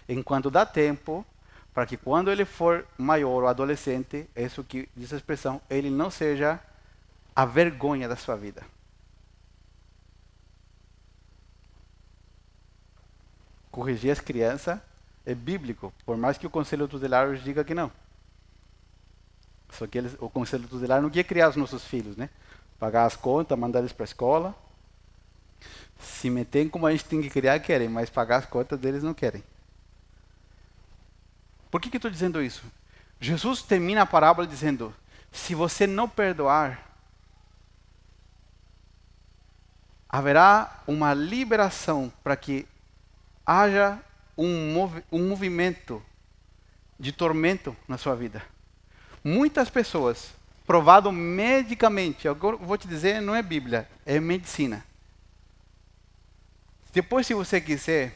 enquanto 0.07 0.49
dá 0.49 0.65
tempo 0.65 1.25
para 1.73 1.85
que 1.85 1.97
quando 1.97 2.31
ele 2.31 2.45
for 2.45 2.85
maior 2.97 3.43
ou 3.43 3.47
adolescente, 3.47 4.29
é 4.33 4.43
isso 4.43 4.63
que 4.63 4.87
diz 4.95 5.11
a 5.11 5.17
expressão, 5.17 5.61
ele 5.69 5.89
não 5.89 6.09
seja 6.09 6.59
a 7.35 7.45
vergonha 7.45 8.07
da 8.07 8.15
sua 8.15 8.35
vida. 8.37 8.63
Corrigir 13.75 14.09
as 14.09 14.21
crianças 14.21 14.79
é 15.25 15.35
bíblico, 15.35 15.93
por 16.05 16.15
mais 16.15 16.37
que 16.37 16.47
o 16.47 16.49
conselho 16.49 16.87
tutelar 16.87 17.35
diga 17.35 17.61
que 17.61 17.73
não. 17.73 17.91
Só 19.69 19.85
que 19.85 19.97
eles, 19.97 20.15
o 20.17 20.29
conselho 20.29 20.65
tutelar 20.65 21.01
não 21.01 21.09
quer 21.09 21.25
criar 21.25 21.49
os 21.49 21.57
nossos 21.57 21.83
filhos, 21.83 22.15
né? 22.15 22.29
Pagar 22.79 23.03
as 23.03 23.17
contas, 23.17 23.59
mandar 23.59 23.79
eles 23.79 23.91
para 23.91 24.05
a 24.05 24.05
escola. 24.05 24.55
Se 25.99 26.29
meter 26.29 26.69
como 26.69 26.87
a 26.87 26.91
gente 26.93 27.03
tem 27.03 27.21
que 27.21 27.29
criar, 27.29 27.59
querem, 27.59 27.89
mas 27.89 28.09
pagar 28.09 28.37
as 28.37 28.45
contas 28.45 28.79
deles 28.79 29.03
não 29.03 29.13
querem. 29.13 29.43
Por 31.69 31.81
que, 31.81 31.89
que 31.89 31.97
estou 31.97 32.09
dizendo 32.09 32.41
isso? 32.41 32.63
Jesus 33.19 33.61
termina 33.61 34.03
a 34.03 34.05
parábola 34.05 34.47
dizendo: 34.47 34.95
se 35.33 35.53
você 35.53 35.85
não 35.85 36.07
perdoar, 36.07 36.81
haverá 40.07 40.81
uma 40.87 41.13
liberação 41.13 42.09
para 42.23 42.37
que 42.37 42.65
haja 43.45 43.99
um, 44.37 44.73
um 45.11 45.27
movimento 45.27 46.01
de 46.99 47.11
tormento 47.11 47.75
na 47.87 47.97
sua 47.97 48.15
vida. 48.15 48.41
Muitas 49.23 49.69
pessoas, 49.69 50.33
provado 50.65 51.11
medicamente, 51.11 52.27
eu 52.27 52.35
vou 52.35 52.77
te 52.77 52.87
dizer, 52.87 53.21
não 53.21 53.35
é 53.35 53.41
Bíblia, 53.41 53.87
é 54.05 54.19
medicina. 54.19 54.83
Depois, 56.93 57.27
se 57.27 57.33
você 57.33 57.59
quiser, 57.59 58.15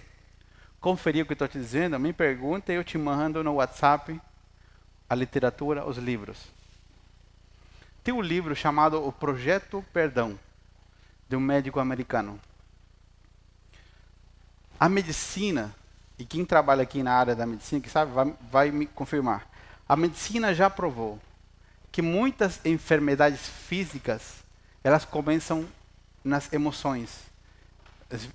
conferir 0.80 1.24
o 1.24 1.28
que 1.28 1.34
estou 1.34 1.48
te 1.48 1.58
dizendo, 1.58 2.00
me 2.00 2.14
pergunta 2.14 2.72
e 2.72 2.76
eu 2.76 2.84
te 2.84 2.98
mando 2.98 3.44
no 3.44 3.56
WhatsApp 3.56 4.20
a 5.10 5.16
literatura, 5.16 5.86
os 5.86 5.98
livros. 5.98 6.48
Tem 8.04 8.14
um 8.14 8.22
livro 8.22 8.56
chamado 8.56 9.06
O 9.06 9.12
Projeto 9.12 9.84
Perdão, 9.92 10.40
de 11.28 11.36
um 11.36 11.40
médico 11.40 11.80
americano. 11.80 12.40
A 14.80 14.88
medicina, 14.88 15.76
e 16.18 16.26
quem 16.26 16.46
trabalha 16.46 16.84
aqui 16.84 17.04
na 17.04 17.14
área 17.14 17.36
da 17.36 17.46
medicina, 17.46 17.82
que 17.82 17.90
sabe, 17.90 18.12
vai, 18.12 18.34
vai 18.52 18.72
me 18.72 18.86
confirmar. 18.86 19.48
A 19.88 19.96
medicina 19.96 20.54
já 20.54 20.70
provou 20.70 21.20
que 21.92 22.02
muitas 22.02 22.64
enfermidades 22.66 23.48
físicas, 23.48 24.44
elas 24.84 25.04
começam 25.04 25.68
nas 26.24 26.52
emoções 26.54 27.30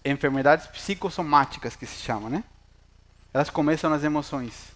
enfermidades 0.04 0.66
psicossomáticas 0.66 1.74
que 1.74 1.86
se 1.86 2.00
chama, 2.00 2.30
né? 2.30 2.44
Elas 3.32 3.50
começam 3.50 3.90
nas 3.90 4.04
emoções. 4.04 4.72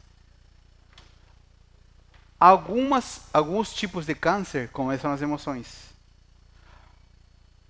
Algumas, 2.40 3.22
alguns 3.32 3.72
tipos 3.72 4.06
de 4.06 4.14
câncer 4.14 4.68
começam 4.70 5.10
nas 5.10 5.22
emoções. 5.22 5.87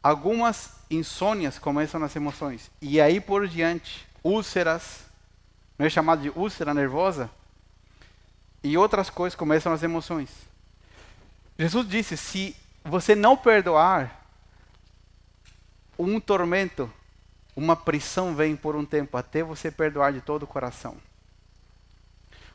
Algumas 0.03 0.73
insônias 0.91 1.59
começam 1.59 2.01
nas 2.01 2.15
emoções. 2.15 2.71
E 2.81 3.01
aí 3.01 3.21
por 3.21 3.47
diante, 3.49 4.07
úlceras, 4.23 5.05
não 5.79 5.87
é 5.87 5.91
chamado 5.91 6.23
de 6.23 6.31
úlcera 6.31 6.73
nervosa? 6.73 7.31
E 8.63 8.77
outras 8.77 9.11
coisas 9.11 9.37
começam 9.37 9.71
nas 9.71 9.83
emoções. 9.83 10.31
Jesus 11.59 11.89
disse: 11.89 12.17
se 12.17 12.57
você 12.85 13.15
não 13.15 13.37
perdoar, 13.37 14.25
um 15.99 16.21
tormento 16.21 16.91
uma 17.59 17.75
prisão 17.75 18.37
vem 18.37 18.55
por 18.55 18.77
um 18.77 18.85
tempo 18.85 19.17
até 19.17 19.43
você 19.43 19.69
perdoar 19.69 20.13
de 20.13 20.21
todo 20.21 20.45
o 20.45 20.47
coração. 20.47 20.97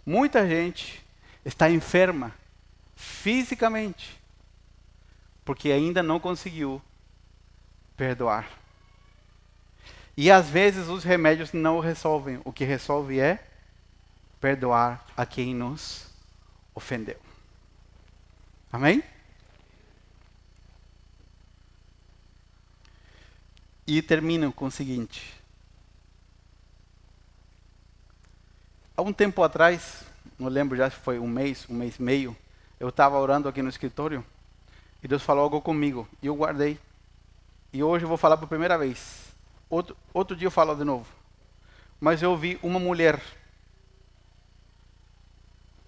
Muita 0.06 0.48
gente 0.48 1.04
está 1.44 1.70
enferma 1.70 2.34
fisicamente 2.96 4.18
porque 5.44 5.74
ainda 5.74 6.02
não 6.02 6.22
conseguiu 6.22 6.82
perdoar. 7.96 8.50
E 10.16 10.30
às 10.30 10.50
vezes 10.50 10.88
os 10.88 11.04
remédios 11.04 11.54
não 11.54 11.80
resolvem. 11.80 12.40
O 12.46 12.54
que 12.54 12.64
resolve 12.64 13.20
é 13.20 13.48
perdoar 14.40 15.06
a 15.18 15.26
quem 15.26 15.56
nos 15.56 16.08
ofendeu. 16.76 17.20
Amém? 18.72 19.04
E 23.86 24.02
terminam 24.02 24.52
com 24.52 24.66
o 24.66 24.72
seguinte. 24.72 25.34
Há 28.96 29.02
um 29.02 29.12
tempo 29.12 29.42
atrás, 29.42 30.04
não 30.38 30.48
lembro 30.48 30.78
já 30.78 30.90
se 30.90 30.96
foi 30.98 31.18
um 31.18 31.28
mês, 31.28 31.66
um 31.68 31.74
mês 31.74 31.96
e 31.98 32.02
meio, 32.02 32.38
eu 32.80 32.90
estava 32.90 33.18
orando 33.18 33.50
aqui 33.50 33.62
no 33.62 33.70
escritório 33.70 34.24
e 35.02 35.08
Deus 35.08 35.24
falou 35.24 35.44
algo 35.44 35.62
comigo 35.62 36.08
e 36.22 36.28
eu 36.28 36.36
guardei. 36.36 36.80
E 37.74 37.82
hoje 37.82 38.06
eu 38.06 38.08
vou 38.08 38.18
falar 38.18 38.38
pela 38.38 38.48
primeira 38.48 38.78
vez. 38.78 39.34
Outro, 39.68 39.98
outro 40.14 40.38
dia 40.38 40.46
eu 40.46 40.52
falo 40.52 40.76
de 40.76 40.84
novo. 40.84 41.08
Mas 42.00 42.22
eu 42.22 42.38
vi 42.38 42.60
uma 42.62 42.80
mulher. 42.80 43.20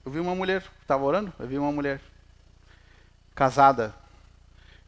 Eu 0.04 0.12
vi 0.12 0.20
uma 0.20 0.34
mulher, 0.34 0.64
estava 0.82 1.04
orando, 1.04 1.32
eu 1.38 1.48
vi 1.48 1.60
uma 1.60 1.72
mulher 1.72 2.02
casada. 3.36 3.94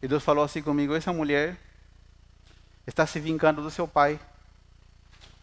E 0.02 0.08
Deus 0.08 0.24
falou 0.24 0.43
assim 0.43 0.64
comigo: 0.64 0.95
essa 0.95 1.14
mulher 1.14 1.56
está 2.88 3.06
se 3.06 3.20
vingando 3.20 3.62
do 3.62 3.70
seu 3.70 3.88
pai. 3.88 4.20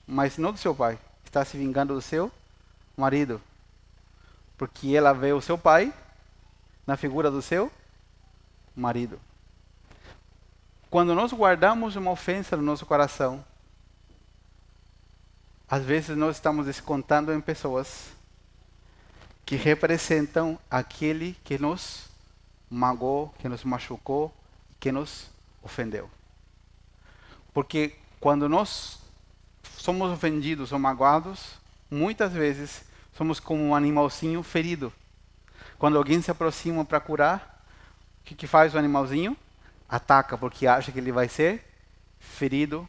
Mas 0.07 0.37
não 0.37 0.53
do 0.53 0.59
seu 0.59 0.75
pai, 0.75 0.99
está 1.25 1.45
se 1.45 1.57
vingando 1.57 1.95
do 1.95 2.03
seu 2.03 2.33
marido. 2.97 3.41
Porque 4.59 4.95
ela 4.95 5.13
vê 5.13 5.33
o 5.33 5.41
seu 5.41 5.57
pai 5.57 5.95
na 6.85 6.97
figura 6.97 7.31
do 7.31 7.41
seu 7.41 7.71
marido. 8.77 9.21
Quando 10.95 11.13
nós 11.13 11.33
guardamos 11.33 11.97
uma 11.97 12.13
ofensa 12.13 12.57
no 12.57 12.63
nosso 12.63 12.87
coração, 12.87 13.45
às 15.69 15.83
vezes 15.83 16.17
nós 16.17 16.37
estamos 16.37 16.67
descontando 16.67 17.33
em 17.33 17.41
pessoas 17.41 18.13
que 19.45 19.57
representam 19.57 20.57
aquele 20.71 21.37
que 21.43 21.59
nos 21.59 22.09
magoou, 22.71 23.35
que 23.41 23.49
nos 23.49 23.65
machucou, 23.65 24.33
que 24.79 24.93
nos 24.93 25.29
ofendeu. 25.65 26.09
Porque 27.53 27.97
quando 28.21 28.49
nós 28.49 29.01
somos 29.77 30.13
ofendidos 30.13 30.71
ou 30.71 30.79
magoados, 30.79 31.59
muitas 31.91 32.33
vezes 32.33 32.85
somos 33.15 33.41
como 33.41 33.65
um 33.65 33.75
animalzinho 33.75 34.45
ferido. 34.45 34.93
Quando 35.77 35.99
alguém 35.99 36.23
se 36.23 36.31
aproxima 36.31 36.85
para 36.85 37.01
curar, 37.01 37.65
o 38.21 38.25
que, 38.27 38.37
que 38.37 38.47
faz 38.47 38.77
o 38.77 38.79
animalzinho? 38.79 39.37
Ataca, 39.89 40.37
porque 40.37 40.67
acha 40.67 40.91
que 40.91 40.99
ele 40.99 41.13
vai 41.13 41.29
ser 41.29 41.65
ferido 42.19 42.89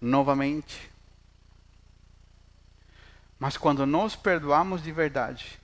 novamente. 0.00 0.90
Mas 3.38 3.56
quando 3.56 3.84
nós 3.86 4.16
perdoamos 4.16 4.82
de 4.82 4.92
verdade, 4.92 5.58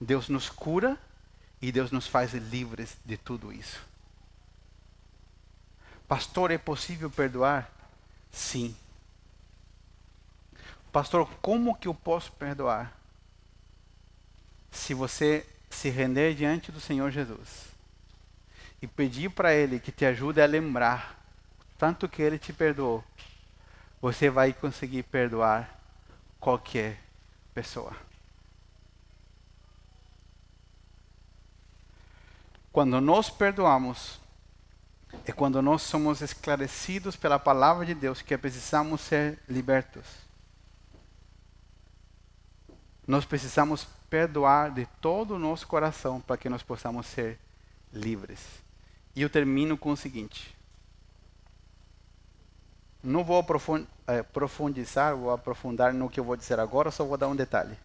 Deus 0.00 0.28
nos 0.28 0.48
cura 0.48 0.98
e 1.60 1.72
Deus 1.72 1.90
nos 1.90 2.06
faz 2.06 2.32
livres 2.32 2.96
de 3.04 3.16
tudo 3.16 3.52
isso. 3.52 3.80
Pastor, 6.06 6.50
é 6.50 6.58
possível 6.58 7.10
perdoar? 7.10 7.70
Sim. 8.30 8.76
Pastor, 10.92 11.28
como 11.42 11.76
que 11.76 11.88
eu 11.88 11.94
posso 11.94 12.32
perdoar? 12.32 12.96
Se 14.70 14.94
você 14.94 15.46
se 15.68 15.90
render 15.90 16.34
diante 16.34 16.70
do 16.70 16.80
Senhor 16.80 17.10
Jesus 17.10 17.75
e 18.80 18.86
pedir 18.86 19.30
para 19.30 19.54
Ele 19.54 19.80
que 19.80 19.92
te 19.92 20.04
ajude 20.04 20.40
a 20.40 20.46
lembrar 20.46 21.16
tanto 21.78 22.08
que 22.08 22.22
Ele 22.22 22.38
te 22.38 22.52
perdoou, 22.52 23.04
você 24.00 24.30
vai 24.30 24.52
conseguir 24.52 25.02
perdoar 25.02 25.78
qualquer 26.40 26.98
pessoa. 27.52 27.92
Quando 32.72 33.00
nós 33.00 33.30
perdoamos, 33.30 34.20
é 35.24 35.32
quando 35.32 35.60
nós 35.62 35.82
somos 35.82 36.20
esclarecidos 36.20 37.16
pela 37.16 37.38
palavra 37.38 37.86
de 37.86 37.94
Deus 37.94 38.22
que 38.22 38.36
precisamos 38.36 39.00
ser 39.00 39.38
libertos. 39.48 40.26
nós 43.06 43.24
precisamos 43.24 43.86
perdoar 44.10 44.72
de 44.72 44.84
todo 45.00 45.34
o 45.34 45.38
nosso 45.38 45.66
coração 45.66 46.20
para 46.20 46.36
que 46.36 46.48
nós 46.48 46.62
possamos 46.62 47.06
ser 47.06 47.38
livres. 47.92 48.65
E 49.16 49.22
eu 49.22 49.30
termino 49.30 49.78
com 49.78 49.92
o 49.92 49.96
seguinte: 49.96 50.54
não 53.02 53.24
vou 53.24 53.44
eh, 54.06 54.22
profundizar, 54.22 55.16
vou 55.16 55.30
aprofundar 55.30 55.94
no 55.94 56.10
que 56.10 56.20
eu 56.20 56.24
vou 56.24 56.36
dizer 56.36 56.60
agora, 56.60 56.90
só 56.90 57.02
vou 57.02 57.16
dar 57.16 57.26
um 57.26 57.34
detalhe. 57.34 57.78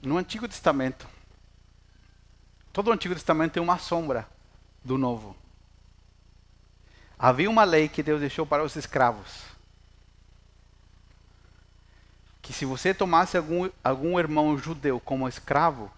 No 0.00 0.16
Antigo 0.16 0.48
Testamento, 0.48 1.06
todo 2.72 2.88
o 2.88 2.92
Antigo 2.92 3.12
Testamento 3.12 3.52
tem 3.52 3.62
uma 3.62 3.76
sombra 3.76 4.26
do 4.82 4.96
Novo. 4.96 5.36
Havia 7.18 7.50
uma 7.50 7.64
lei 7.64 7.86
que 7.86 8.02
Deus 8.02 8.18
deixou 8.18 8.46
para 8.46 8.64
os 8.64 8.76
escravos. 8.76 9.42
Que 12.40 12.50
se 12.54 12.64
você 12.64 12.94
tomasse 12.94 13.36
algum, 13.36 13.68
algum 13.84 14.18
irmão 14.18 14.56
judeu 14.56 14.98
como 14.98 15.28
escravo, 15.28 15.90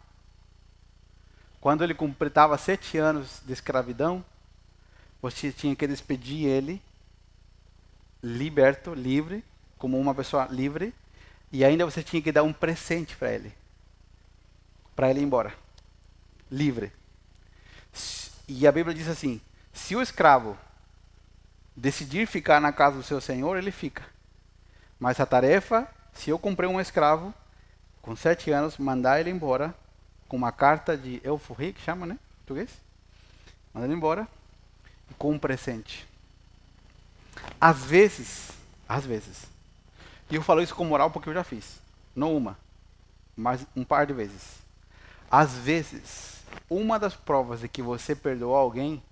quando 1.61 1.84
ele 1.84 1.95
completava 1.95 2.59
sete 2.59 2.99
anos 2.99 3.40
de 3.47 3.53
escravidão, 3.53 4.24
você 5.22 5.52
tinha 5.52 5.76
que 5.76 5.86
despedir 5.86 6.46
ele 6.46 6.82
liberto, 8.20 8.92
livre, 8.92 9.44
como 9.78 9.98
uma 9.98 10.14
pessoa 10.14 10.46
livre, 10.46 10.92
e 11.50 11.64
ainda 11.64 11.84
você 11.84 12.02
tinha 12.02 12.20
que 12.20 12.32
dar 12.32 12.42
um 12.42 12.52
presente 12.52 13.16
para 13.16 13.32
ele, 13.32 13.52
para 14.94 15.10
ele 15.10 15.20
ir 15.20 15.24
embora, 15.24 15.54
livre. 16.50 16.92
E 18.48 18.66
a 18.66 18.72
Bíblia 18.72 18.94
diz 18.94 19.08
assim: 19.08 19.40
se 19.72 19.94
o 19.96 20.02
escravo 20.02 20.56
decidir 21.76 22.26
ficar 22.26 22.60
na 22.60 22.72
casa 22.72 22.96
do 22.96 23.02
seu 23.02 23.20
senhor, 23.20 23.56
ele 23.56 23.70
fica. 23.70 24.04
Mas 24.98 25.18
a 25.18 25.26
tarefa, 25.26 25.88
se 26.12 26.30
eu 26.30 26.38
comprei 26.38 26.68
um 26.68 26.80
escravo 26.80 27.34
com 28.00 28.14
sete 28.14 28.50
anos, 28.50 28.78
mandar 28.78 29.20
ele 29.20 29.30
embora 29.30 29.74
com 30.28 30.36
uma 30.36 30.52
carta 30.52 30.96
de 30.96 31.20
euforia, 31.24 31.72
que 31.72 31.80
chama, 31.80 32.06
né? 32.06 32.18
Português? 32.38 32.70
Mandar 33.74 33.86
ele 33.86 33.96
embora 33.96 34.28
com 35.12 35.32
um 35.32 35.38
presente. 35.38 36.06
Às 37.60 37.84
vezes, 37.84 38.50
às 38.88 39.04
vezes, 39.04 39.46
e 40.30 40.34
eu 40.34 40.42
falo 40.42 40.62
isso 40.62 40.74
com 40.74 40.84
moral 40.84 41.10
porque 41.10 41.28
eu 41.28 41.34
já 41.34 41.44
fiz, 41.44 41.80
não 42.14 42.36
uma, 42.36 42.58
mas 43.36 43.66
um 43.76 43.84
par 43.84 44.06
de 44.06 44.12
vezes. 44.12 44.58
Às 45.30 45.52
vezes, 45.54 46.42
uma 46.68 46.98
das 46.98 47.14
provas 47.14 47.60
de 47.60 47.68
que 47.68 47.82
você 47.82 48.14
perdoou 48.14 48.54
alguém 48.54 49.02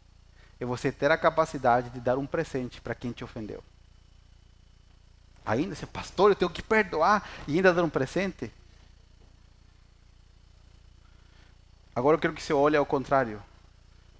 é 0.58 0.64
você 0.64 0.92
ter 0.92 1.10
a 1.10 1.16
capacidade 1.16 1.90
de 1.90 2.00
dar 2.00 2.18
um 2.18 2.26
presente 2.26 2.80
para 2.80 2.94
quem 2.94 3.12
te 3.12 3.24
ofendeu. 3.24 3.62
Ainda, 5.44 5.74
se 5.74 5.86
pastor, 5.86 6.30
eu 6.30 6.36
tenho 6.36 6.50
que 6.50 6.62
perdoar 6.62 7.28
e 7.48 7.56
ainda 7.56 7.72
dar 7.72 7.82
um 7.82 7.88
presente? 7.88 8.52
Agora 11.94 12.16
eu 12.16 12.20
quero 12.20 12.34
que 12.34 12.42
você 12.42 12.52
olhe 12.52 12.76
ao 12.76 12.86
contrário. 12.86 13.42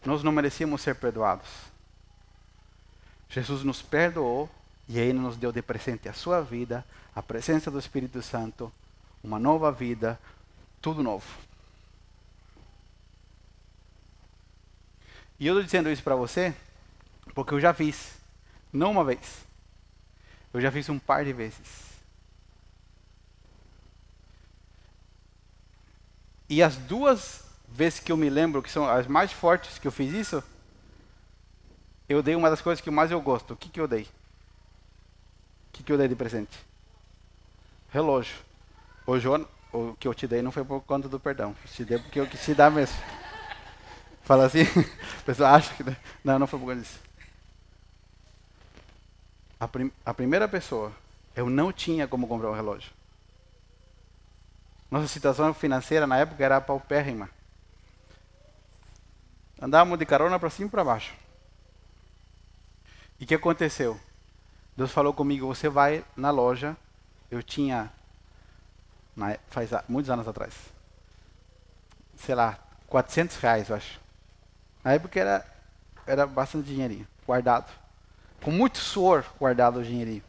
Nós 0.05 0.23
não 0.23 0.33
merecíamos 0.33 0.81
ser 0.81 0.95
perdoados. 0.95 1.70
Jesus 3.31 3.63
nos 3.63 3.81
perdoou 3.81 4.51
e 4.89 4.99
ainda 4.99 5.21
nos 5.21 5.37
deu 5.37 5.53
de 5.53 5.63
presente 5.63 6.09
a 6.09 6.13
sua 6.13 6.43
vida, 6.43 6.85
a 7.15 7.23
presença 7.23 7.71
do 7.71 7.79
Espírito 7.79 8.21
Santo, 8.21 8.73
uma 9.23 9.39
nova 9.39 9.71
vida, 9.71 10.19
tudo 10.83 11.03
novo. 11.03 11.27
E 15.39 15.47
eu 15.47 15.55
estou 15.55 15.65
dizendo 15.65 15.91
isso 15.91 16.03
para 16.03 16.17
você 16.17 16.55
porque 17.33 17.55
eu 17.55 17.61
já 17.61 17.73
fiz, 17.73 18.17
não 18.73 18.91
uma 18.91 19.05
vez, 19.05 19.47
eu 20.53 20.61
já 20.61 20.73
fiz 20.73 20.89
um 20.89 20.99
par 20.99 21.25
de 21.25 21.33
vezes. 21.33 21.91
E 26.49 26.61
as 26.65 26.77
duas 26.77 27.45
vezes 27.69 28.01
que 28.01 28.11
eu 28.11 28.17
me 28.17 28.29
lembro, 28.29 28.61
que 28.61 28.71
são 28.71 28.89
as 28.89 29.07
mais 29.07 29.31
fortes 29.31 29.79
que 29.79 29.87
eu 29.87 29.93
fiz 29.93 30.13
isso, 30.13 30.43
eu 32.11 32.25
dei 32.25 32.35
uma 32.35 32.51
das 32.51 32.61
coisas 32.61 32.83
que 32.83 32.91
mais 32.91 33.13
eu 33.13 33.21
gosto. 33.21 33.55
O 33.55 33.57
que, 33.57 33.69
que 33.69 33.81
eu 33.81 33.87
dei? 33.87 34.03
O 34.03 34.07
que, 35.73 35.85
que 35.85 35.93
eu 35.93 35.97
dei 35.97 36.09
de 36.09 36.17
presente? 36.17 36.59
Relógio. 37.89 38.37
O 39.07 39.17
João, 39.17 39.47
o 39.73 39.95
que 39.95 40.09
eu 40.09 40.13
te 40.13 40.27
dei 40.27 40.43
não 40.43 40.51
foi 40.51 40.65
por 40.65 40.81
conta 40.81 41.09
do 41.09 41.21
perdão. 41.21 41.55
Te 41.67 41.85
dei 41.85 41.99
porque 42.01 42.19
eu 42.19 42.27
quis 42.27 42.45
te 42.45 42.53
dar 42.53 42.69
mesmo. 42.69 42.97
Fala 44.25 44.47
assim, 44.47 44.63
a 44.63 45.23
pessoa 45.25 45.51
acha 45.51 45.73
que. 45.73 45.85
Não, 46.25 46.37
não 46.37 46.49
foi 46.49 46.59
por 46.59 46.67
conta 46.67 46.81
disso. 46.81 46.99
A, 49.61 49.69
prim, 49.69 49.93
a 50.05 50.13
primeira 50.13 50.49
pessoa, 50.49 50.93
eu 51.37 51.49
não 51.49 51.73
tinha 51.73 52.09
como 52.09 52.27
comprar 52.27 52.51
um 52.51 52.55
relógio. 52.55 52.91
Nossa 54.91 55.07
situação 55.07 55.55
financeira 55.55 56.09
na 56.09 56.19
época 56.19 56.45
era 56.45 56.61
paupérrima. 56.61 57.31
Andávamos 59.63 59.97
de 59.97 60.07
carona 60.07 60.41
para 60.41 60.51
cima 60.51 60.67
e 60.67 60.71
para 60.71 60.83
baixo. 60.83 61.20
E 63.21 63.25
o 63.25 63.27
que 63.27 63.35
aconteceu? 63.35 64.01
Deus 64.75 64.91
falou 64.91 65.13
comigo, 65.13 65.47
você 65.47 65.69
vai 65.69 66.03
na 66.17 66.31
loja. 66.31 66.75
Eu 67.31 67.43
tinha, 67.43 67.93
na, 69.15 69.37
faz 69.51 69.71
muitos 69.87 70.11
anos 70.11 70.27
atrás, 70.27 70.55
sei 72.17 72.35
lá, 72.35 72.59
400 72.87 73.37
reais, 73.37 73.69
eu 73.69 73.77
acho. 73.77 74.01
Na 74.83 74.95
época 74.95 75.21
era, 75.21 75.47
era 76.07 76.27
bastante 76.27 76.67
dinheirinho, 76.67 77.07
guardado. 77.27 77.71
Com 78.43 78.51
muito 78.51 78.79
suor 78.79 79.23
guardado 79.39 79.81
o 79.81 79.85
dinheirinho. 79.85 80.25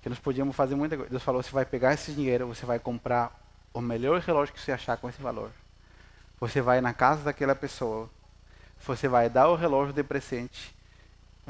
Que 0.00 0.08
nós 0.08 0.18
podíamos 0.18 0.56
fazer 0.56 0.74
muita 0.74 0.96
coisa. 0.96 1.10
Deus 1.10 1.22
falou, 1.22 1.42
você 1.42 1.50
vai 1.50 1.66
pegar 1.66 1.92
esse 1.92 2.12
dinheiro, 2.12 2.46
você 2.46 2.64
vai 2.64 2.78
comprar 2.78 3.38
o 3.74 3.82
melhor 3.82 4.18
relógio 4.20 4.54
que 4.54 4.60
você 4.60 4.72
achar 4.72 4.96
com 4.96 5.10
esse 5.10 5.20
valor. 5.20 5.50
Você 6.40 6.62
vai 6.62 6.80
na 6.80 6.94
casa 6.94 7.22
daquela 7.22 7.54
pessoa, 7.54 8.08
você 8.80 9.06
vai 9.06 9.28
dar 9.28 9.48
o 9.48 9.56
relógio 9.56 9.92
de 9.92 10.02
presente 10.02 10.79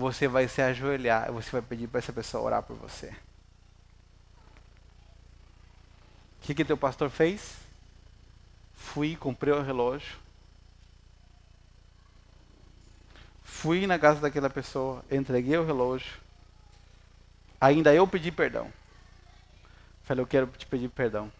você 0.00 0.26
vai 0.26 0.48
se 0.48 0.62
ajoelhar, 0.62 1.30
você 1.30 1.50
vai 1.50 1.62
pedir 1.62 1.86
para 1.86 1.98
essa 1.98 2.12
pessoa 2.12 2.42
orar 2.42 2.62
por 2.62 2.74
você. 2.76 3.08
O 6.38 6.42
que 6.42 6.54
que 6.54 6.64
teu 6.64 6.76
pastor 6.76 7.10
fez? 7.10 7.58
Fui, 8.74 9.14
comprei 9.14 9.52
o 9.52 9.62
relógio. 9.62 10.16
Fui 13.44 13.86
na 13.86 13.98
casa 13.98 14.20
daquela 14.20 14.48
pessoa, 14.48 15.04
entreguei 15.10 15.58
o 15.58 15.66
relógio. 15.66 16.18
Ainda 17.60 17.94
eu 17.94 18.08
pedi 18.08 18.32
perdão. 18.32 18.72
Falei, 20.02 20.22
eu 20.22 20.26
quero 20.26 20.46
te 20.46 20.66
pedir 20.66 20.88
perdão. 20.88 21.30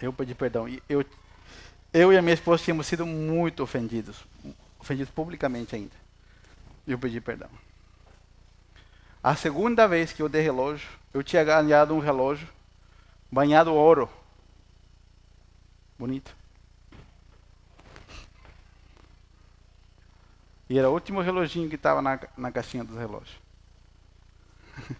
Eu 0.00 0.12
pedi 0.12 0.32
perdão. 0.32 0.68
E 0.68 0.80
eu, 0.88 1.04
eu 1.92 2.12
e 2.12 2.16
a 2.16 2.22
minha 2.22 2.34
esposa 2.34 2.62
tínhamos 2.62 2.86
sido 2.86 3.04
muito 3.04 3.64
ofendidos. 3.64 4.24
Ofendidos 4.78 5.12
publicamente 5.12 5.74
ainda 5.74 6.07
eu 6.92 6.98
pedi 6.98 7.20
perdão. 7.20 7.50
A 9.22 9.34
segunda 9.34 9.86
vez 9.86 10.12
que 10.12 10.22
eu 10.22 10.28
dei 10.28 10.42
relógio, 10.42 10.88
eu 11.12 11.22
tinha 11.22 11.44
ganhado 11.44 11.94
um 11.94 11.98
relógio 11.98 12.48
banhado 13.30 13.74
ouro. 13.74 14.08
Bonito. 15.98 16.34
E 20.70 20.78
era 20.78 20.88
o 20.88 20.92
último 20.92 21.20
reloginho 21.20 21.68
que 21.68 21.76
estava 21.76 22.02
na, 22.02 22.20
na 22.36 22.52
caixinha 22.52 22.84
dos 22.84 22.96
relógios. 22.96 23.40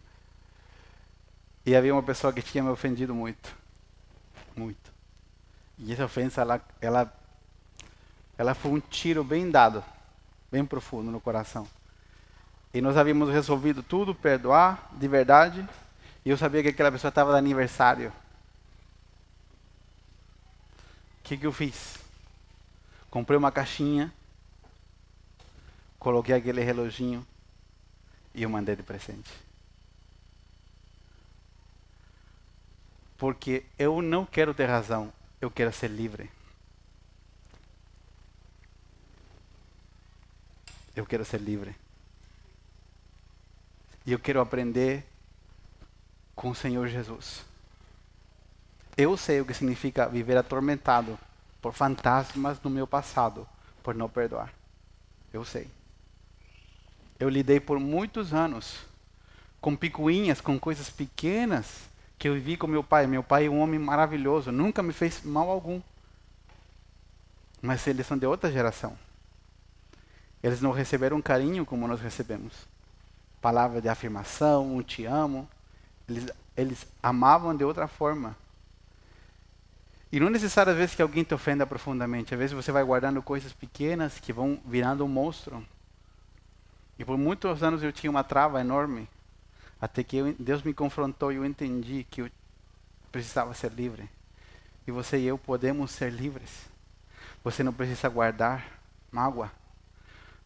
e 1.65 1.77
havia 1.77 1.95
uma 1.95 2.03
pessoa 2.03 2.33
que 2.33 2.43
tinha 2.43 2.65
me 2.65 2.71
ofendido 2.71 3.15
muito. 3.15 3.55
Muito. 4.57 4.93
E 5.79 5.93
essa 5.93 6.07
ofensa, 6.07 6.41
ela, 6.41 6.61
ela, 6.81 7.13
ela 8.37 8.55
foi 8.55 8.73
um 8.73 8.81
tiro 8.81 9.23
bem 9.23 9.51
dado, 9.51 9.85
bem 10.51 10.65
profundo 10.65 11.11
no 11.11 11.21
coração. 11.21 11.67
E 12.73 12.81
nós 12.81 12.97
havíamos 12.97 13.31
resolvido 13.31 13.83
tudo, 13.83 14.15
perdoar 14.15 14.91
de 14.93 15.09
verdade. 15.09 15.67
E 16.25 16.31
eu 16.31 16.37
sabia 16.37 16.63
que 16.63 16.69
aquela 16.69 16.93
pessoa 16.93 17.09
estava 17.09 17.33
de 17.33 17.39
aniversário. 17.39 18.13
O 21.21 21.23
que, 21.25 21.37
que 21.37 21.47
eu 21.47 21.53
fiz? 21.53 21.99
Comprei 23.11 23.39
uma 23.39 23.51
caixinha, 23.51 24.13
coloquei 25.99 26.35
aquele 26.35 26.63
reloginho 26.63 27.27
e 28.35 28.43
eu 28.43 28.51
mandei 28.51 28.77
de 28.77 28.83
presente. 28.83 29.31
Porque 33.17 33.65
eu 33.79 34.01
não 34.01 34.25
quero 34.25 34.55
ter 34.55 34.67
razão, 34.67 35.13
eu 35.41 35.51
quero 35.51 35.73
ser 35.73 35.89
livre. 35.89 36.31
Eu 40.99 41.07
quero 41.07 41.25
ser 41.25 41.41
livre. 41.41 41.77
E 44.05 44.11
eu 44.11 44.19
quero 44.19 44.41
aprender 44.41 45.07
com 46.35 46.51
o 46.51 46.55
Senhor 46.57 46.89
Jesus. 46.89 47.45
Eu 48.97 49.17
sei 49.17 49.41
o 49.41 49.47
que 49.47 49.55
significa 49.55 50.09
viver 50.09 50.37
atormentado 50.37 51.17
por 51.63 51.73
fantasmas 51.73 52.59
do 52.59 52.69
meu 52.69 52.85
passado, 52.85 53.49
por 53.81 53.95
não 53.95 54.09
perdoar. 54.09 54.53
Eu 55.33 55.45
sei. 55.45 55.71
Eu 57.17 57.29
lidei 57.29 57.61
por 57.61 57.79
muitos 57.79 58.35
anos 58.35 58.81
com 59.61 59.77
picuinhas, 59.77 60.41
com 60.41 60.59
coisas 60.59 60.91
pequenas 60.91 61.89
que 62.19 62.29
eu 62.29 62.35
vivi 62.35 62.57
com 62.57 62.67
meu 62.67 62.83
pai. 62.83 63.07
Meu 63.07 63.23
pai 63.23 63.47
é 63.47 63.49
um 63.49 63.61
homem 63.61 63.79
maravilhoso, 63.79 64.51
nunca 64.51 64.83
me 64.83 64.93
fez 64.93 65.23
mal 65.23 65.49
algum. 65.49 65.81
Mas 67.63 67.87
eles 67.87 68.05
são 68.05 68.19
de 68.19 68.27
outra 68.27 68.51
geração. 68.51 68.99
Eles 70.43 70.61
não 70.61 70.71
receberam 70.71 71.21
carinho 71.21 71.67
como 71.67 71.89
nós 71.89 72.01
recebemos. 72.01 72.53
Palavra 73.41 73.81
de 73.81 73.89
afirmação, 73.89 74.77
um 74.77 74.83
te 74.83 75.05
amo. 75.05 75.49
Eles, 76.09 76.27
eles 76.57 76.87
amavam 77.03 77.57
de 77.57 77.65
outra 77.65 77.89
forma. 77.89 78.37
E 80.11 80.19
não 80.19 80.29
é 80.29 80.31
necessário, 80.31 80.73
às 80.73 80.79
vezes, 80.79 80.95
que 80.95 81.03
alguém 81.03 81.23
te 81.23 81.35
ofenda 81.35 81.67
profundamente. 81.67 82.33
Às 82.33 82.41
vezes 82.41 82.57
você 82.57 82.73
vai 82.73 82.83
guardando 82.83 83.23
coisas 83.23 83.53
pequenas 83.53 84.19
que 84.19 84.33
vão 84.33 84.59
virando 84.65 85.05
um 85.05 85.09
monstro. 85.09 85.65
E 86.99 87.05
por 87.05 87.19
muitos 87.19 87.63
anos 87.63 87.83
eu 87.83 87.93
tinha 87.93 88.11
uma 88.11 88.25
trava 88.25 88.61
enorme. 88.61 89.09
Até 89.81 90.03
que 90.03 90.17
eu, 90.17 90.35
Deus 90.39 90.63
me 90.63 90.73
confrontou 90.73 91.31
e 91.31 91.37
eu 91.37 91.45
entendi 91.45 92.07
que 92.11 92.23
eu 92.23 92.31
precisava 93.13 93.53
ser 93.55 93.71
livre. 93.71 94.09
E 94.87 94.91
você 94.91 95.19
e 95.19 95.27
eu 95.27 95.37
podemos 95.37 95.91
ser 95.91 96.11
livres. 96.11 96.67
Você 97.45 97.63
não 97.63 97.73
precisa 97.73 98.09
guardar 98.09 98.65
mágoa. 99.13 99.53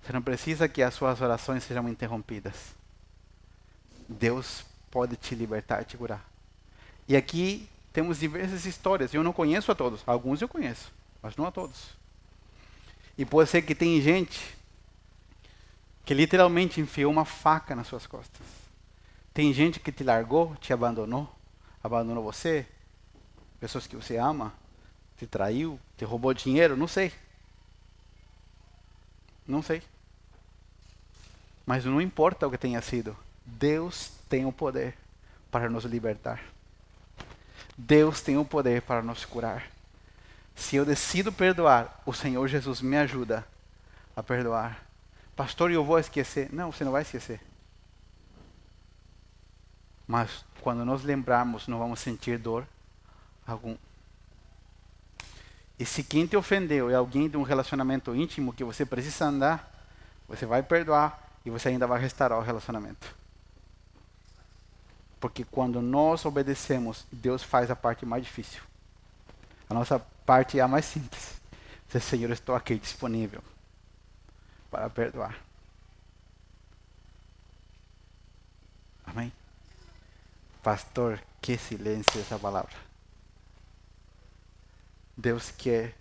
Você 0.03 0.13
não 0.13 0.23
precisa 0.23 0.69
que 0.69 0.83
as 0.83 0.95
suas 0.95 1.21
orações 1.21 1.63
sejam 1.63 1.89
interrompidas. 1.89 2.75
Deus 4.09 4.65
pode 4.91 5.17
te 5.17 5.35
libertar, 5.35 5.85
te 5.85 5.97
curar. 5.97 6.29
E 7.07 7.17
aqui 7.17 7.69
temos 7.93 8.19
diversas 8.19 8.65
histórias. 8.67 9.15
Eu 9.15 9.23
não 9.23 9.33
conheço 9.33 9.71
a 9.71 9.75
todos. 9.75 10.03
Alguns 10.07 10.43
eu 10.43 10.49
conheço, 10.49 10.93
mas 11.23 11.37
não 11.37 11.47
a 11.47 11.53
todos. 11.53 11.91
E 13.17 13.25
pode 13.25 13.49
ser 13.49 13.63
que 13.63 13.75
tem 13.75 14.01
gente 14.01 14.57
que 16.05 16.15
literalmente 16.15 16.81
enfiou 16.81 17.13
uma 17.13 17.25
faca 17.25 17.75
nas 17.77 17.87
suas 17.87 18.07
costas. 18.07 18.47
Tem 19.33 19.53
gente 19.53 19.79
que 19.79 19.93
te 19.93 20.03
largou, 20.03 20.57
te 20.57 20.73
abandonou, 20.73 21.33
abandonou 21.83 22.25
você, 22.25 22.67
pessoas 23.61 23.87
que 23.87 23.97
você 23.97 24.17
ama, 24.17 24.53
te 25.17 25.27
traiu, 25.27 25.79
te 25.97 26.05
roubou 26.05 26.35
dinheiro, 26.35 26.77
não 26.77 26.89
sei. 26.89 27.13
Não 29.47 29.63
sei. 29.63 29.83
Mas 31.65 31.85
não 31.85 32.01
importa 32.01 32.47
o 32.47 32.51
que 32.51 32.59
tenha 32.59 32.81
sido, 32.83 33.17
Deus 33.45 34.11
tem 34.29 34.45
o 34.45 34.53
poder 34.53 34.97
para 35.51 35.69
nos 35.69 35.85
libertar. 35.85 36.41
Deus 37.77 38.21
tem 38.21 38.37
o 38.37 38.45
poder 38.45 38.83
para 38.83 39.03
nos 39.03 39.25
curar. 39.25 39.71
Se 40.55 40.77
eu 40.77 40.85
decido 40.85 41.33
perdoar, 41.33 42.03
o 42.05 42.13
Senhor 42.13 42.47
Jesus 42.49 42.81
me 42.81 42.97
ajuda 42.97 43.47
a 44.15 44.23
perdoar. 44.23 44.83
Pastor, 45.35 45.71
eu 45.71 45.85
vou 45.85 45.99
esquecer. 45.99 46.53
Não, 46.53 46.71
você 46.71 46.85
não 46.85 46.93
vai 46.93 47.03
esquecer. 47.03 47.41
Mas 50.07 50.45
quando 50.61 50.85
nós 50.85 51.03
lembrarmos, 51.03 51.67
não 51.67 51.79
vamos 51.79 52.01
sentir 52.01 52.39
dor 52.39 52.67
algum. 53.47 53.77
E 55.79 55.85
se 55.85 56.05
quem 56.05 56.27
te 56.27 56.37
ofendeu 56.37 56.91
é 56.91 56.95
alguém 56.95 57.29
de 57.29 57.37
um 57.37 57.43
relacionamento 57.43 58.15
íntimo 58.15 58.53
que 58.53 58.63
você 58.63 58.85
precisa 58.85 59.25
andar, 59.25 59.69
você 60.29 60.47
vai 60.47 60.63
perdoar 60.63 61.22
e 61.45 61.51
você 61.51 61.69
ainda 61.69 61.87
vai 61.87 62.01
restaurar 62.01 62.39
o 62.39 62.43
relacionamento. 62.43 63.15
Porque 65.21 65.45
quando 65.45 65.81
nós 65.81 66.25
obedecemos, 66.25 67.07
Deus 67.13 67.43
faz 67.43 67.71
a 67.71 67.77
parte 67.77 68.05
mais 68.05 68.25
difícil. 68.25 68.63
A 69.69 69.75
nossa 69.75 69.99
parte 70.27 70.59
é 70.59 70.63
a 70.63 70.69
mais 70.69 70.85
simples. 70.85 71.41
Dizer, 71.87 72.01
Senhor, 72.01 72.31
estou 72.31 72.55
aqui 72.55 72.77
disponível 72.77 73.43
para 74.71 74.89
perdoar. 74.91 75.39
Amém? 79.07 79.33
Pastor, 80.63 81.21
que 81.41 81.59
silêncio 81.59 82.21
essa 82.21 82.39
palavra. 82.39 82.75
Deus 85.17 85.51
quer 85.51 85.95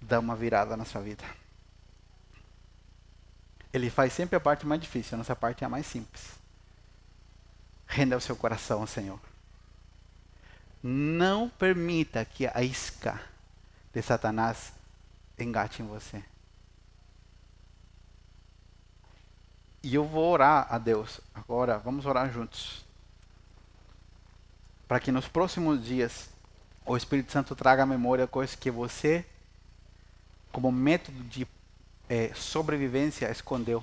dar 0.00 0.18
uma 0.18 0.34
virada 0.34 0.76
na 0.76 0.84
sua 0.84 1.00
vida. 1.00 1.24
Ele 3.72 3.88
faz 3.88 4.12
sempre 4.12 4.36
a 4.36 4.40
parte 4.40 4.66
mais 4.66 4.80
difícil, 4.80 5.14
a 5.14 5.18
nossa 5.18 5.36
parte 5.36 5.62
é 5.62 5.66
a 5.66 5.70
mais 5.70 5.86
simples. 5.86 6.32
Renda 7.86 8.16
o 8.16 8.20
seu 8.20 8.36
coração 8.36 8.80
ao 8.80 8.86
Senhor. 8.86 9.20
Não 10.82 11.48
permita 11.48 12.24
que 12.24 12.46
a 12.46 12.62
isca 12.62 13.20
de 13.92 14.02
Satanás 14.02 14.72
engate 15.38 15.82
em 15.82 15.86
você. 15.86 16.22
E 19.82 19.94
eu 19.94 20.04
vou 20.04 20.30
orar 20.30 20.66
a 20.68 20.78
Deus 20.78 21.20
agora, 21.34 21.78
vamos 21.78 22.06
orar 22.06 22.30
juntos. 22.30 22.84
Para 24.86 25.00
que 25.00 25.12
nos 25.12 25.26
próximos 25.26 25.84
dias 25.84 26.28
o 26.84 26.96
Espírito 26.96 27.32
Santo 27.32 27.54
traga 27.54 27.84
à 27.84 27.86
memória 27.86 28.26
coisas 28.26 28.56
que 28.56 28.70
você, 28.70 29.24
como 30.52 30.70
método 30.72 31.22
de 31.24 31.46
é, 32.10 32.32
sobrevivência, 32.34 33.30
escondeu 33.30 33.82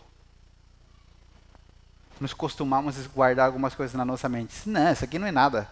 nos 2.19 2.33
costumamos 2.33 3.07
guardar 3.07 3.45
algumas 3.45 3.75
coisas 3.75 3.95
na 3.95 4.03
nossa 4.03 4.27
mente. 4.27 4.67
Não, 4.67 4.91
isso 4.91 5.05
aqui 5.05 5.19
não 5.19 5.27
é 5.27 5.31
nada. 5.31 5.69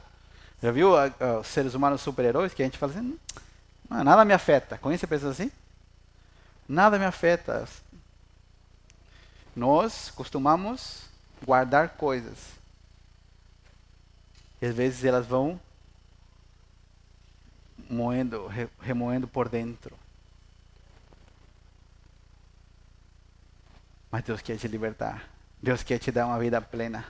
Já 0.61 0.71
viu 0.71 0.91
os 1.39 1.47
seres 1.47 1.73
humanos 1.73 2.01
super-heróis 2.01 2.53
que 2.53 2.61
a 2.61 2.65
gente 2.65 2.77
fala 2.77 2.91
assim, 2.91 3.19
não, 3.89 4.03
nada 4.03 4.23
me 4.23 4.33
afeta. 4.33 4.77
Conhece 4.77 5.07
pessoas 5.07 5.39
assim? 5.39 5.51
Nada 6.67 6.97
me 6.97 7.05
afeta. 7.05 7.67
Nós 9.55 10.11
costumamos 10.11 11.05
guardar 11.43 11.89
coisas. 11.89 12.37
E 14.61 14.65
às 14.65 14.75
vezes 14.75 15.03
elas 15.03 15.25
vão 15.25 15.59
moendo, 17.89 18.47
re, 18.47 18.67
remoendo 18.81 19.27
por 19.27 19.49
dentro. 19.49 19.95
Mas 24.11 24.23
Deus 24.23 24.41
quer 24.41 24.57
te 24.57 24.67
libertar. 24.67 25.29
Deus 25.61 25.83
quer 25.83 25.99
te 25.99 26.11
dar 26.11 26.27
uma 26.27 26.39
vida 26.39 26.61
plena. 26.61 27.05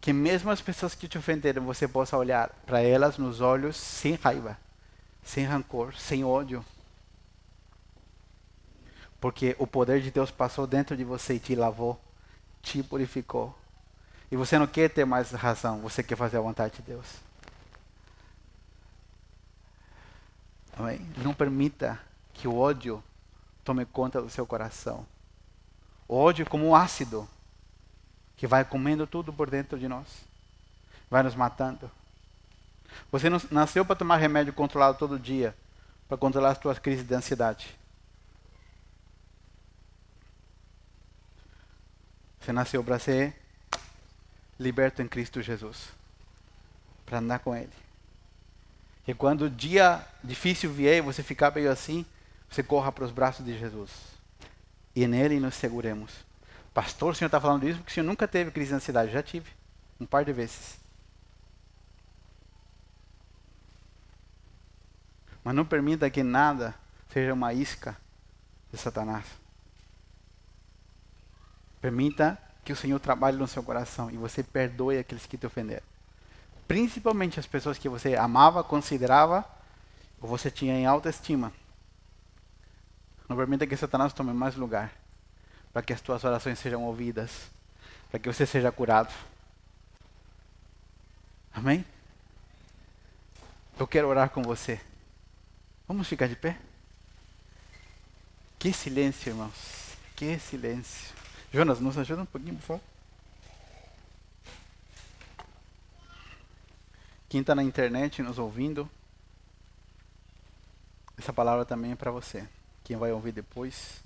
Que 0.00 0.12
mesmo 0.12 0.50
as 0.50 0.60
pessoas 0.60 0.94
que 0.94 1.08
te 1.08 1.18
ofenderam, 1.18 1.64
você 1.64 1.86
possa 1.86 2.16
olhar 2.16 2.50
para 2.64 2.80
elas 2.80 3.18
nos 3.18 3.40
olhos 3.40 3.76
sem 3.76 4.14
raiva, 4.14 4.56
sem 5.22 5.44
rancor, 5.44 5.94
sem 5.94 6.24
ódio. 6.24 6.64
Porque 9.20 9.56
o 9.58 9.66
poder 9.66 10.00
de 10.00 10.10
Deus 10.10 10.30
passou 10.30 10.66
dentro 10.66 10.96
de 10.96 11.04
você 11.04 11.34
e 11.34 11.40
te 11.40 11.54
lavou, 11.54 12.00
te 12.62 12.82
purificou. 12.82 13.56
E 14.30 14.36
você 14.36 14.58
não 14.58 14.66
quer 14.66 14.88
ter 14.90 15.04
mais 15.04 15.32
razão, 15.32 15.80
você 15.80 16.02
quer 16.02 16.16
fazer 16.16 16.36
a 16.36 16.42
vontade 16.42 16.76
de 16.76 16.82
Deus. 16.82 17.06
Amém? 20.76 21.00
Não 21.16 21.34
permita 21.34 21.98
que 22.32 22.46
o 22.46 22.56
ódio 22.56 23.02
tome 23.64 23.84
conta 23.84 24.22
do 24.22 24.30
seu 24.30 24.46
coração. 24.46 25.04
O 26.08 26.16
ódio 26.16 26.42
é 26.42 26.46
como 26.46 26.66
um 26.66 26.74
ácido 26.74 27.28
que 28.34 28.46
vai 28.46 28.64
comendo 28.64 29.06
tudo 29.06 29.30
por 29.30 29.50
dentro 29.50 29.78
de 29.78 29.86
nós, 29.86 30.06
vai 31.10 31.22
nos 31.22 31.34
matando. 31.34 31.90
Você 33.12 33.28
não 33.28 33.38
nasceu 33.50 33.84
para 33.84 33.94
tomar 33.94 34.16
remédio 34.16 34.54
controlado 34.54 34.96
todo 34.96 35.18
dia, 35.18 35.54
para 36.08 36.16
controlar 36.16 36.52
as 36.52 36.58
suas 36.58 36.78
crises 36.78 37.06
de 37.06 37.14
ansiedade. 37.14 37.76
Você 42.40 42.52
nasceu 42.52 42.82
para 42.82 42.98
ser 42.98 43.36
liberto 44.58 45.02
em 45.02 45.08
Cristo 45.08 45.42
Jesus, 45.42 45.88
para 47.04 47.18
andar 47.18 47.40
com 47.40 47.54
Ele. 47.54 47.68
Que 49.04 49.12
quando 49.12 49.42
o 49.42 49.50
dia 49.50 50.06
difícil 50.24 50.72
vier, 50.72 51.02
você 51.02 51.22
ficar 51.22 51.54
meio 51.54 51.70
assim, 51.70 52.06
você 52.48 52.62
corra 52.62 52.90
para 52.90 53.04
os 53.04 53.10
braços 53.10 53.44
de 53.44 53.58
Jesus 53.58 54.17
e 54.94 55.06
nele 55.06 55.40
nos 55.40 55.54
seguremos. 55.54 56.12
Pastor, 56.72 57.12
o 57.12 57.14
senhor 57.14 57.28
está 57.28 57.40
falando 57.40 57.68
isso 57.68 57.78
porque 57.78 57.90
o 57.90 57.94
senhor 57.94 58.06
nunca 58.06 58.28
teve 58.28 58.50
crise 58.50 58.70
de 58.70 58.76
ansiedade. 58.76 59.12
Já 59.12 59.22
tive, 59.22 59.50
um 60.00 60.06
par 60.06 60.24
de 60.24 60.32
vezes. 60.32 60.78
Mas 65.42 65.54
não 65.54 65.64
permita 65.64 66.10
que 66.10 66.22
nada 66.22 66.74
seja 67.10 67.32
uma 67.32 67.52
isca 67.52 67.96
de 68.70 68.78
Satanás. 68.78 69.24
Permita 71.80 72.38
que 72.64 72.72
o 72.72 72.76
Senhor 72.76 72.98
trabalhe 73.00 73.38
no 73.38 73.46
seu 73.46 73.62
coração 73.62 74.10
e 74.10 74.16
você 74.16 74.42
perdoe 74.42 74.98
aqueles 74.98 75.26
que 75.26 75.38
te 75.38 75.46
ofenderam. 75.46 75.82
Principalmente 76.66 77.40
as 77.40 77.46
pessoas 77.46 77.78
que 77.78 77.88
você 77.88 78.14
amava, 78.14 78.62
considerava 78.62 79.44
ou 80.20 80.28
você 80.28 80.50
tinha 80.50 80.74
em 80.74 80.84
alta 80.84 81.08
estima. 81.08 81.52
Não 83.28 83.36
permita 83.36 83.66
que 83.66 83.76
Satanás 83.76 84.12
tome 84.12 84.32
mais 84.32 84.56
lugar. 84.56 84.92
Para 85.72 85.82
que 85.82 85.92
as 85.92 86.00
tuas 86.00 86.24
orações 86.24 86.58
sejam 86.58 86.82
ouvidas. 86.84 87.50
Para 88.10 88.18
que 88.18 88.32
você 88.32 88.46
seja 88.46 88.72
curado. 88.72 89.12
Amém? 91.52 91.84
Eu 93.78 93.86
quero 93.86 94.08
orar 94.08 94.30
com 94.30 94.42
você. 94.42 94.80
Vamos 95.86 96.08
ficar 96.08 96.26
de 96.26 96.36
pé? 96.36 96.58
Que 98.58 98.72
silêncio, 98.72 99.30
irmãos. 99.30 99.96
Que 100.16 100.38
silêncio. 100.38 101.14
Jonas, 101.52 101.80
nos 101.80 101.96
ajuda 101.96 102.22
um 102.22 102.26
pouquinho, 102.26 102.56
por 102.56 102.62
favor. 102.62 102.82
Quem 107.28 107.42
está 107.42 107.54
na 107.54 107.62
internet 107.62 108.22
nos 108.22 108.38
ouvindo, 108.38 108.90
essa 111.16 111.32
palavra 111.32 111.64
também 111.64 111.92
é 111.92 111.96
para 111.96 112.10
você. 112.10 112.48
Quem 112.88 112.96
vai 112.96 113.12
ouvir 113.12 113.32
depois. 113.32 114.02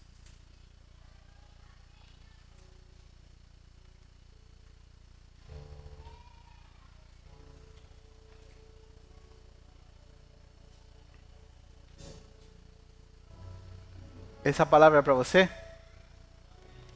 Essa 14.42 14.66
palavra 14.66 14.98
é 14.98 15.02
para 15.02 15.14
você? 15.14 15.48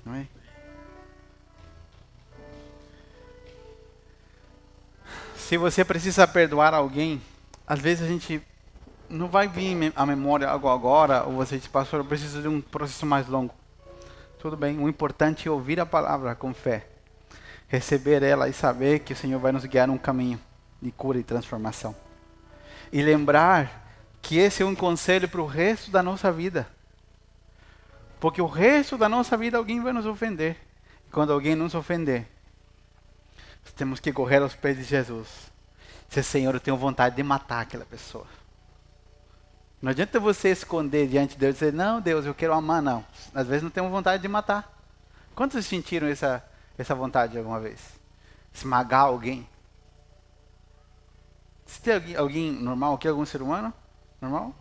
Não 0.04 0.16
é? 0.16 0.26
Se 5.36 5.56
você 5.56 5.84
precisa 5.84 6.26
perdoar 6.26 6.74
alguém, 6.74 7.22
às 7.64 7.78
vezes 7.78 8.04
a 8.04 8.08
gente 8.08 8.44
não 9.08 9.28
vai 9.28 9.48
vir 9.48 9.92
a 9.94 10.04
memória 10.04 10.48
agora, 10.50 11.24
ou 11.24 11.34
você 11.34 11.56
diz, 11.56 11.66
pastor, 11.66 12.00
eu 12.00 12.04
preciso 12.04 12.42
de 12.42 12.48
um 12.48 12.60
processo 12.60 13.06
mais 13.06 13.26
longo. 13.26 13.54
Tudo 14.38 14.56
bem, 14.56 14.78
o 14.78 14.88
importante 14.88 15.48
é 15.48 15.50
ouvir 15.50 15.80
a 15.80 15.86
palavra 15.86 16.34
com 16.34 16.52
fé, 16.52 16.86
receber 17.68 18.22
ela 18.22 18.48
e 18.48 18.52
saber 18.52 19.00
que 19.00 19.12
o 19.12 19.16
Senhor 19.16 19.40
vai 19.40 19.52
nos 19.52 19.64
guiar 19.64 19.88
num 19.88 19.98
caminho 19.98 20.40
de 20.80 20.90
cura 20.90 21.18
e 21.18 21.24
transformação. 21.24 21.94
E 22.92 23.02
lembrar 23.02 23.86
que 24.22 24.38
esse 24.38 24.62
é 24.62 24.66
um 24.66 24.74
conselho 24.74 25.28
para 25.28 25.40
o 25.40 25.46
resto 25.46 25.90
da 25.90 26.02
nossa 26.02 26.30
vida. 26.30 26.68
Porque 28.20 28.40
o 28.40 28.46
resto 28.46 28.96
da 28.96 29.08
nossa 29.08 29.36
vida 29.36 29.56
alguém 29.56 29.80
vai 29.80 29.92
nos 29.92 30.06
ofender. 30.06 30.56
E 31.06 31.10
quando 31.10 31.32
alguém 31.32 31.54
nos 31.54 31.74
ofender, 31.74 32.26
temos 33.74 34.00
que 34.00 34.12
correr 34.12 34.42
aos 34.42 34.54
pés 34.54 34.76
de 34.76 34.84
Jesus. 34.84 35.28
Dizer, 36.08 36.22
Senhor, 36.22 36.54
eu 36.54 36.60
tenho 36.60 36.76
vontade 36.76 37.16
de 37.16 37.22
matar 37.22 37.60
aquela 37.60 37.84
pessoa. 37.84 38.26
Não 39.86 39.92
adianta 39.92 40.18
você 40.18 40.48
esconder 40.48 41.06
diante 41.06 41.34
de 41.34 41.38
Deus 41.38 41.54
e 41.54 41.58
dizer, 41.60 41.72
não, 41.72 42.00
Deus, 42.00 42.26
eu 42.26 42.34
quero 42.34 42.52
amar, 42.52 42.82
não. 42.82 43.06
Às 43.32 43.46
vezes 43.46 43.62
não 43.62 43.70
temos 43.70 43.88
vontade 43.88 44.20
de 44.20 44.26
matar. 44.26 44.76
Quantos 45.32 45.64
sentiram 45.64 46.08
essa, 46.08 46.44
essa 46.76 46.92
vontade 46.92 47.38
alguma 47.38 47.60
vez? 47.60 47.78
Esmagar 48.52 49.02
alguém? 49.02 49.48
Se 51.66 51.80
tem 51.80 51.94
alguém, 51.94 52.16
alguém 52.16 52.52
normal 52.52 52.94
aqui, 52.94 53.06
algum 53.06 53.24
ser 53.24 53.40
humano? 53.40 53.72
Normal? 54.20 54.52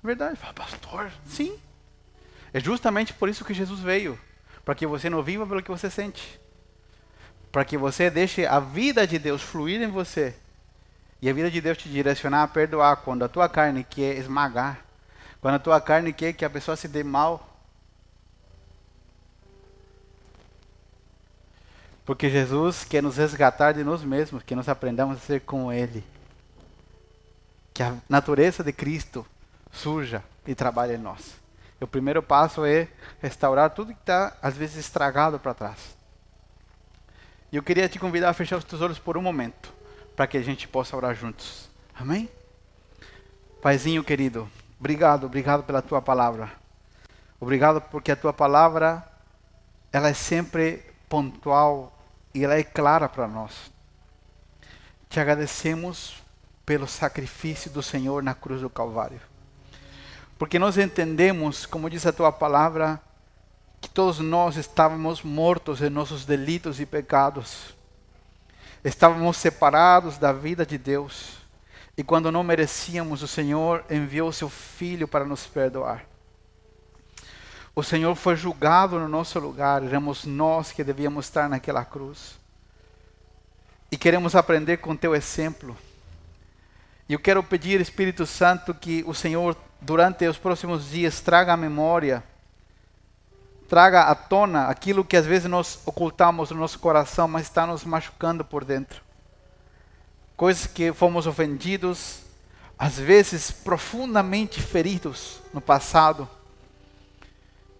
Verdade. 0.00 0.36
Fala, 0.36 0.54
pastor, 0.54 1.12
sim. 1.26 1.58
É 2.52 2.60
justamente 2.60 3.12
por 3.12 3.28
isso 3.28 3.44
que 3.44 3.52
Jesus 3.52 3.80
veio. 3.80 4.16
Para 4.64 4.76
que 4.76 4.86
você 4.86 5.10
não 5.10 5.24
viva 5.24 5.44
pelo 5.44 5.60
que 5.60 5.72
você 5.72 5.90
sente. 5.90 6.40
Para 7.50 7.64
que 7.64 7.76
você 7.76 8.08
deixe 8.08 8.46
a 8.46 8.60
vida 8.60 9.08
de 9.08 9.18
Deus 9.18 9.42
fluir 9.42 9.82
em 9.82 9.88
você. 9.88 10.36
E 11.22 11.30
a 11.30 11.32
vida 11.32 11.48
de 11.48 11.60
Deus 11.60 11.78
te 11.78 11.88
direcionar 11.88 12.42
a 12.42 12.48
perdoar 12.48 12.96
quando 12.96 13.24
a 13.24 13.28
tua 13.28 13.48
carne 13.48 13.84
quer 13.84 14.16
esmagar. 14.16 14.80
Quando 15.40 15.54
a 15.54 15.58
tua 15.60 15.80
carne 15.80 16.12
quer 16.12 16.32
que 16.32 16.44
a 16.44 16.50
pessoa 16.50 16.76
se 16.76 16.88
dê 16.88 17.04
mal. 17.04 17.48
Porque 22.04 22.28
Jesus 22.28 22.82
quer 22.82 23.00
nos 23.00 23.18
resgatar 23.18 23.70
de 23.70 23.84
nós 23.84 24.02
mesmos, 24.02 24.42
que 24.42 24.56
nós 24.56 24.68
aprendamos 24.68 25.16
a 25.16 25.20
ser 25.20 25.42
como 25.42 25.72
Ele. 25.72 26.04
Que 27.72 27.84
a 27.84 27.96
natureza 28.08 28.64
de 28.64 28.72
Cristo 28.72 29.24
surja 29.70 30.24
e 30.44 30.56
trabalhe 30.56 30.94
em 30.94 30.98
nós. 30.98 31.40
O 31.80 31.86
primeiro 31.86 32.20
passo 32.22 32.64
é 32.64 32.88
restaurar 33.20 33.70
tudo 33.70 33.94
que 33.94 34.00
está, 34.00 34.36
às 34.42 34.56
vezes, 34.56 34.76
estragado 34.76 35.38
para 35.38 35.54
trás. 35.54 35.96
E 37.52 37.56
eu 37.56 37.62
queria 37.62 37.88
te 37.88 37.98
convidar 37.98 38.30
a 38.30 38.34
fechar 38.34 38.56
os 38.56 38.64
teus 38.64 38.82
olhos 38.82 38.98
por 38.98 39.16
um 39.16 39.22
momento, 39.22 39.72
para 40.16 40.26
que 40.26 40.36
a 40.36 40.42
gente 40.42 40.68
possa 40.68 40.96
orar 40.96 41.14
juntos. 41.14 41.70
Amém? 41.94 42.28
Paizinho 43.60 44.02
querido, 44.02 44.48
obrigado, 44.78 45.26
obrigado 45.26 45.62
pela 45.62 45.80
tua 45.80 46.02
palavra. 46.02 46.52
Obrigado 47.40 47.80
porque 47.80 48.12
a 48.12 48.16
tua 48.16 48.32
palavra, 48.32 49.04
ela 49.92 50.08
é 50.08 50.14
sempre 50.14 50.84
pontual 51.08 51.96
e 52.34 52.44
ela 52.44 52.54
é 52.54 52.62
clara 52.62 53.08
para 53.08 53.26
nós. 53.26 53.72
Te 55.08 55.20
agradecemos 55.20 56.22
pelo 56.64 56.86
sacrifício 56.86 57.70
do 57.70 57.82
Senhor 57.82 58.22
na 58.22 58.34
cruz 58.34 58.60
do 58.60 58.70
Calvário. 58.70 59.20
Porque 60.38 60.58
nós 60.58 60.78
entendemos, 60.78 61.66
como 61.66 61.90
diz 61.90 62.06
a 62.06 62.12
tua 62.12 62.32
palavra, 62.32 63.00
que 63.80 63.90
todos 63.90 64.20
nós 64.20 64.56
estávamos 64.56 65.22
mortos 65.22 65.82
em 65.82 65.90
nossos 65.90 66.24
delitos 66.24 66.80
e 66.80 66.86
pecados. 66.86 67.71
Estávamos 68.84 69.36
separados 69.36 70.18
da 70.18 70.32
vida 70.32 70.66
de 70.66 70.76
Deus. 70.76 71.36
E 71.96 72.02
quando 72.02 72.32
não 72.32 72.42
merecíamos, 72.42 73.22
o 73.22 73.28
Senhor 73.28 73.84
enviou 73.90 74.32
seu 74.32 74.48
Filho 74.48 75.06
para 75.06 75.24
nos 75.24 75.46
perdoar. 75.46 76.04
O 77.74 77.82
Senhor 77.82 78.14
foi 78.14 78.36
julgado 78.36 78.98
no 78.98 79.08
nosso 79.08 79.38
lugar, 79.38 79.82
éramos 79.82 80.24
nós 80.24 80.72
que 80.72 80.84
devíamos 80.84 81.26
estar 81.26 81.48
naquela 81.48 81.84
cruz. 81.84 82.38
E 83.90 83.96
queremos 83.96 84.34
aprender 84.34 84.78
com 84.78 84.96
teu 84.96 85.14
exemplo. 85.14 85.76
E 87.08 87.12
eu 87.12 87.18
quero 87.18 87.42
pedir, 87.42 87.80
Espírito 87.80 88.26
Santo, 88.26 88.74
que 88.74 89.04
o 89.06 89.14
Senhor 89.14 89.56
durante 89.82 90.26
os 90.26 90.38
próximos 90.38 90.90
dias, 90.90 91.20
traga 91.20 91.52
a 91.52 91.56
memória, 91.56 92.22
traga 93.72 94.02
à 94.02 94.14
tona 94.14 94.66
aquilo 94.66 95.02
que 95.02 95.16
às 95.16 95.24
vezes 95.24 95.48
nós 95.48 95.78
ocultamos 95.86 96.50
no 96.50 96.58
nosso 96.58 96.78
coração, 96.78 97.26
mas 97.26 97.44
está 97.44 97.66
nos 97.66 97.84
machucando 97.84 98.44
por 98.44 98.66
dentro. 98.66 99.00
Coisas 100.36 100.66
que 100.66 100.92
fomos 100.92 101.26
ofendidos, 101.26 102.18
às 102.78 102.98
vezes 102.98 103.50
profundamente 103.50 104.60
feridos 104.60 105.40
no 105.54 105.60
passado. 105.62 106.28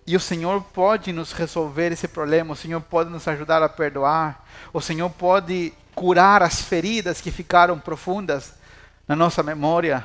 E 0.06 0.16
o 0.16 0.20
Senhor 0.20 0.62
pode 0.62 1.12
nos 1.12 1.32
resolver 1.32 1.92
esse 1.92 2.08
problema, 2.08 2.54
o 2.54 2.56
Senhor 2.56 2.80
pode 2.80 3.10
nos 3.10 3.28
ajudar 3.28 3.62
a 3.62 3.68
perdoar, 3.68 4.46
o 4.72 4.80
Senhor 4.80 5.10
pode 5.10 5.74
curar 5.94 6.42
as 6.42 6.62
feridas 6.62 7.20
que 7.20 7.30
ficaram 7.30 7.78
profundas 7.78 8.54
na 9.06 9.14
nossa 9.14 9.42
memória. 9.42 10.02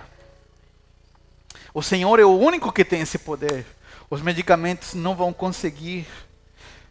O 1.73 1.81
Senhor 1.81 2.19
é 2.19 2.25
o 2.25 2.37
único 2.37 2.73
que 2.73 2.83
tem 2.83 2.99
esse 2.99 3.17
poder. 3.17 3.76
Os 4.09 4.21
medicamentos 4.21 4.93
não 4.93 5.15
vão 5.15 5.33
conseguir. 5.33 6.07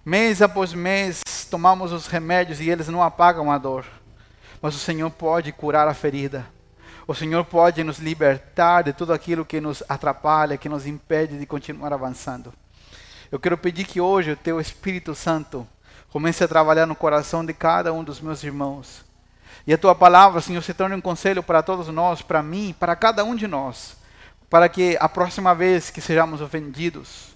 Mês 0.05 0.43
após 0.43 0.75
mês, 0.75 1.23
tomamos 1.51 1.91
os 1.91 2.07
remédios 2.07 2.61
e 2.61 2.69
eles 2.69 2.89
não 2.89 3.03
apagam 3.03 3.51
a 3.51 3.57
dor. 3.57 3.87
Mas 4.61 4.75
o 4.75 4.79
Senhor 4.79 5.11
pode 5.11 5.51
curar 5.51 5.89
a 5.89 5.95
ferida. 5.95 6.47
O 7.07 7.15
Senhor 7.15 7.43
pode 7.47 7.83
nos 7.83 7.99
libertar 7.99 8.83
de 8.83 8.93
tudo 8.93 9.15
aquilo 9.15 9.47
que 9.47 9.63
nos 9.63 9.83
atrapalha, 9.89 10.59
que 10.59 10.69
nos 10.69 10.87
impede 10.87 11.39
de 11.39 11.47
continuar 11.47 11.91
avançando. 11.91 12.53
Eu 13.33 13.41
quero 13.41 13.57
pedir 13.57 13.87
que 13.87 13.99
hoje 13.99 14.33
o 14.33 14.37
Teu 14.37 14.61
Espírito 14.61 15.15
Santo 15.15 15.67
comece 16.11 16.45
a 16.45 16.49
trabalhar 16.49 16.85
no 16.85 16.95
coração 16.95 17.47
de 17.47 17.55
cada 17.55 17.95
um 17.95 18.05
dos 18.05 18.21
meus 18.21 18.45
irmãos. 18.45 19.07
E 19.67 19.73
a 19.73 19.79
Tua 19.79 19.95
palavra, 19.95 20.43
Senhor, 20.43 20.63
se 20.63 20.75
torne 20.75 20.95
um 20.95 21.01
conselho 21.01 21.43
para 21.43 21.63
todos 21.63 21.89
nós, 21.89 22.21
para 22.21 22.43
mim, 22.43 22.75
para 22.79 22.95
cada 22.95 23.25
um 23.25 23.35
de 23.35 23.47
nós 23.47 23.96
para 24.49 24.69
que 24.69 24.97
a 25.01 25.09
próxima 25.09 25.55
vez 25.55 25.91
que 25.91 26.01
sejamos 26.01 26.41
ofendidos, 26.41 27.35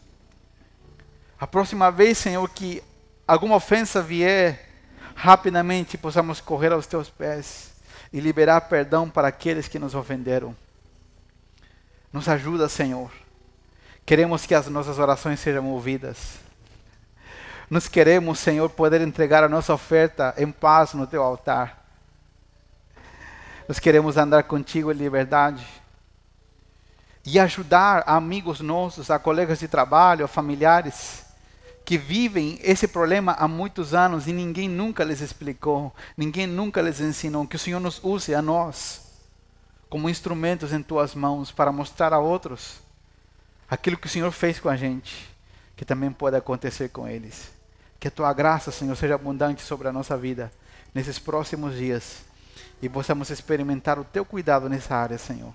a 1.38 1.46
próxima 1.46 1.90
vez, 1.90 2.18
Senhor, 2.18 2.48
que 2.50 2.82
alguma 3.26 3.56
ofensa 3.56 4.02
vier, 4.02 4.68
rapidamente 5.14 5.96
possamos 5.96 6.40
correr 6.40 6.72
aos 6.72 6.86
teus 6.86 7.08
pés 7.08 7.72
e 8.12 8.20
liberar 8.20 8.62
perdão 8.62 9.08
para 9.08 9.28
aqueles 9.28 9.66
que 9.66 9.78
nos 9.78 9.94
ofenderam. 9.94 10.54
Nos 12.12 12.28
ajuda, 12.28 12.68
Senhor. 12.68 13.10
Queremos 14.04 14.44
que 14.44 14.54
as 14.54 14.66
nossas 14.66 14.98
orações 14.98 15.40
sejam 15.40 15.66
ouvidas. 15.68 16.38
Nós 17.70 17.86
queremos, 17.88 18.38
Senhor, 18.40 18.68
poder 18.68 19.00
entregar 19.00 19.44
a 19.44 19.48
nossa 19.48 19.72
oferta 19.72 20.34
em 20.36 20.50
paz 20.50 20.92
no 20.92 21.06
teu 21.06 21.22
altar. 21.22 21.86
Nós 23.68 23.78
queremos 23.78 24.16
andar 24.16 24.42
contigo 24.42 24.92
em 24.92 24.96
liberdade 24.96 25.79
e 27.24 27.38
ajudar 27.38 28.02
amigos 28.06 28.60
nossos, 28.60 29.10
a 29.10 29.18
colegas 29.18 29.58
de 29.58 29.68
trabalho, 29.68 30.24
a 30.24 30.28
familiares 30.28 31.24
que 31.84 31.98
vivem 31.98 32.58
esse 32.62 32.86
problema 32.86 33.32
há 33.32 33.48
muitos 33.48 33.94
anos 33.94 34.28
e 34.28 34.32
ninguém 34.32 34.68
nunca 34.68 35.02
lhes 35.02 35.20
explicou, 35.20 35.92
ninguém 36.16 36.46
nunca 36.46 36.80
lhes 36.80 37.00
ensinou. 37.00 37.46
Que 37.46 37.56
o 37.56 37.58
Senhor 37.58 37.80
nos 37.80 38.00
use 38.02 38.34
a 38.34 38.40
nós 38.40 39.10
como 39.88 40.08
instrumentos 40.08 40.72
em 40.72 40.82
tuas 40.82 41.14
mãos 41.14 41.50
para 41.50 41.72
mostrar 41.72 42.12
a 42.12 42.18
outros 42.18 42.78
aquilo 43.68 43.96
que 43.96 44.06
o 44.06 44.10
Senhor 44.10 44.30
fez 44.30 44.60
com 44.60 44.68
a 44.68 44.76
gente, 44.76 45.28
que 45.76 45.84
também 45.84 46.12
pode 46.12 46.36
acontecer 46.36 46.90
com 46.90 47.08
eles. 47.08 47.50
Que 47.98 48.08
a 48.08 48.10
tua 48.10 48.32
graça, 48.32 48.70
Senhor, 48.70 48.96
seja 48.96 49.16
abundante 49.16 49.62
sobre 49.62 49.88
a 49.88 49.92
nossa 49.92 50.16
vida 50.16 50.50
nesses 50.94 51.18
próximos 51.18 51.76
dias 51.76 52.18
e 52.80 52.88
possamos 52.88 53.30
experimentar 53.30 53.98
o 53.98 54.04
teu 54.04 54.24
cuidado 54.24 54.68
nessa 54.68 54.94
área, 54.94 55.18
Senhor. 55.18 55.54